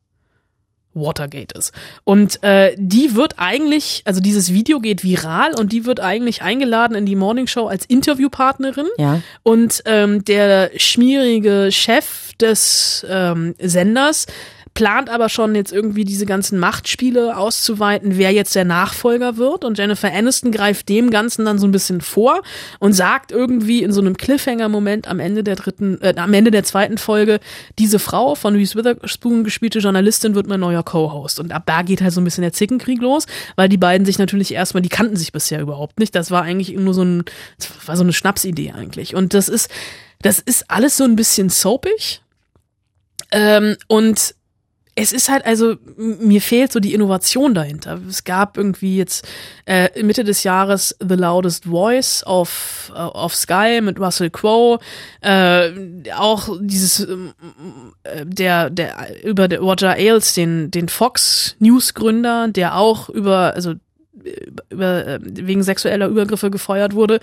Watergate 0.93 1.53
ist. 1.57 1.71
Und 2.03 2.43
äh, 2.43 2.75
die 2.77 3.15
wird 3.15 3.35
eigentlich, 3.37 4.03
also 4.05 4.21
dieses 4.21 4.53
Video 4.53 4.79
geht 4.79 5.03
viral 5.03 5.53
und 5.55 5.71
die 5.71 5.85
wird 5.85 5.99
eigentlich 5.99 6.41
eingeladen 6.41 6.95
in 6.95 7.05
die 7.05 7.15
Morningshow 7.15 7.67
als 7.67 7.85
Interviewpartnerin. 7.85 8.87
Ja. 8.97 9.21
Und 9.41 9.81
ähm, 9.85 10.23
der 10.23 10.71
schmierige 10.77 11.69
Chef 11.71 12.33
des 12.39 13.05
ähm, 13.09 13.55
Senders 13.59 14.27
plant 14.73 15.09
aber 15.09 15.29
schon 15.29 15.53
jetzt 15.55 15.71
irgendwie 15.71 16.03
diese 16.03 16.25
ganzen 16.25 16.57
Machtspiele 16.57 17.37
auszuweiten, 17.37 18.17
wer 18.17 18.31
jetzt 18.31 18.55
der 18.55 18.65
Nachfolger 18.65 19.37
wird. 19.37 19.65
Und 19.65 19.77
Jennifer 19.77 20.11
Aniston 20.11 20.51
greift 20.51 20.89
dem 20.89 21.11
Ganzen 21.11 21.45
dann 21.45 21.59
so 21.59 21.67
ein 21.67 21.71
bisschen 21.71 22.01
vor 22.01 22.41
und 22.79 22.93
sagt 22.93 23.31
irgendwie 23.31 23.83
in 23.83 23.91
so 23.91 24.01
einem 24.01 24.17
Cliffhanger-Moment 24.17 25.07
am 25.07 25.19
Ende 25.19 25.43
der 25.43 25.55
dritten, 25.55 26.01
äh, 26.01 26.15
am 26.17 26.33
Ende 26.33 26.49
der 26.49 26.63
zweiten 26.63 26.97
Folge, 26.97 27.39
diese 27.77 27.99
Frau 27.99 28.35
von 28.35 28.55
Reese 28.55 28.75
Witherspoon 28.75 29.43
gespielte 29.43 29.79
Journalistin 29.79 30.33
wird 30.33 30.47
mein 30.47 30.59
neuer 30.59 30.83
Co-Host. 30.83 31.39
Und 31.39 31.51
ab 31.51 31.63
da 31.65 31.83
geht 31.83 32.01
halt 32.01 32.13
so 32.13 32.21
ein 32.21 32.23
bisschen 32.23 32.41
der 32.41 32.53
Zickenkrieg 32.53 32.99
los, 32.99 33.27
weil 33.55 33.69
die 33.69 33.77
beiden 33.77 34.05
sich 34.05 34.17
natürlich 34.17 34.53
erstmal, 34.53 34.81
die 34.81 34.89
kannten 34.89 35.15
sich 35.15 35.31
bisher 35.31 35.61
überhaupt 35.61 35.99
nicht. 35.99 36.15
Das 36.15 36.31
war 36.31 36.41
eigentlich 36.41 36.75
nur 36.75 36.93
so 36.93 37.03
ein, 37.03 37.23
war 37.85 37.95
so 37.95 38.03
eine 38.03 38.13
Schnapsidee 38.13 38.71
eigentlich. 38.71 39.15
Und 39.15 39.35
das 39.35 39.49
ist, 39.49 39.69
das 40.23 40.39
ist 40.39 40.71
alles 40.71 40.97
so 40.97 41.03
ein 41.03 41.15
bisschen 41.15 41.49
soapig. 41.49 42.21
Ähm, 43.31 43.75
und 43.87 44.35
es 44.95 45.11
ist 45.11 45.29
halt 45.29 45.45
also 45.45 45.75
mir 45.97 46.41
fehlt 46.41 46.71
so 46.71 46.79
die 46.79 46.93
Innovation 46.93 47.53
dahinter. 47.55 47.99
Es 48.07 48.23
gab 48.23 48.57
irgendwie 48.57 48.97
jetzt 48.97 49.27
äh, 49.65 49.89
Mitte 50.03 50.23
des 50.23 50.43
Jahres 50.43 50.95
The 50.99 51.15
Loudest 51.15 51.65
Voice 51.65 52.23
auf 52.23 52.91
äh, 52.93 52.99
auf 52.99 53.35
Sky 53.35 53.81
mit 53.81 53.99
Russell 53.99 54.29
Crowe, 54.29 54.79
äh, 55.21 55.71
auch 56.15 56.57
dieses 56.61 56.99
äh, 57.01 57.17
der 58.23 58.69
der 58.69 59.23
über 59.23 59.47
der 59.47 59.61
Roger 59.61 59.95
Ailes, 59.95 60.33
den 60.33 60.69
den 60.69 60.89
Fox 60.89 61.55
News 61.59 61.95
Gründer, 61.95 62.47
der 62.49 62.77
auch 62.77 63.09
über 63.09 63.53
also 63.55 63.73
über, 64.69 65.07
äh, 65.07 65.19
wegen 65.21 65.63
sexueller 65.63 66.07
Übergriffe 66.07 66.51
gefeuert 66.51 66.93
wurde. 66.93 67.19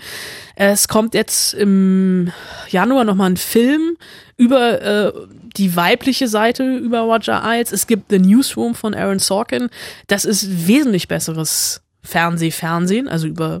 Es 0.55 0.87
kommt 0.87 1.13
jetzt 1.13 1.53
im 1.53 2.31
Januar 2.69 3.05
nochmal 3.05 3.31
ein 3.31 3.37
Film 3.37 3.97
über 4.37 4.81
äh, 4.81 5.13
die 5.55 5.75
weibliche 5.75 6.27
Seite 6.27 6.77
über 6.77 7.01
Roger 7.01 7.43
Ailes. 7.43 7.71
Es 7.71 7.87
gibt 7.87 8.09
The 8.09 8.19
Newsroom 8.19 8.75
von 8.75 8.93
Aaron 8.93 9.19
Sorkin. 9.19 9.69
Das 10.07 10.25
ist 10.25 10.67
wesentlich 10.67 11.07
besseres 11.07 11.81
Fernseh-Fernsehen, 12.03 13.07
also 13.07 13.27
über 13.27 13.59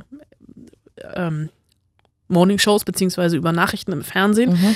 ähm, 1.15 1.49
Morningshows 2.27 2.83
beziehungsweise 2.83 3.37
über 3.37 3.51
Nachrichten 3.51 3.91
im 3.91 4.03
Fernsehen. 4.03 4.53
Mhm. 4.53 4.75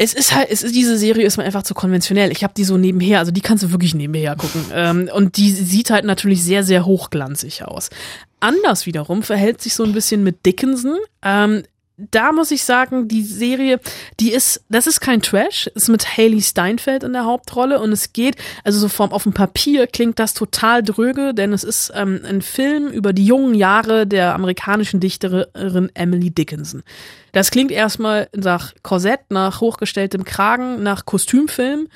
Es 0.00 0.14
ist 0.14 0.32
halt, 0.32 0.48
es 0.48 0.62
ist 0.62 0.76
diese 0.76 0.96
Serie 0.96 1.26
ist 1.26 1.36
mir 1.38 1.44
einfach 1.44 1.64
zu 1.64 1.74
konventionell. 1.74 2.30
Ich 2.30 2.44
habe 2.44 2.54
die 2.56 2.62
so 2.62 2.76
nebenher, 2.76 3.18
also 3.18 3.32
die 3.32 3.40
kannst 3.40 3.64
du 3.64 3.72
wirklich 3.72 3.94
nebenher 3.94 4.36
gucken. 4.36 4.64
Ähm, 4.72 5.10
und 5.12 5.38
die 5.38 5.50
sieht 5.50 5.90
halt 5.90 6.04
natürlich 6.04 6.44
sehr, 6.44 6.62
sehr 6.62 6.84
hochglanzig 6.84 7.64
aus. 7.64 7.90
Anders 8.38 8.86
wiederum 8.86 9.24
verhält 9.24 9.60
sich 9.60 9.74
so 9.74 9.82
ein 9.82 9.92
bisschen 9.92 10.22
mit 10.22 10.46
Dickinson. 10.46 10.98
Ähm, 11.22 11.64
da 11.98 12.30
muss 12.30 12.52
ich 12.52 12.62
sagen, 12.62 13.08
die 13.08 13.24
Serie, 13.24 13.80
die 14.20 14.30
ist, 14.30 14.62
das 14.68 14.86
ist 14.86 15.00
kein 15.00 15.20
Trash, 15.20 15.66
ist 15.74 15.88
mit 15.88 16.16
Haley 16.16 16.40
Steinfeld 16.40 17.02
in 17.02 17.12
der 17.12 17.24
Hauptrolle 17.24 17.80
und 17.80 17.90
es 17.90 18.12
geht, 18.12 18.36
also 18.62 18.78
so 18.78 18.88
vom 18.88 19.10
auf 19.10 19.24
dem 19.24 19.32
Papier 19.32 19.88
klingt 19.88 20.20
das 20.20 20.32
total 20.32 20.84
dröge, 20.84 21.34
denn 21.34 21.52
es 21.52 21.64
ist 21.64 21.90
ähm, 21.94 22.20
ein 22.24 22.40
Film 22.40 22.86
über 22.86 23.12
die 23.12 23.26
jungen 23.26 23.54
Jahre 23.54 24.06
der 24.06 24.34
amerikanischen 24.34 25.00
Dichterin 25.00 25.90
Emily 25.94 26.30
Dickinson. 26.30 26.84
Das 27.32 27.50
klingt 27.50 27.72
erstmal 27.72 28.28
nach 28.34 28.74
Korsett, 28.82 29.20
nach 29.30 29.60
hochgestelltem 29.60 30.24
Kragen, 30.24 30.82
nach 30.82 31.04
Kostümfilm 31.04 31.88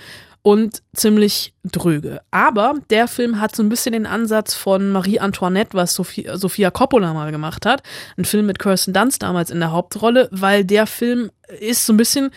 und 0.43 0.83
ziemlich 0.95 1.55
dröge. 1.65 2.21
Aber 2.31 2.75
der 2.91 3.07
Film 3.07 3.41
hat 3.41 3.55
so 3.55 3.63
ein 3.63 3.69
bisschen 3.69 3.93
den 3.93 4.07
Ansatz 4.07 4.55
von 4.55 4.91
Marie 4.91 5.21
Antoinette, 5.21 5.75
was 5.75 5.95
Sophia, 5.95 6.37
Sophia 6.37 6.71
Coppola 6.71 7.15
mal 7.15 7.31
gemacht 7.31 7.65
hat. 7.65 7.83
Ein 8.17 8.25
Film 8.25 8.47
mit 8.47 8.59
Kirsten 8.59 8.93
Dunst 8.93 9.23
damals 9.23 9.51
in 9.51 9.61
der 9.61 9.71
Hauptrolle, 9.71 10.29
weil 10.33 10.65
der 10.65 10.87
Film 10.87 11.31
ist 11.61 11.87
so 11.87 11.93
ein 11.93 11.97
bisschen 11.97 12.31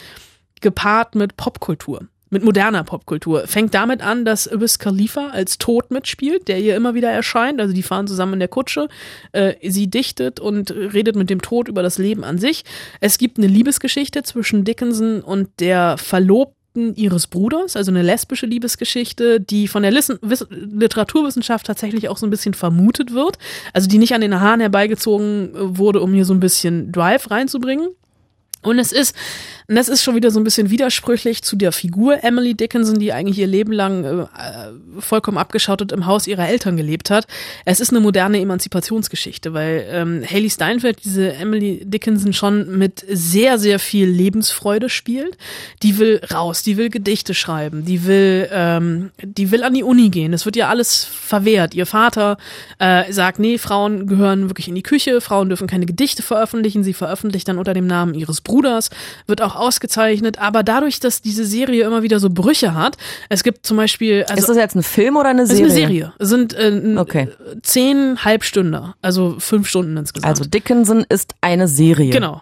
gepaart 0.62 1.16
mit 1.16 1.36
Popkultur. 1.36 2.08
Mit 2.32 2.44
moderner 2.44 2.84
Popkultur. 2.84 3.48
Fängt 3.48 3.74
damit 3.74 4.02
an, 4.02 4.26
dass 4.26 4.48
Ibis 4.52 4.78
Khalifa 4.80 5.30
als 5.30 5.58
Tod 5.58 5.90
mitspielt, 5.90 6.48
der 6.48 6.60
ihr 6.60 6.76
immer 6.76 6.94
wieder 6.94 7.10
erscheint. 7.10 7.62
Also 7.62 7.74
die 7.74 7.84
fahren 7.84 8.08
zusammen 8.08 8.34
in 8.34 8.40
der 8.40 8.48
Kutsche. 8.50 8.88
Äh, 9.32 9.54
sie 9.68 9.88
dichtet 9.88 10.40
und 10.40 10.72
redet 10.72 11.16
mit 11.16 11.30
dem 11.30 11.42
Tod 11.42 11.68
über 11.68 11.82
das 11.82 11.98
Leben 11.98 12.24
an 12.24 12.38
sich. 12.38 12.66
Es 13.00 13.18
gibt 13.18 13.38
eine 13.38 13.48
Liebesgeschichte 13.48 14.24
zwischen 14.24 14.64
Dickinson 14.64 15.22
und 15.22 15.50
der 15.60 15.98
Verlobten 15.98 16.65
ihres 16.76 17.28
Bruders, 17.28 17.76
also 17.76 17.92
eine 17.92 18.02
lesbische 18.02 18.46
Liebesgeschichte, 18.46 19.40
die 19.40 19.68
von 19.68 19.84
der 19.84 19.92
Lissen 19.92 20.20
Wiss 20.22 20.46
Literaturwissenschaft 20.50 21.66
tatsächlich 21.66 22.10
auch 22.10 22.18
so 22.18 22.26
ein 22.26 22.30
bisschen 22.30 22.54
vermutet 22.54 23.14
wird, 23.14 23.38
also 23.74 23.88
die 23.88 23.98
nicht 23.98 24.14
an 24.14 24.22
den 24.22 24.40
Haaren 24.40 24.60
herbeigezogen 24.60 25.52
wurde, 25.54 26.02
um 26.02 26.14
hier 26.14 26.26
so 26.26 26.34
ein 26.34 26.40
bisschen 26.40 26.92
Drive 26.92 27.32
reinzubringen. 27.32 27.90
Und 28.66 28.80
es 28.80 28.92
ist, 28.92 29.16
und 29.68 29.76
das 29.76 29.90
ist 29.90 30.04
schon 30.04 30.16
wieder 30.16 30.32
so 30.32 30.40
ein 30.40 30.44
bisschen 30.44 30.70
widersprüchlich 30.70 31.42
zu 31.44 31.56
der 31.56 31.72
Figur 31.72 32.24
Emily 32.24 32.54
Dickinson, 32.54 33.00
die 33.00 33.14
eigentlich 33.14 33.40
ihr 33.40 33.48
Leben 33.48 33.72
lang 33.72 34.04
äh, 34.04 34.28
vollkommen 35.00 35.38
abgeschottet 35.38 35.92
im 35.92 36.06
Haus 36.06 36.28
ihrer 36.28 36.48
Eltern 36.48 36.78
gelebt 36.78 37.10
hat. 37.10 37.26
Es 37.66 37.80
ist 37.80 37.90
eine 37.90 38.00
moderne 38.00 38.40
Emanzipationsgeschichte, 38.40 39.54
weil 39.54 39.86
ähm, 39.90 40.24
Haley 40.30 40.50
Steinfeld 40.50 41.04
diese 41.04 41.34
Emily 41.34 41.82
Dickinson 41.84 42.34
schon 42.34 42.78
mit 42.78 43.06
sehr, 43.10 43.58
sehr 43.58 43.80
viel 43.80 44.08
Lebensfreude 44.08 44.90
spielt. 44.90 45.38
Die 45.82 45.98
will 45.98 46.22
raus, 46.32 46.62
die 46.62 46.78
will 46.78 46.90
Gedichte 46.90 47.34
schreiben, 47.34 47.86
die 47.86 48.06
will, 48.06 48.48
ähm, 48.52 49.12
die 49.24 49.52
will 49.52 49.64
an 49.64 49.74
die 49.74 49.84
Uni 49.84 50.10
gehen. 50.10 50.32
Das 50.32 50.46
wird 50.46 50.56
ihr 50.56 50.70
alles 50.70 51.06
verwehrt. 51.06 51.74
Ihr 51.74 51.86
Vater 51.86 52.38
äh, 52.78 53.12
sagt, 53.12 53.40
nee, 53.40 53.58
Frauen 53.58 54.06
gehören 54.06 54.50
wirklich 54.50 54.68
in 54.68 54.76
die 54.76 54.84
Küche, 54.84 55.22
Frauen 55.22 55.50
dürfen 55.50 55.68
keine 55.68 55.86
Gedichte 55.86 56.22
veröffentlichen. 56.22 56.84
Sie 56.84 56.94
veröffentlicht 56.94 57.48
dann 57.48 57.58
unter 57.58 57.74
dem 57.74 57.88
Namen 57.88 58.14
ihres 58.14 58.42
Bruders 58.42 58.55
Bruders 58.56 58.90
wird 59.28 59.42
auch 59.42 59.56
ausgezeichnet, 59.56 60.40
aber 60.40 60.64
dadurch, 60.64 61.00
dass 61.00 61.22
diese 61.22 61.46
Serie 61.46 61.86
immer 61.86 62.04
wieder 62.04 62.20
so 62.20 62.30
Brüche 62.30 62.74
hat, 62.74 62.98
es 63.30 63.44
gibt 63.44 63.66
zum 63.66 63.78
Beispiel. 63.78 64.24
Also, 64.24 64.40
ist 64.40 64.50
das 64.50 64.58
jetzt 64.58 64.76
ein 64.76 64.84
Film 64.84 65.18
oder 65.18 65.30
eine 65.30 65.46
Serie? 65.46 65.66
Ist 65.66 65.72
eine 65.72 65.82
Serie. 65.82 66.14
Es 66.20 66.30
sind 66.30 66.54
äh, 66.54 66.96
okay. 66.98 67.28
zehn 67.64 68.24
Halbstünder, 68.24 68.96
also 69.02 69.36
fünf 69.40 69.68
Stunden 69.68 69.98
insgesamt. 69.98 70.30
Also 70.30 70.46
Dickinson 70.46 71.06
ist 71.10 71.34
eine 71.42 71.68
Serie. 71.68 72.12
Genau. 72.12 72.42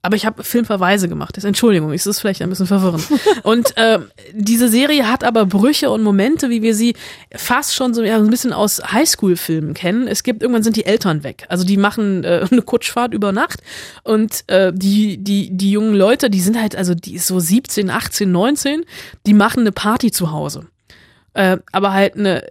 Aber 0.00 0.14
ich 0.14 0.24
habe 0.24 0.44
Filmverweise 0.44 1.08
gemacht. 1.08 1.36
Das, 1.36 1.44
Entschuldigung, 1.44 1.92
ist 1.92 2.06
das 2.06 2.20
vielleicht 2.20 2.40
ein 2.40 2.48
bisschen 2.48 2.68
verwirrend. 2.68 3.04
Und 3.42 3.76
äh, 3.76 3.98
diese 4.32 4.68
Serie 4.68 5.10
hat 5.10 5.24
aber 5.24 5.44
Brüche 5.44 5.90
und 5.90 6.04
Momente, 6.04 6.50
wie 6.50 6.62
wir 6.62 6.74
sie 6.74 6.94
fast 7.34 7.74
schon 7.74 7.94
so 7.94 8.02
ja, 8.02 8.16
ein 8.16 8.30
bisschen 8.30 8.52
aus 8.52 8.80
Highschool-Filmen 8.92 9.74
kennen. 9.74 10.06
Es 10.06 10.22
gibt 10.22 10.42
irgendwann 10.42 10.62
sind 10.62 10.76
die 10.76 10.86
Eltern 10.86 11.24
weg. 11.24 11.46
Also 11.48 11.64
die 11.64 11.76
machen 11.76 12.22
äh, 12.22 12.46
eine 12.50 12.62
Kutschfahrt 12.62 13.12
über 13.12 13.32
Nacht 13.32 13.60
und 14.04 14.44
äh, 14.46 14.72
die 14.72 15.18
die 15.18 15.50
die 15.50 15.72
jungen 15.72 15.94
Leute, 15.94 16.30
die 16.30 16.40
sind 16.40 16.60
halt 16.60 16.76
also 16.76 16.94
die 16.94 17.14
ist 17.14 17.26
so 17.26 17.40
17, 17.40 17.90
18, 17.90 18.30
19, 18.30 18.84
die 19.26 19.34
machen 19.34 19.60
eine 19.60 19.72
Party 19.72 20.12
zu 20.12 20.30
Hause. 20.30 20.66
Äh, 21.38 21.58
aber 21.70 21.92
halt 21.92 22.16
eine, 22.16 22.42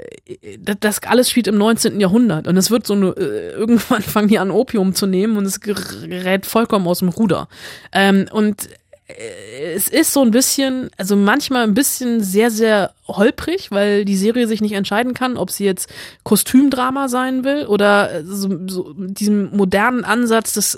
das, 0.60 0.78
das 0.80 1.04
alles 1.04 1.30
spielt 1.30 1.48
im 1.48 1.58
19. 1.58 2.00
Jahrhundert 2.00 2.48
und 2.48 2.56
es 2.56 2.72
wird 2.72 2.88
so 2.88 2.94
eine, 2.94 3.10
äh, 3.10 3.50
irgendwann 3.52 4.02
fangen 4.02 4.30
die 4.30 4.40
an 4.40 4.50
Opium 4.50 4.96
zu 4.96 5.08
nehmen 5.08 5.36
und 5.36 5.44
es 5.44 5.60
gerät 5.60 6.46
vollkommen 6.46 6.88
aus 6.88 7.00
dem 7.00 7.10
Ruder. 7.10 7.50
Ähm, 7.92 8.28
und 8.32 8.68
äh, 8.68 8.76
es 9.10 9.88
ist 9.88 10.12
so 10.12 10.22
ein 10.22 10.32
bisschen, 10.32 10.90
also 10.98 11.16
manchmal 11.16 11.64
ein 11.64 11.74
bisschen 11.74 12.22
sehr, 12.22 12.52
sehr 12.52 12.94
holprig, 13.08 13.72
weil 13.72 14.04
die 14.04 14.18
Serie 14.18 14.48
sich 14.48 14.60
nicht 14.60 14.74
entscheiden 14.74 15.14
kann, 15.14 15.38
ob 15.38 15.50
sie 15.50 15.64
jetzt 15.64 15.90
Kostümdrama 16.24 17.08
sein 17.08 17.46
will 17.46 17.66
oder 17.68 18.26
so, 18.26 18.68
so 18.68 18.94
diesem 18.98 19.56
modernen 19.56 20.04
Ansatz, 20.04 20.52
das 20.52 20.78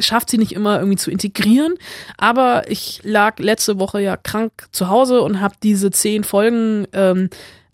schafft 0.00 0.30
sie 0.30 0.38
nicht 0.38 0.52
immer 0.52 0.78
irgendwie 0.78 0.96
zu 0.96 1.10
integrieren. 1.10 1.74
Aber 2.16 2.70
ich 2.70 3.00
lag 3.04 3.38
letzte 3.38 3.78
Woche 3.78 4.00
ja 4.00 4.16
krank 4.16 4.68
zu 4.72 4.88
Hause 4.88 5.20
und 5.20 5.40
habe 5.40 5.54
diese 5.62 5.90
zehn 5.90 6.24
Folgen 6.24 6.86
ähm, 6.94 7.28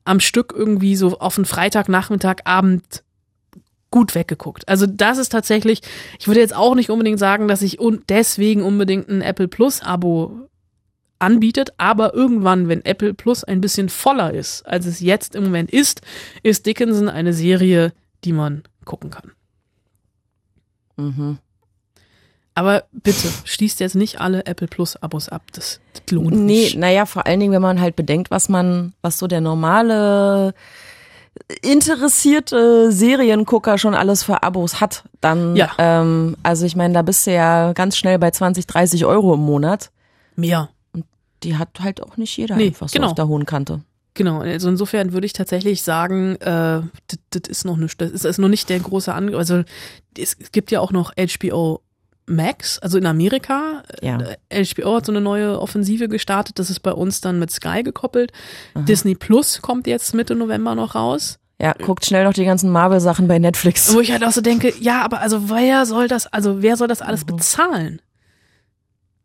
am 0.05 0.19
Stück 0.19 0.53
irgendwie 0.57 0.97
so 0.97 1.19
auf 1.21 1.39
einen 1.39 1.45
Freitagnachmittag, 1.45 2.39
Abend 2.45 3.05
gut 3.95 4.17
weggeguckt. 4.17 4.69
Also 4.69 4.87
das 4.89 5.19
ist 5.19 5.29
tatsächlich, 5.29 5.81
ich 6.19 6.27
würde 6.27 6.41
jetzt 6.41 6.57
auch 6.57 6.75
nicht 6.75 6.91
unbedingt 6.91 7.21
sagen, 7.21 7.47
dass 7.47 7.63
ich 7.63 7.79
un 7.79 8.03
deswegen 8.09 8.65
unbedingt 8.65 9.09
ein 9.09 9.23
Apple 9.23 9.47
Plus 9.47 9.83
Abo 9.83 10.49
anbietet, 11.21 11.75
aber 11.79 12.13
irgendwann, 12.13 12.67
wenn 12.69 12.85
Apple 12.85 13.15
Plus 13.15 13.45
ein 13.45 13.61
bisschen 13.61 13.89
voller 13.89 14.35
ist, 14.35 14.67
als 14.67 14.87
es 14.87 14.99
jetzt 14.99 15.37
im 15.37 15.45
Moment 15.45 15.71
ist, 15.71 16.01
ist 16.43 16.67
Dickinson 16.67 17.09
eine 17.09 17.33
Serie, 17.33 17.93
die 18.25 18.33
man 18.33 18.65
gucken 18.85 19.11
kann. 19.11 19.31
Mhm. 20.97 21.39
Aber 22.57 22.83
bitte, 22.91 23.29
schließt 23.45 23.79
jetzt 23.79 23.95
nicht 23.95 24.21
alle 24.21 24.45
Apple 24.47 24.67
Plus 24.67 24.97
Abos 24.97 25.29
ab. 25.29 25.43
Das, 25.53 25.79
das 25.93 26.03
lohnt 26.11 26.35
nee, 26.35 26.65
nicht. 26.65 26.79
naja, 26.79 27.07
vor 27.07 27.29
allen 27.29 27.39
Dingen, 27.39 27.53
wenn 27.53 27.63
man 27.63 27.81
halt 27.81 27.95
bedenkt, 27.95 28.33
was 28.33 28.49
man, 28.49 28.93
was 29.03 29.21
so 29.21 29.29
der 29.29 29.41
normale 29.41 30.53
interessierte 31.63 32.91
Seriengucker 32.93 33.79
schon 33.79 33.95
alles 33.95 34.23
für 34.23 34.43
Abos 34.43 34.81
hat, 34.81 35.05
dann, 35.21 35.57
Ja. 35.57 35.73
ähm, 35.79 36.37
also 36.43 36.65
ich 36.67 36.77
meine, 36.77 36.95
da 36.95 37.03
bist 37.03 37.27
du 37.27 37.33
ja 37.33 37.73
ganz 37.73 37.97
schnell 37.97 38.19
bei 38.19 38.31
20, 38.31 38.67
30 38.67 39.05
Euro 39.05 39.35
im 39.35 39.41
Monat. 39.41 39.91
Mehr. 40.37 40.71
Die 41.43 41.57
hat 41.57 41.69
halt 41.81 42.03
auch 42.03 42.17
nicht 42.17 42.37
jeder 42.37 42.57
Nee, 42.57 42.69
einfach 42.69 42.89
so 42.89 42.95
genau. 42.95 43.09
auf 43.09 43.15
der 43.15 43.29
hohen 43.29 43.45
Kante. 43.47 43.83
Genau, 44.15 44.41
also 44.41 44.69
insofern 44.69 45.13
würde 45.13 45.27
ich 45.27 45.33
tatsächlich 45.33 45.83
sagen, 45.83 46.37
äh, 46.37 46.81
das, 47.09 47.19
das 47.31 47.43
ist 47.49 47.65
noch 47.65 47.77
nicht, 47.77 48.01
das 48.01 48.13
ist, 48.13 48.25
ist 48.25 48.39
noch 48.39 48.49
nicht 48.49 48.69
der 48.69 48.79
große 48.79 49.13
Angriff. 49.13 49.37
Also 49.37 49.65
es 50.17 50.37
gibt 50.53 50.71
ja 50.71 50.81
auch 50.81 50.93
noch 50.93 51.13
HBO 51.17 51.81
Max, 52.27 52.79
also 52.79 52.97
in 52.99 53.07
Amerika. 53.07 53.83
Ja. 54.01 54.19
Äh, 54.49 54.65
HBO 54.65 54.97
hat 54.97 55.07
so 55.07 55.13
eine 55.13 55.21
neue 55.21 55.61
Offensive 55.61 56.09
gestartet. 56.09 56.59
Das 56.59 56.71
ist 56.71 56.81
bei 56.81 56.93
uns 56.93 57.21
dann 57.21 57.39
mit 57.39 57.51
Sky 57.51 57.83
gekoppelt. 57.83 58.33
Disney 58.75 59.15
Plus 59.15 59.61
kommt 59.63 59.87
jetzt 59.87 60.15
Mitte 60.15 60.35
November 60.35 60.75
noch 60.75 60.95
raus. 60.95 61.39
Ja, 61.61 61.73
guckt 61.73 62.05
schnell 62.05 62.25
noch 62.25 62.33
die 62.33 62.45
ganzen 62.45 62.71
Marvel-Sachen 62.71 63.29
bei 63.29 63.39
Netflix. 63.39 63.95
Wo 63.95 64.01
ich 64.01 64.11
halt 64.11 64.25
auch 64.25 64.33
so 64.33 64.41
denke, 64.41 64.73
ja, 64.81 65.03
aber 65.03 65.21
also 65.21 65.49
wer 65.51 65.87
soll 65.87 66.09
das, 66.09 66.27
also 66.27 66.63
wer 66.63 66.77
soll 66.77 66.89
das 66.89 67.01
alles 67.03 67.25
bezahlen? 67.25 68.01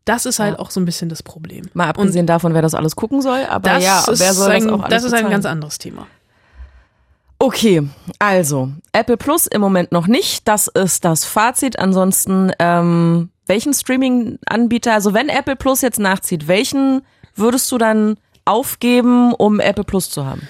Das 0.04 0.26
ist 0.26 0.38
halt 0.38 0.54
Ja. 0.54 0.58
auch 0.60 0.70
so 0.70 0.80
ein 0.80 0.84
bisschen 0.84 1.08
das 1.08 1.22
Problem. 1.22 1.66
Mal 1.74 1.88
abgesehen 1.88 2.26
davon, 2.26 2.54
wer 2.54 2.62
das 2.62 2.74
alles 2.74 2.96
gucken 2.96 3.20
soll, 3.20 3.44
aber 3.48 3.68
Das 3.70 3.84
ja, 3.84 4.04
ist 4.10 4.20
wer 4.20 4.32
soll 4.34 4.50
ein, 4.50 4.64
das 4.64 4.72
auch 4.72 4.80
alles 4.82 4.90
das 4.90 5.04
ist 5.04 5.12
ein 5.12 5.16
bezahlen? 5.18 5.30
ganz 5.32 5.46
anderes 5.46 5.78
Thema. 5.78 6.06
Okay, 7.42 7.88
also 8.18 8.70
Apple 8.92 9.16
Plus 9.16 9.46
im 9.46 9.62
Moment 9.62 9.92
noch 9.92 10.06
nicht. 10.06 10.46
Das 10.46 10.68
ist 10.68 11.06
das 11.06 11.24
Fazit. 11.24 11.78
Ansonsten, 11.78 12.52
ähm, 12.58 13.30
welchen 13.46 13.72
Streaming-Anbieter, 13.72 14.92
also 14.92 15.14
wenn 15.14 15.30
Apple 15.30 15.56
Plus 15.56 15.80
jetzt 15.80 15.98
nachzieht, 15.98 16.48
welchen 16.48 17.00
würdest 17.34 17.72
du 17.72 17.78
dann 17.78 18.18
aufgeben, 18.44 19.32
um 19.32 19.58
Apple 19.58 19.84
Plus 19.84 20.10
zu 20.10 20.26
haben? 20.26 20.46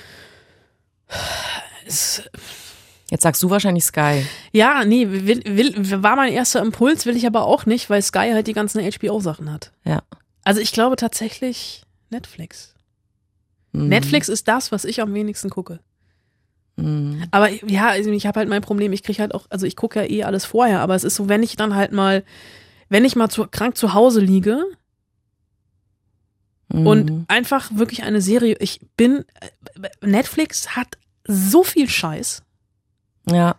Es, 1.87 2.25
Jetzt 3.09 3.23
sagst 3.23 3.41
du 3.45 3.51
wahrscheinlich 3.51 3.85
Sky. 3.85 4.27
ja, 4.51 4.85
nee, 4.85 5.07
will, 5.09 5.43
will, 5.45 6.03
war 6.03 6.17
mein 6.17 6.33
erster 6.33 6.61
Impuls, 6.61 7.07
will 7.07 7.17
ich 7.17 7.27
aber 7.27 7.45
auch 7.45 7.67
nicht, 7.67 7.89
weil 7.89 8.03
Sky 8.03 8.31
halt 8.33 8.49
die 8.49 8.53
ganzen 8.53 8.83
HBO-Sachen 8.83 9.53
hat. 9.53 9.71
Ja. 9.85 10.03
Also 10.43 10.61
ich 10.61 10.73
glaube 10.73 10.97
tatsächlich 10.97 11.85
Netflix. 12.09 12.75
Mhm. 13.71 13.89
Netflix 13.89 14.29
ist 14.29 14.49
das, 14.49 14.73
was 14.73 14.85
ich 14.85 15.01
am 15.01 15.15
wenigsten 15.15 15.51
gucke. 15.51 15.79
Mhm. 16.83 17.25
Aber 17.31 17.49
ja, 17.51 17.89
also 17.89 18.11
ich 18.11 18.27
habe 18.27 18.39
halt 18.41 18.49
mein 18.49 18.63
Problem, 18.63 18.93
ich 18.93 19.03
kriege 19.03 19.21
halt 19.21 19.35
auch, 19.35 19.47
also 19.51 19.67
ich 19.67 19.77
gucke 19.77 20.01
ja 20.01 20.09
eh 20.11 20.25
alles 20.25 20.45
vorher, 20.45 20.81
aber 20.81 20.95
es 20.95 21.05
ist 21.05 21.17
so, 21.17 21.29
wenn 21.29 21.43
ich 21.43 21.57
dann 21.57 21.75
halt 21.75 21.93
mal, 21.93 22.25
wenn 22.89 23.05
ich 23.05 23.17
mal 23.17 23.29
zu, 23.29 23.47
krank 23.47 23.77
zu 23.77 23.95
Hause 23.95 24.21
liege 24.21 24.65
Mhm. 26.73 26.87
und 26.87 27.25
einfach 27.27 27.69
wirklich 27.75 28.05
eine 28.05 28.21
Serie, 28.21 28.57
ich 28.61 28.81
bin, 28.97 29.25
Netflix 30.03 30.77
hat 30.77 30.99
so 31.27 31.65
viel 31.65 31.89
Scheiß. 31.89 32.43
ja. 33.29 33.57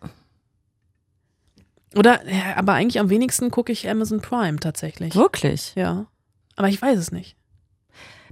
Oder, 1.94 2.22
aber 2.56 2.72
eigentlich 2.72 3.02
am 3.02 3.10
wenigsten 3.10 3.52
gucke 3.52 3.70
ich 3.74 3.90
Amazon 3.90 4.22
Prime 4.22 4.60
tatsächlich. 4.62 5.14
Wirklich? 5.14 5.74
Ja. 5.76 6.06
Aber 6.56 6.70
ich 6.70 6.82
weiß 6.82 6.98
es 6.98 7.12
nicht. 7.12 7.36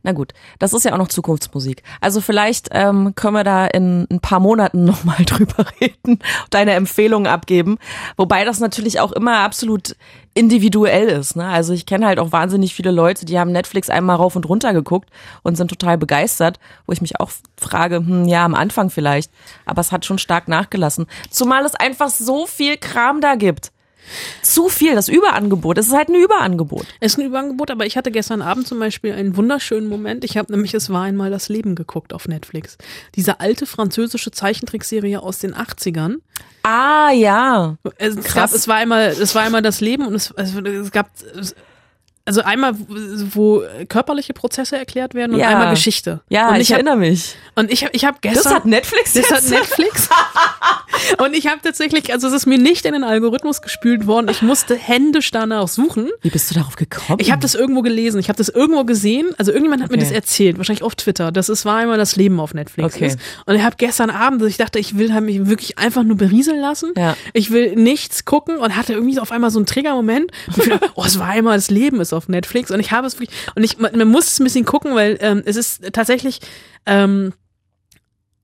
Na 0.04 0.14
gut, 0.14 0.34
das 0.60 0.74
ist 0.74 0.86
ja 0.86 0.94
auch 0.94 0.98
noch 0.98 1.08
Zukunftsmusik. 1.08 1.84
Also 2.02 2.22
vielleicht 2.22 2.70
ähm, 2.72 3.14
können 3.16 3.34
wir 3.34 3.44
da 3.44 3.66
in 3.68 4.08
ein 4.10 4.20
paar 4.20 4.40
Monaten 4.40 4.86
nochmal 4.86 5.24
drüber 5.26 5.66
reden 5.82 6.14
und 6.14 6.24
deine 6.52 6.74
Empfehlungen 6.74 7.28
abgeben. 7.28 7.78
Wobei 8.18 8.46
das 8.46 8.60
natürlich 8.60 9.00
auch 9.00 9.12
immer 9.12 9.40
absolut 9.40 9.96
individuell 10.34 11.08
ist. 11.08 11.36
Ne? 11.36 11.46
Also 11.46 11.74
ich 11.74 11.86
kenne 11.86 12.08
halt 12.08 12.20
auch 12.20 12.32
wahnsinnig 12.32 12.74
viele 12.74 12.92
Leute, 12.92 13.26
die 13.26 13.38
haben 13.38 13.52
Netflix 13.52 13.90
einmal 13.90 14.16
rauf 14.16 14.36
und 14.36 14.48
runter 14.48 14.74
geguckt 14.74 15.10
und 15.44 15.58
sind 15.58 15.70
total 15.70 15.98
begeistert, 15.98 16.60
wo 16.86 16.94
ich 16.94 17.02
mich 17.02 17.20
auch 17.20 17.32
frage, 17.58 17.98
hm, 17.98 18.26
ja, 18.26 18.46
am 18.46 18.56
Anfang 18.56 18.90
vielleicht, 18.90 19.32
aber 19.66 19.82
es 19.82 19.92
hat 19.92 20.06
schon 20.06 20.18
stark 20.18 20.48
nachgelassen. 20.48 21.08
Zumal 21.30 21.66
es 21.66 21.76
einfach 21.76 22.10
so 22.10 22.46
viel 22.46 22.78
Kram 22.78 23.22
da 23.22 23.36
gibt. 23.36 23.72
Zu 24.42 24.70
viel, 24.70 24.96
das 24.96 25.08
Überangebot. 25.08 25.78
Es 25.78 25.88
ist 25.88 25.94
halt 25.94 26.10
ein 26.10 26.16
Überangebot. 26.16 26.86
Es 27.00 27.14
ist 27.14 27.20
ein 27.20 27.26
Überangebot, 27.26 27.72
aber 27.72 27.86
ich 27.86 27.98
hatte 27.98 28.12
gestern 28.12 28.42
Abend 28.42 28.68
zum 28.68 28.80
Beispiel 28.80 29.14
einen 29.14 29.36
wunderschönen 29.36 29.88
Moment. 29.88 30.24
Ich 30.24 30.38
habe 30.38 30.52
nämlich 30.52 30.74
Es 30.74 30.90
war 30.90 31.04
einmal 31.04 31.30
das 31.32 31.50
Leben 31.50 31.76
geguckt 31.76 32.14
auf 32.14 32.28
Netflix. 32.28 32.78
Diese 33.16 33.40
alte 33.40 33.66
französische 33.66 34.32
Zeichentrickserie 34.32 35.22
aus 35.22 35.40
den 35.40 35.54
80ern. 35.56 36.18
Ah, 36.64 37.12
ja. 37.12 37.78
Es, 37.98 38.16
Krass. 38.18 38.34
gab, 38.34 38.54
es 38.54 38.68
war 38.68 38.76
einmal, 38.76 39.08
es 39.08 39.34
war 39.36 39.44
einmal 39.44 39.62
das 39.62 39.82
Leben 39.82 40.06
und 40.06 40.14
es, 40.16 40.32
es, 40.36 40.54
es 40.56 40.92
gab 40.92 41.10
also 42.26 42.42
einmal, 42.42 42.74
wo 42.78 43.64
körperliche 43.88 44.34
Prozesse 44.34 44.78
erklärt 44.78 45.14
werden 45.16 45.34
und 45.34 45.40
Ja. 45.40 45.48
einmal 45.50 45.72
Geschichte. 45.72 46.22
Ja, 46.30 46.50
und 46.50 46.58
ich, 46.62 46.70
hab, 46.72 46.78
erinnere 46.80 46.98
mich. 46.98 47.36
Und 47.56 47.72
ich 47.72 47.84
habe 47.84 47.92
ich 47.96 48.06
hab 48.06 48.22
gestern 48.22 48.44
Das 48.44 48.54
hat 48.54 48.66
Netflix 48.66 49.14
Das 49.14 49.30
hat 49.32 49.42
jetzt? 49.42 49.50
Netflix. 49.50 50.10
und 51.18 51.36
ich 51.36 51.48
habe 51.48 51.60
tatsächlich, 51.64 52.12
also 52.14 52.28
es 52.28 52.34
ist 52.34 52.46
mir 52.46 52.58
nicht 52.58 52.86
in 52.86 52.94
den 52.94 53.04
Algorithmus 53.04 53.62
gespült 53.62 54.06
worden. 54.08 54.28
Ich 54.30 54.42
musste 54.42 54.76
händisch 54.76 55.32
danach 55.32 55.68
suchen. 55.68 56.10
Wie 56.22 56.30
bist 56.30 56.50
du 56.52 56.56
darauf 56.56 56.76
gekommen? 56.76 57.20
Ich 57.20 57.32
habe 57.32 57.42
das 57.42 57.56
irgendwo 57.56 57.82
gelesen, 57.82 58.20
ich 58.20 58.30
habe 58.30 58.38
das 58.38 58.50
irgendwo 58.50 58.84
gesehen. 58.84 59.30
Also 59.38 59.52
irgendjemand 59.52 59.82
hat 59.84 59.90
mir 59.92 59.98
Okay. 59.98 60.06
das 60.06 60.14
erzählt, 60.14 60.58
wahrscheinlich 60.58 60.84
auf 60.84 60.96
Twitter, 60.96 61.32
dass 61.32 61.50
es 61.50 61.66
war 61.66 61.78
einmal 61.78 61.98
das 61.98 62.16
Leben 62.16 62.40
auf 62.40 62.54
Netflix 62.54 62.96
Okay. 62.96 63.08
ist. 63.08 63.20
Und 63.46 63.56
ich 63.56 63.64
habe 63.64 63.76
gestern 63.78 64.10
Abend, 64.10 64.44
ich 64.44 64.58
dachte, 64.58 64.78
ich 64.80 64.98
will 64.98 65.14
halt 65.14 65.24
mich 65.26 65.48
wirklich 65.48 65.78
einfach 65.78 66.04
nur 66.04 66.16
berieseln 66.18 66.60
lassen. 66.60 66.94
Ja. 66.96 67.16
Ich 67.34 67.52
will 67.52 67.76
nichts 67.76 68.26
gucken 68.26 68.58
und 68.58 68.76
hatte 68.76 68.94
irgendwie 68.94 69.20
auf 69.20 69.32
einmal 69.32 69.50
so 69.50 69.60
einen 69.60 69.66
Triggermoment. 69.66 70.32
Und 70.48 70.58
ich 70.64 70.70
dachte, 70.70 70.90
oh, 70.96 71.04
es 71.06 71.18
war 71.18 71.28
einmal 71.28 71.58
das 71.58 71.70
Leben 71.70 72.00
ist 72.10 72.14
auf 72.14 72.28
Netflix 72.28 72.72
und 72.72 72.80
ich 72.80 72.92
habe 72.92 73.08
es 73.08 73.20
wirklich 73.20 73.38
und 73.56 73.64
ich 73.64 73.78
man, 73.78 73.98
man 73.98 74.08
muss 74.08 74.28
es 74.28 74.40
ein 74.40 74.44
bisschen 74.44 74.66
gucken, 74.66 74.96
weil 74.96 75.18
ähm, 75.22 75.42
es 75.46 75.56
ist 75.56 75.94
tatsächlich 75.94 76.42
ähm, 76.86 77.34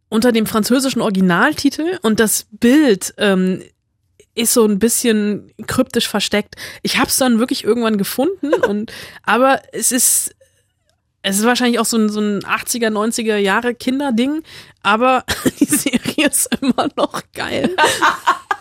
unter 0.09 0.31
dem 0.31 0.45
französischen 0.45 1.01
Originaltitel 1.01 1.99
und 2.01 2.19
das 2.19 2.47
Bild 2.51 3.13
ähm, 3.17 3.63
ist 4.35 4.53
so 4.53 4.65
ein 4.65 4.79
bisschen 4.79 5.51
kryptisch 5.65 6.07
versteckt. 6.07 6.55
Ich 6.83 6.97
habe 6.97 7.07
es 7.07 7.17
dann 7.17 7.39
wirklich 7.39 7.63
irgendwann 7.63 7.97
gefunden 7.97 8.53
und 8.67 8.91
aber 9.23 9.61
es 9.71 9.91
ist 9.91 10.35
es 11.27 11.39
ist 11.39 11.45
wahrscheinlich 11.45 11.79
auch 11.79 11.85
so 11.85 11.97
ein, 11.97 12.09
so 12.09 12.19
ein 12.19 12.41
80er, 12.41 12.91
90er 12.91 13.37
Jahre 13.37 13.73
Kinderding, 13.73 14.43
aber 14.83 15.23
die 15.59 15.65
Serie 15.65 16.27
ist 16.27 16.55
immer 16.61 16.87
noch 16.95 17.23
geil. 17.33 17.75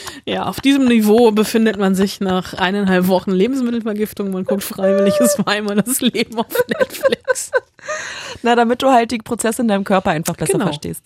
Ja, 0.28 0.46
auf 0.46 0.60
diesem 0.60 0.86
Niveau 0.86 1.30
befindet 1.30 1.78
man 1.78 1.94
sich 1.94 2.20
nach 2.20 2.54
eineinhalb 2.54 3.06
Wochen 3.06 3.30
Lebensmittelvergiftung. 3.30 4.30
Man 4.32 4.44
guckt 4.44 4.64
freiwillig, 4.64 5.14
es 5.20 5.38
war 5.38 5.48
einmal 5.48 5.76
das 5.76 6.00
Leben 6.00 6.38
auf 6.38 6.46
Netflix. 6.78 7.52
Na, 8.42 8.56
damit 8.56 8.82
du 8.82 8.90
halt 8.90 9.12
die 9.12 9.18
Prozesse 9.18 9.62
in 9.62 9.68
deinem 9.68 9.84
Körper 9.84 10.10
einfach 10.10 10.34
besser 10.36 10.54
Genau. 10.54 10.64
verstehst. 10.66 11.04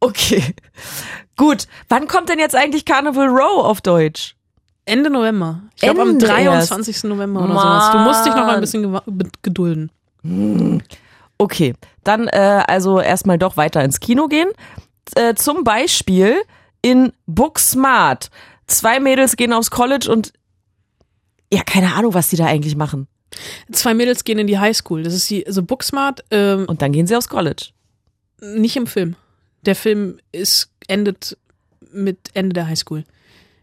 Okay. 0.00 0.42
Gut. 1.36 1.66
Wann 1.88 2.06
kommt 2.08 2.28
denn 2.28 2.38
jetzt 2.38 2.54
eigentlich 2.54 2.84
Carnival 2.84 3.28
Row 3.28 3.64
auf 3.64 3.80
Deutsch? 3.80 4.34
Ende 4.84 5.08
November. 5.10 5.62
Ich 5.74 5.82
glaube 5.82 6.02
am 6.02 6.10
Ende 6.10 6.26
23. 6.26 7.04
November 7.04 7.42
oder 7.44 7.54
sowas. 7.54 7.90
Du 7.92 7.98
musst 7.98 8.26
dich 8.26 8.34
noch 8.34 8.46
ein 8.48 8.60
bisschen 8.60 9.00
gedulden. 9.42 9.90
Okay. 11.38 11.74
Dann 12.04 12.28
äh, 12.28 12.62
also 12.66 13.00
erstmal 13.00 13.38
doch 13.38 13.56
weiter 13.56 13.82
ins 13.82 14.00
Kino 14.00 14.28
gehen. 14.28 14.48
Äh, 15.14 15.34
zum 15.34 15.64
Beispiel 15.64 16.36
in 16.86 17.12
Booksmart. 17.26 18.30
Zwei 18.68 19.00
Mädels 19.00 19.34
gehen 19.36 19.52
aufs 19.52 19.72
College 19.72 20.08
und 20.08 20.32
ja, 21.52 21.64
keine 21.64 21.94
Ahnung, 21.94 22.14
was 22.14 22.30
die 22.30 22.36
da 22.36 22.46
eigentlich 22.46 22.76
machen. 22.76 23.08
Zwei 23.72 23.92
Mädels 23.92 24.22
gehen 24.22 24.38
in 24.38 24.46
die 24.46 24.58
Highschool. 24.60 25.02
Das 25.02 25.12
ist 25.12 25.28
die, 25.28 25.44
also 25.44 25.64
Booksmart, 25.64 26.24
ähm, 26.30 26.64
Und 26.68 26.82
dann 26.82 26.92
gehen 26.92 27.08
sie 27.08 27.16
aufs 27.16 27.28
College. 27.28 27.70
nicht 28.40 28.76
im 28.76 28.86
Film. 28.86 29.16
Der 29.62 29.74
Film 29.74 30.20
ist, 30.30 30.70
endet 30.86 31.36
mit 31.90 32.18
Ende 32.34 32.54
der 32.54 32.68
Highschool. 32.68 33.02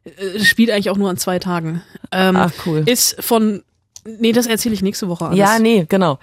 Äh, 0.04 0.40
spielt 0.44 0.70
eigentlich 0.70 0.90
auch 0.90 0.98
nur 0.98 1.10
an 1.10 1.16
zwei 1.18 1.40
Tagen. 1.40 1.82
Ähm, 2.12 2.36
Ach, 2.36 2.52
cool. 2.66 2.84
Ist 2.86 3.24
von, 3.24 3.64
nee, 4.06 4.32
das 4.32 4.48
erzähle 4.48 4.76
ich 4.76 4.82
nächste 4.82 5.08
Woche 5.08 5.26
alles. 5.26 5.40
Ja, 5.40 5.60
nee, 5.60 5.86
genau. 5.88 6.20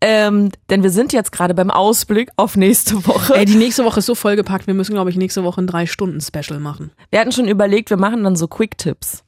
Ähm, 0.00 0.50
denn 0.70 0.82
wir 0.82 0.90
sind 0.90 1.12
jetzt 1.12 1.32
gerade 1.32 1.54
beim 1.54 1.70
Ausblick 1.70 2.30
auf 2.36 2.56
nächste 2.56 3.06
Woche. 3.06 3.34
Ey, 3.34 3.44
die 3.44 3.56
nächste 3.56 3.84
Woche 3.84 3.98
ist 3.98 4.06
so 4.06 4.14
vollgepackt, 4.14 4.66
wir 4.66 4.74
müssen, 4.74 4.92
glaube 4.94 5.10
ich, 5.10 5.16
nächste 5.16 5.44
Woche 5.44 5.60
ein 5.62 5.66
Drei-Stunden-Special 5.66 6.60
machen. 6.60 6.92
Wir 7.10 7.20
hatten 7.20 7.32
schon 7.32 7.48
überlegt, 7.48 7.90
wir 7.90 7.96
machen 7.96 8.22
dann 8.24 8.36
so 8.36 8.46
Quick-Tipps. 8.46 9.23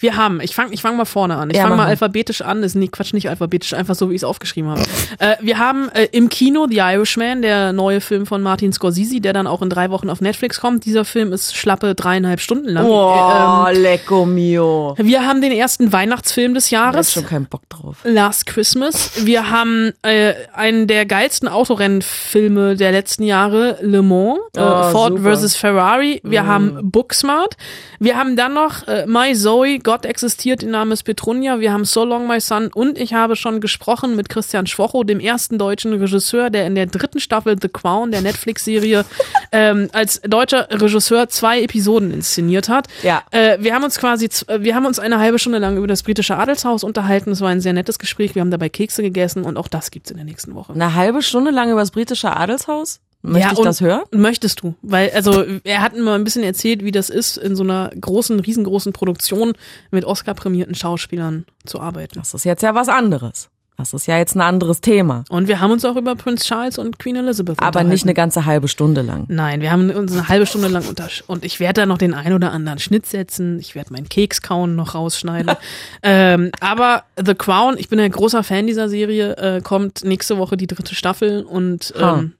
Wir 0.00 0.16
haben, 0.16 0.40
ich 0.40 0.54
fange 0.54 0.72
ich 0.74 0.82
fang 0.82 0.96
mal 0.96 1.04
vorne 1.04 1.36
an. 1.36 1.50
Ich 1.50 1.56
Ja, 1.56 1.64
fange 1.64 1.76
mal 1.76 1.86
alphabetisch 1.86 2.40
an. 2.42 2.62
Das 2.62 2.72
ist 2.72 2.74
nicht 2.76 2.92
Quatsch, 2.92 3.12
nicht 3.12 3.28
alphabetisch, 3.28 3.74
einfach 3.74 3.94
so, 3.94 4.10
wie 4.10 4.14
ich 4.14 4.20
es 4.22 4.24
aufgeschrieben 4.24 4.70
habe. 4.70 4.82
äh, 5.18 5.36
wir 5.40 5.58
haben 5.58 5.88
äh, 5.90 6.08
im 6.12 6.28
Kino 6.28 6.66
The 6.68 6.78
Irishman, 6.78 7.42
der 7.42 7.72
neue 7.72 8.00
Film 8.00 8.26
von 8.26 8.42
Martin 8.42 8.72
Scorsese, 8.72 9.20
der 9.20 9.32
dann 9.32 9.46
auch 9.46 9.62
in 9.62 9.70
drei 9.70 9.90
Wochen 9.90 10.08
auf 10.10 10.20
Netflix 10.20 10.60
kommt. 10.60 10.84
Dieser 10.86 11.04
Film 11.04 11.32
ist 11.32 11.54
schlappe 11.56 11.94
dreieinhalb 11.94 12.40
Stunden 12.40 12.68
lang. 12.70 12.86
Oh, 12.86 13.66
Ähm, 13.68 13.82
lecco 13.82 14.24
mio. 14.26 14.94
wir 14.98 15.26
haben 15.26 15.40
den 15.42 15.52
ersten 15.52 15.92
Weihnachtsfilm 15.92 16.54
des 16.54 16.66
Ich 16.66 16.74
hab 16.78 16.92
Jahres. 16.94 17.12
schon 17.12 17.26
keinen 17.26 17.46
Bock 17.46 17.62
drauf. 17.68 17.98
Last 18.04 18.46
Christmas. 18.46 19.24
Wir 19.26 19.50
haben 19.50 19.92
äh, 20.02 20.32
einen 20.54 20.86
der 20.86 21.04
geilsten 21.06 21.46
Autorennfilme 21.48 22.76
der 22.76 22.92
letzten 22.92 23.24
Jahre, 23.24 23.78
Le 23.82 24.02
Mans, 24.02 24.38
äh, 24.56 24.60
Oh, 24.60 24.90
Ford 24.90 25.18
super. 25.18 25.36
vs. 25.36 25.56
Ferrari. 25.56 26.20
Wir 26.24 26.46
haben 26.46 26.90
Booksmart. 26.90 27.56
Wir 27.98 28.16
haben 28.16 28.36
dann 28.36 28.54
noch 28.54 28.86
äh, 28.88 29.04
My 29.06 29.34
Zoe, 29.34 29.78
Gott 29.90 30.06
existiert, 30.06 30.62
ihr 30.62 30.68
Name 30.68 30.92
ist 30.92 31.02
Petrunia. 31.02 31.58
Wir 31.58 31.72
haben 31.72 31.84
So 31.84 32.04
Long 32.04 32.28
My 32.28 32.38
Son 32.38 32.68
und 32.72 32.96
ich 32.96 33.12
habe 33.12 33.34
schon 33.34 33.60
gesprochen 33.60 34.14
mit 34.14 34.28
Christian 34.28 34.68
Schwocho, 34.68 35.02
dem 35.02 35.18
ersten 35.18 35.58
deutschen 35.58 35.92
Regisseur, 35.92 36.48
der 36.48 36.64
in 36.68 36.76
der 36.76 36.86
dritten 36.86 37.18
Staffel 37.18 37.56
The 37.60 37.68
Crown, 37.68 38.12
der 38.12 38.20
Netflix-Serie, 38.20 39.04
ähm, 39.50 39.88
als 39.92 40.20
deutscher 40.20 40.68
Regisseur 40.70 41.28
zwei 41.28 41.62
Episoden 41.62 42.12
inszeniert 42.12 42.68
hat. 42.68 42.86
Ja. 43.02 43.24
Äh, 43.32 43.58
wir 43.58 43.74
haben 43.74 43.82
uns 43.82 43.98
quasi, 43.98 44.28
äh, 44.46 44.60
wir 44.60 44.76
haben 44.76 44.86
uns 44.86 45.00
eine 45.00 45.18
halbe 45.18 45.40
Stunde 45.40 45.58
lang 45.58 45.76
über 45.76 45.88
das 45.88 46.04
britische 46.04 46.36
Adelshaus 46.36 46.84
unterhalten. 46.84 47.32
Es 47.32 47.40
war 47.40 47.48
ein 47.48 47.60
sehr 47.60 47.72
nettes 47.72 47.98
Gespräch. 47.98 48.36
Wir 48.36 48.42
haben 48.42 48.52
dabei 48.52 48.68
Kekse 48.68 49.02
gegessen 49.02 49.42
und 49.42 49.56
auch 49.56 49.66
das 49.66 49.90
gibt's 49.90 50.12
in 50.12 50.18
der 50.18 50.24
nächsten 50.24 50.54
Woche. 50.54 50.72
Eine 50.72 50.94
halbe 50.94 51.20
Stunde 51.20 51.50
lang 51.50 51.68
über 51.68 51.80
das 51.80 51.90
britische 51.90 52.36
Adelshaus? 52.36 53.00
Möchte 53.22 53.48
Ja, 53.48 53.52
ich 53.52 53.64
das 53.64 53.80
hören? 53.80 54.02
Möchtest 54.12 54.62
du? 54.62 54.74
Weil, 54.82 55.10
also, 55.10 55.44
er 55.64 55.82
hat 55.82 55.94
mir 55.94 56.02
mal 56.02 56.14
ein 56.14 56.24
bisschen 56.24 56.42
erzählt, 56.42 56.84
wie 56.84 56.90
das 56.90 57.10
ist, 57.10 57.36
in 57.36 57.54
so 57.54 57.62
einer 57.62 57.90
großen, 58.00 58.40
riesengroßen 58.40 58.92
Produktion 58.92 59.52
mit 59.90 60.04
Oscar-prämierten 60.04 60.74
Schauspielern 60.74 61.44
zu 61.66 61.80
arbeiten. 61.80 62.18
Das 62.18 62.32
ist 62.32 62.44
jetzt 62.44 62.62
ja 62.62 62.74
was 62.74 62.88
anderes. 62.88 63.50
Das 63.80 63.94
ist 63.94 64.06
ja 64.06 64.18
jetzt 64.18 64.36
ein 64.36 64.42
anderes 64.42 64.82
Thema. 64.82 65.24
Und 65.30 65.48
wir 65.48 65.60
haben 65.60 65.70
uns 65.70 65.86
auch 65.86 65.96
über 65.96 66.14
Prince 66.14 66.44
Charles 66.44 66.76
und 66.78 66.98
Queen 66.98 67.16
Elizabeth 67.16 67.62
Aber 67.62 67.82
nicht 67.82 68.04
eine 68.04 68.12
ganze 68.12 68.44
halbe 68.44 68.68
Stunde 68.68 69.00
lang. 69.00 69.24
Nein, 69.28 69.62
wir 69.62 69.72
haben 69.72 69.90
uns 69.90 70.12
eine 70.12 70.28
halbe 70.28 70.44
Stunde 70.44 70.68
lang 70.68 70.86
unter 70.86 71.08
und 71.26 71.46
ich 71.46 71.60
werde 71.60 71.80
da 71.80 71.86
noch 71.86 71.96
den 71.96 72.12
ein 72.12 72.34
oder 72.34 72.52
anderen 72.52 72.78
Schnitt 72.78 73.06
setzen. 73.06 73.58
Ich 73.58 73.74
werde 73.74 73.92
meinen 73.94 74.08
Keks 74.08 74.42
kauen 74.42 74.76
noch 74.76 74.94
rausschneiden. 74.94 75.54
ähm, 76.02 76.50
aber 76.60 77.04
The 77.16 77.34
Crown, 77.34 77.78
ich 77.78 77.88
bin 77.88 77.98
ein 78.00 78.10
großer 78.10 78.42
Fan 78.44 78.66
dieser 78.66 78.90
Serie, 78.90 79.36
äh, 79.38 79.60
kommt 79.62 80.04
nächste 80.04 80.36
Woche 80.36 80.58
die 80.58 80.66
dritte 80.66 80.94
Staffel 80.94 81.42
und 81.42 81.94
ähm, 81.98 82.34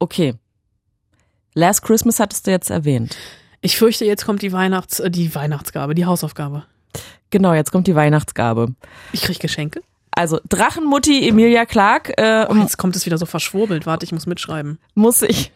Okay. 0.00 0.34
Last 1.54 1.82
Christmas 1.82 2.18
hattest 2.18 2.46
du 2.46 2.50
jetzt 2.50 2.70
erwähnt. 2.70 3.16
ich 3.60 3.76
fürchte, 3.76 4.04
jetzt 4.04 4.24
kommt 4.24 4.42
die 4.42 4.52
Weihnachts, 4.52 4.98
äh, 4.98 5.10
die 5.10 5.32
Weihnachtsgabe, 5.34 5.94
die 5.94 6.06
Hausaufgabe. 6.06 6.64
Genau, 7.30 7.52
jetzt 7.54 7.70
kommt 7.70 7.86
die 7.86 7.94
Weihnachtsgabe. 7.94 8.74
Ich 9.12 9.22
krieg 9.22 9.38
Geschenke. 9.38 9.82
Also 10.12 10.40
Drachenmutti 10.48 11.28
Emilia 11.28 11.64
Clark 11.66 12.12
äh, 12.18 12.44
Oh, 12.48 12.54
jetzt 12.54 12.76
kommt 12.78 12.96
es 12.96 13.06
wieder 13.06 13.16
so 13.16 13.26
verschwurbelt. 13.26 13.86
Warte, 13.86 14.04
ich 14.04 14.12
muss 14.12 14.26
mitschreiben. 14.26 14.78
muss 14.94 15.20
sich 15.20 15.52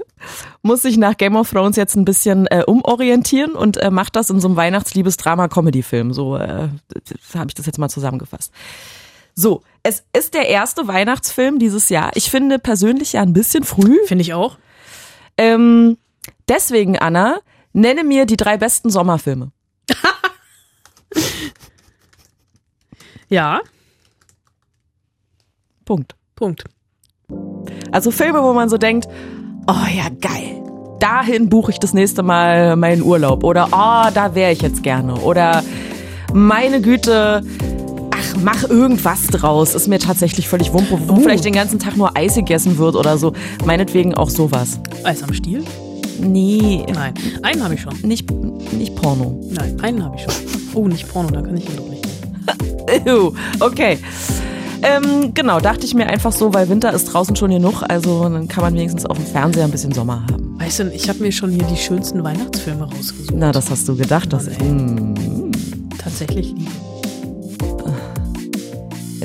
muss 0.62 0.82
sich 0.82 0.98
nach 0.98 1.16
Game 1.16 1.36
of 1.36 1.50
Thrones 1.50 1.76
jetzt 1.76 1.96
ein 1.96 2.04
bisschen 2.04 2.46
äh, 2.48 2.64
umorientieren 2.66 3.52
und 3.52 3.78
äh, 3.78 3.90
macht 3.90 4.16
das 4.16 4.28
in 4.28 4.40
so 4.40 4.48
einem 4.48 4.56
Weihnachtsliebes-Drama-Comedy-Film. 4.56 6.12
So 6.12 6.36
äh, 6.36 6.68
habe 7.34 7.46
ich 7.48 7.54
das 7.54 7.64
jetzt 7.66 7.78
mal 7.78 7.88
zusammengefasst. 7.88 8.52
So, 9.34 9.62
es 9.84 10.04
ist 10.16 10.34
der 10.34 10.48
erste 10.48 10.88
Weihnachtsfilm 10.88 11.60
dieses 11.60 11.88
Jahr. 11.88 12.10
Ich 12.14 12.30
finde 12.30 12.58
persönlich 12.58 13.12
ja 13.12 13.22
ein 13.22 13.32
bisschen 13.32 13.62
früh. 13.62 13.98
Finde 14.06 14.22
ich 14.22 14.34
auch. 14.34 14.58
Ähm, 15.36 15.96
deswegen, 16.48 16.98
Anna, 16.98 17.38
nenne 17.72 18.02
mir 18.02 18.26
die 18.26 18.36
drei 18.36 18.56
besten 18.56 18.90
Sommerfilme. 18.90 19.52
Ja, 23.30 23.62
Punkt. 25.84 26.14
Punkt. 26.34 26.64
Also 27.92 28.10
Filme, 28.10 28.42
wo 28.42 28.52
man 28.52 28.68
so 28.68 28.78
denkt, 28.78 29.06
oh 29.66 29.86
ja, 29.94 30.08
geil. 30.20 30.62
Dahin 31.00 31.48
buche 31.48 31.72
ich 31.72 31.78
das 31.78 31.92
nächste 31.92 32.22
Mal 32.22 32.76
meinen 32.76 33.02
Urlaub. 33.02 33.44
Oder 33.44 33.68
oh, 33.72 34.10
da 34.14 34.34
wäre 34.34 34.52
ich 34.52 34.62
jetzt 34.62 34.82
gerne. 34.82 35.14
Oder 35.16 35.62
meine 36.32 36.80
Güte, 36.80 37.42
ach, 38.34 38.40
mach 38.42 38.64
irgendwas 38.68 39.26
draus. 39.28 39.74
Ist 39.74 39.88
mir 39.88 39.98
tatsächlich 39.98 40.48
völlig 40.48 40.72
wumpe, 40.72 40.98
wo 41.06 41.14
Oh. 41.14 41.16
vielleicht 41.16 41.44
den 41.44 41.52
ganzen 41.54 41.78
Tag 41.78 41.96
nur 41.96 42.16
Eis 42.16 42.34
gegessen 42.34 42.78
wird 42.78 42.96
oder 42.96 43.18
so. 43.18 43.32
Meinetwegen 43.64 44.14
auch 44.14 44.30
sowas. 44.30 44.78
Eis 45.04 45.22
am 45.22 45.32
Stiel? 45.32 45.62
Nee, 46.20 46.84
Nein. 46.92 47.14
Einen 47.42 47.62
habe 47.64 47.74
ich 47.74 47.80
schon. 47.82 47.92
nicht, 48.02 48.30
nicht 48.72 48.94
Porno. 48.96 49.40
Nein, 49.50 49.76
einen 49.82 50.04
habe 50.04 50.16
ich 50.16 50.22
schon. 50.22 50.32
Oh, 50.74 50.86
nicht 50.88 51.08
Porno, 51.08 51.30
da 51.30 51.42
kann 51.42 51.56
ich 51.56 51.68
ihn 51.68 51.76
doch 51.76 51.88
nicht. 51.88 52.04
Ew, 53.06 53.32
okay. 53.60 53.98
Ähm, 54.82 55.32
genau, 55.32 55.60
dachte 55.60 55.86
ich 55.86 55.94
mir 55.94 56.06
einfach 56.06 56.30
so, 56.32 56.52
weil 56.52 56.68
Winter 56.68 56.92
ist 56.92 57.06
draußen 57.06 57.34
schon 57.36 57.50
genug, 57.50 57.82
also 57.88 58.22
dann 58.28 58.48
kann 58.48 58.62
man 58.62 58.74
wenigstens 58.74 59.06
auf 59.06 59.16
dem 59.16 59.24
Fernseher 59.26 59.64
ein 59.64 59.70
bisschen 59.70 59.92
Sommer 59.92 60.22
haben. 60.30 60.56
Weißt 60.60 60.80
du, 60.80 60.90
ich 60.90 61.08
habe 61.08 61.20
mir 61.20 61.32
schon 61.32 61.50
hier 61.50 61.64
die 61.64 61.76
schönsten 61.76 62.22
Weihnachtsfilme 62.22 62.84
rausgesucht. 62.84 63.32
Na, 63.34 63.50
das 63.50 63.70
hast 63.70 63.88
du 63.88 63.96
gedacht. 63.96 64.32
Das, 64.32 64.44
Mann, 64.46 64.54
ey. 64.60 64.66
Hm. 64.68 65.50
Tatsächlich 65.98 66.48
liebe. 66.52 66.70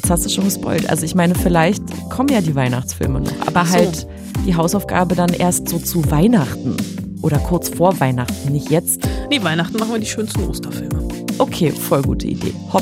Jetzt 0.09 0.25
hast 0.25 0.25
du 0.25 0.29
schon 0.33 0.45
gespoilt. 0.45 0.89
Also 0.89 1.05
ich 1.05 1.13
meine, 1.13 1.35
vielleicht 1.35 1.83
kommen 2.09 2.29
ja 2.29 2.41
die 2.41 2.55
Weihnachtsfilme 2.55 3.21
noch, 3.21 3.31
aber 3.45 3.63
so. 3.63 3.73
halt 3.73 4.07
die 4.43 4.55
Hausaufgabe 4.55 5.13
dann 5.13 5.31
erst 5.31 5.69
so 5.69 5.77
zu 5.77 6.09
Weihnachten 6.09 6.75
oder 7.21 7.37
kurz 7.37 7.69
vor 7.69 7.99
Weihnachten, 7.99 8.51
nicht 8.51 8.71
jetzt. 8.71 9.07
Nee, 9.29 9.43
Weihnachten 9.43 9.77
machen 9.77 9.91
wir 9.91 9.99
die 9.99 10.07
schönsten 10.07 10.49
Osterfilme. 10.49 11.07
Okay, 11.37 11.69
voll 11.69 12.01
gute 12.01 12.25
Idee. 12.25 12.55
Hopp. 12.73 12.81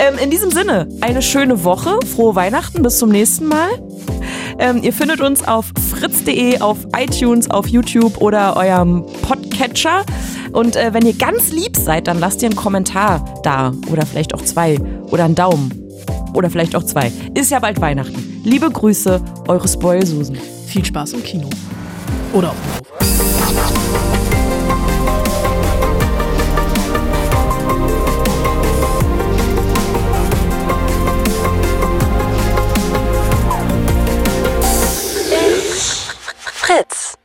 ähm, 0.00 0.18
in 0.20 0.30
diesem 0.30 0.50
Sinne, 0.50 0.88
eine 1.00 1.22
schöne 1.22 1.62
Woche, 1.62 2.00
frohe 2.16 2.34
Weihnachten, 2.34 2.82
bis 2.82 2.98
zum 2.98 3.10
nächsten 3.10 3.46
Mal. 3.46 3.70
Ähm, 4.58 4.82
ihr 4.82 4.92
findet 4.92 5.20
uns 5.20 5.46
auf 5.46 5.66
fritz.de, 5.92 6.58
auf 6.58 6.78
iTunes, 6.96 7.48
auf 7.48 7.68
YouTube 7.68 8.20
oder 8.20 8.56
eurem 8.56 9.06
Podcatcher. 9.22 10.04
Und 10.52 10.76
äh, 10.76 10.92
wenn 10.92 11.06
ihr 11.06 11.14
ganz 11.14 11.50
lieb 11.50 11.76
seid, 11.76 12.06
dann 12.06 12.20
lasst 12.20 12.42
ihr 12.42 12.48
einen 12.48 12.56
Kommentar 12.56 13.40
da. 13.42 13.72
Oder 13.90 14.04
vielleicht 14.04 14.34
auch 14.34 14.42
zwei. 14.42 14.78
Oder 15.10 15.24
einen 15.24 15.34
Daumen. 15.34 15.72
Oder 16.34 16.50
vielleicht 16.50 16.76
auch 16.76 16.82
zwei. 16.82 17.10
Ist 17.34 17.50
ja 17.50 17.58
bald 17.58 17.80
Weihnachten. 17.80 18.42
Liebe 18.44 18.70
Grüße, 18.70 19.20
eure 19.48 19.68
Spoilsusen. 19.68 20.36
Viel 20.66 20.84
Spaß 20.84 21.14
im 21.14 21.22
Kino. 21.22 21.48
Oder 22.32 22.50
auf 22.50 22.56
dem 22.56 22.78
Hof. 22.78 22.82
Fritz. 36.64 37.21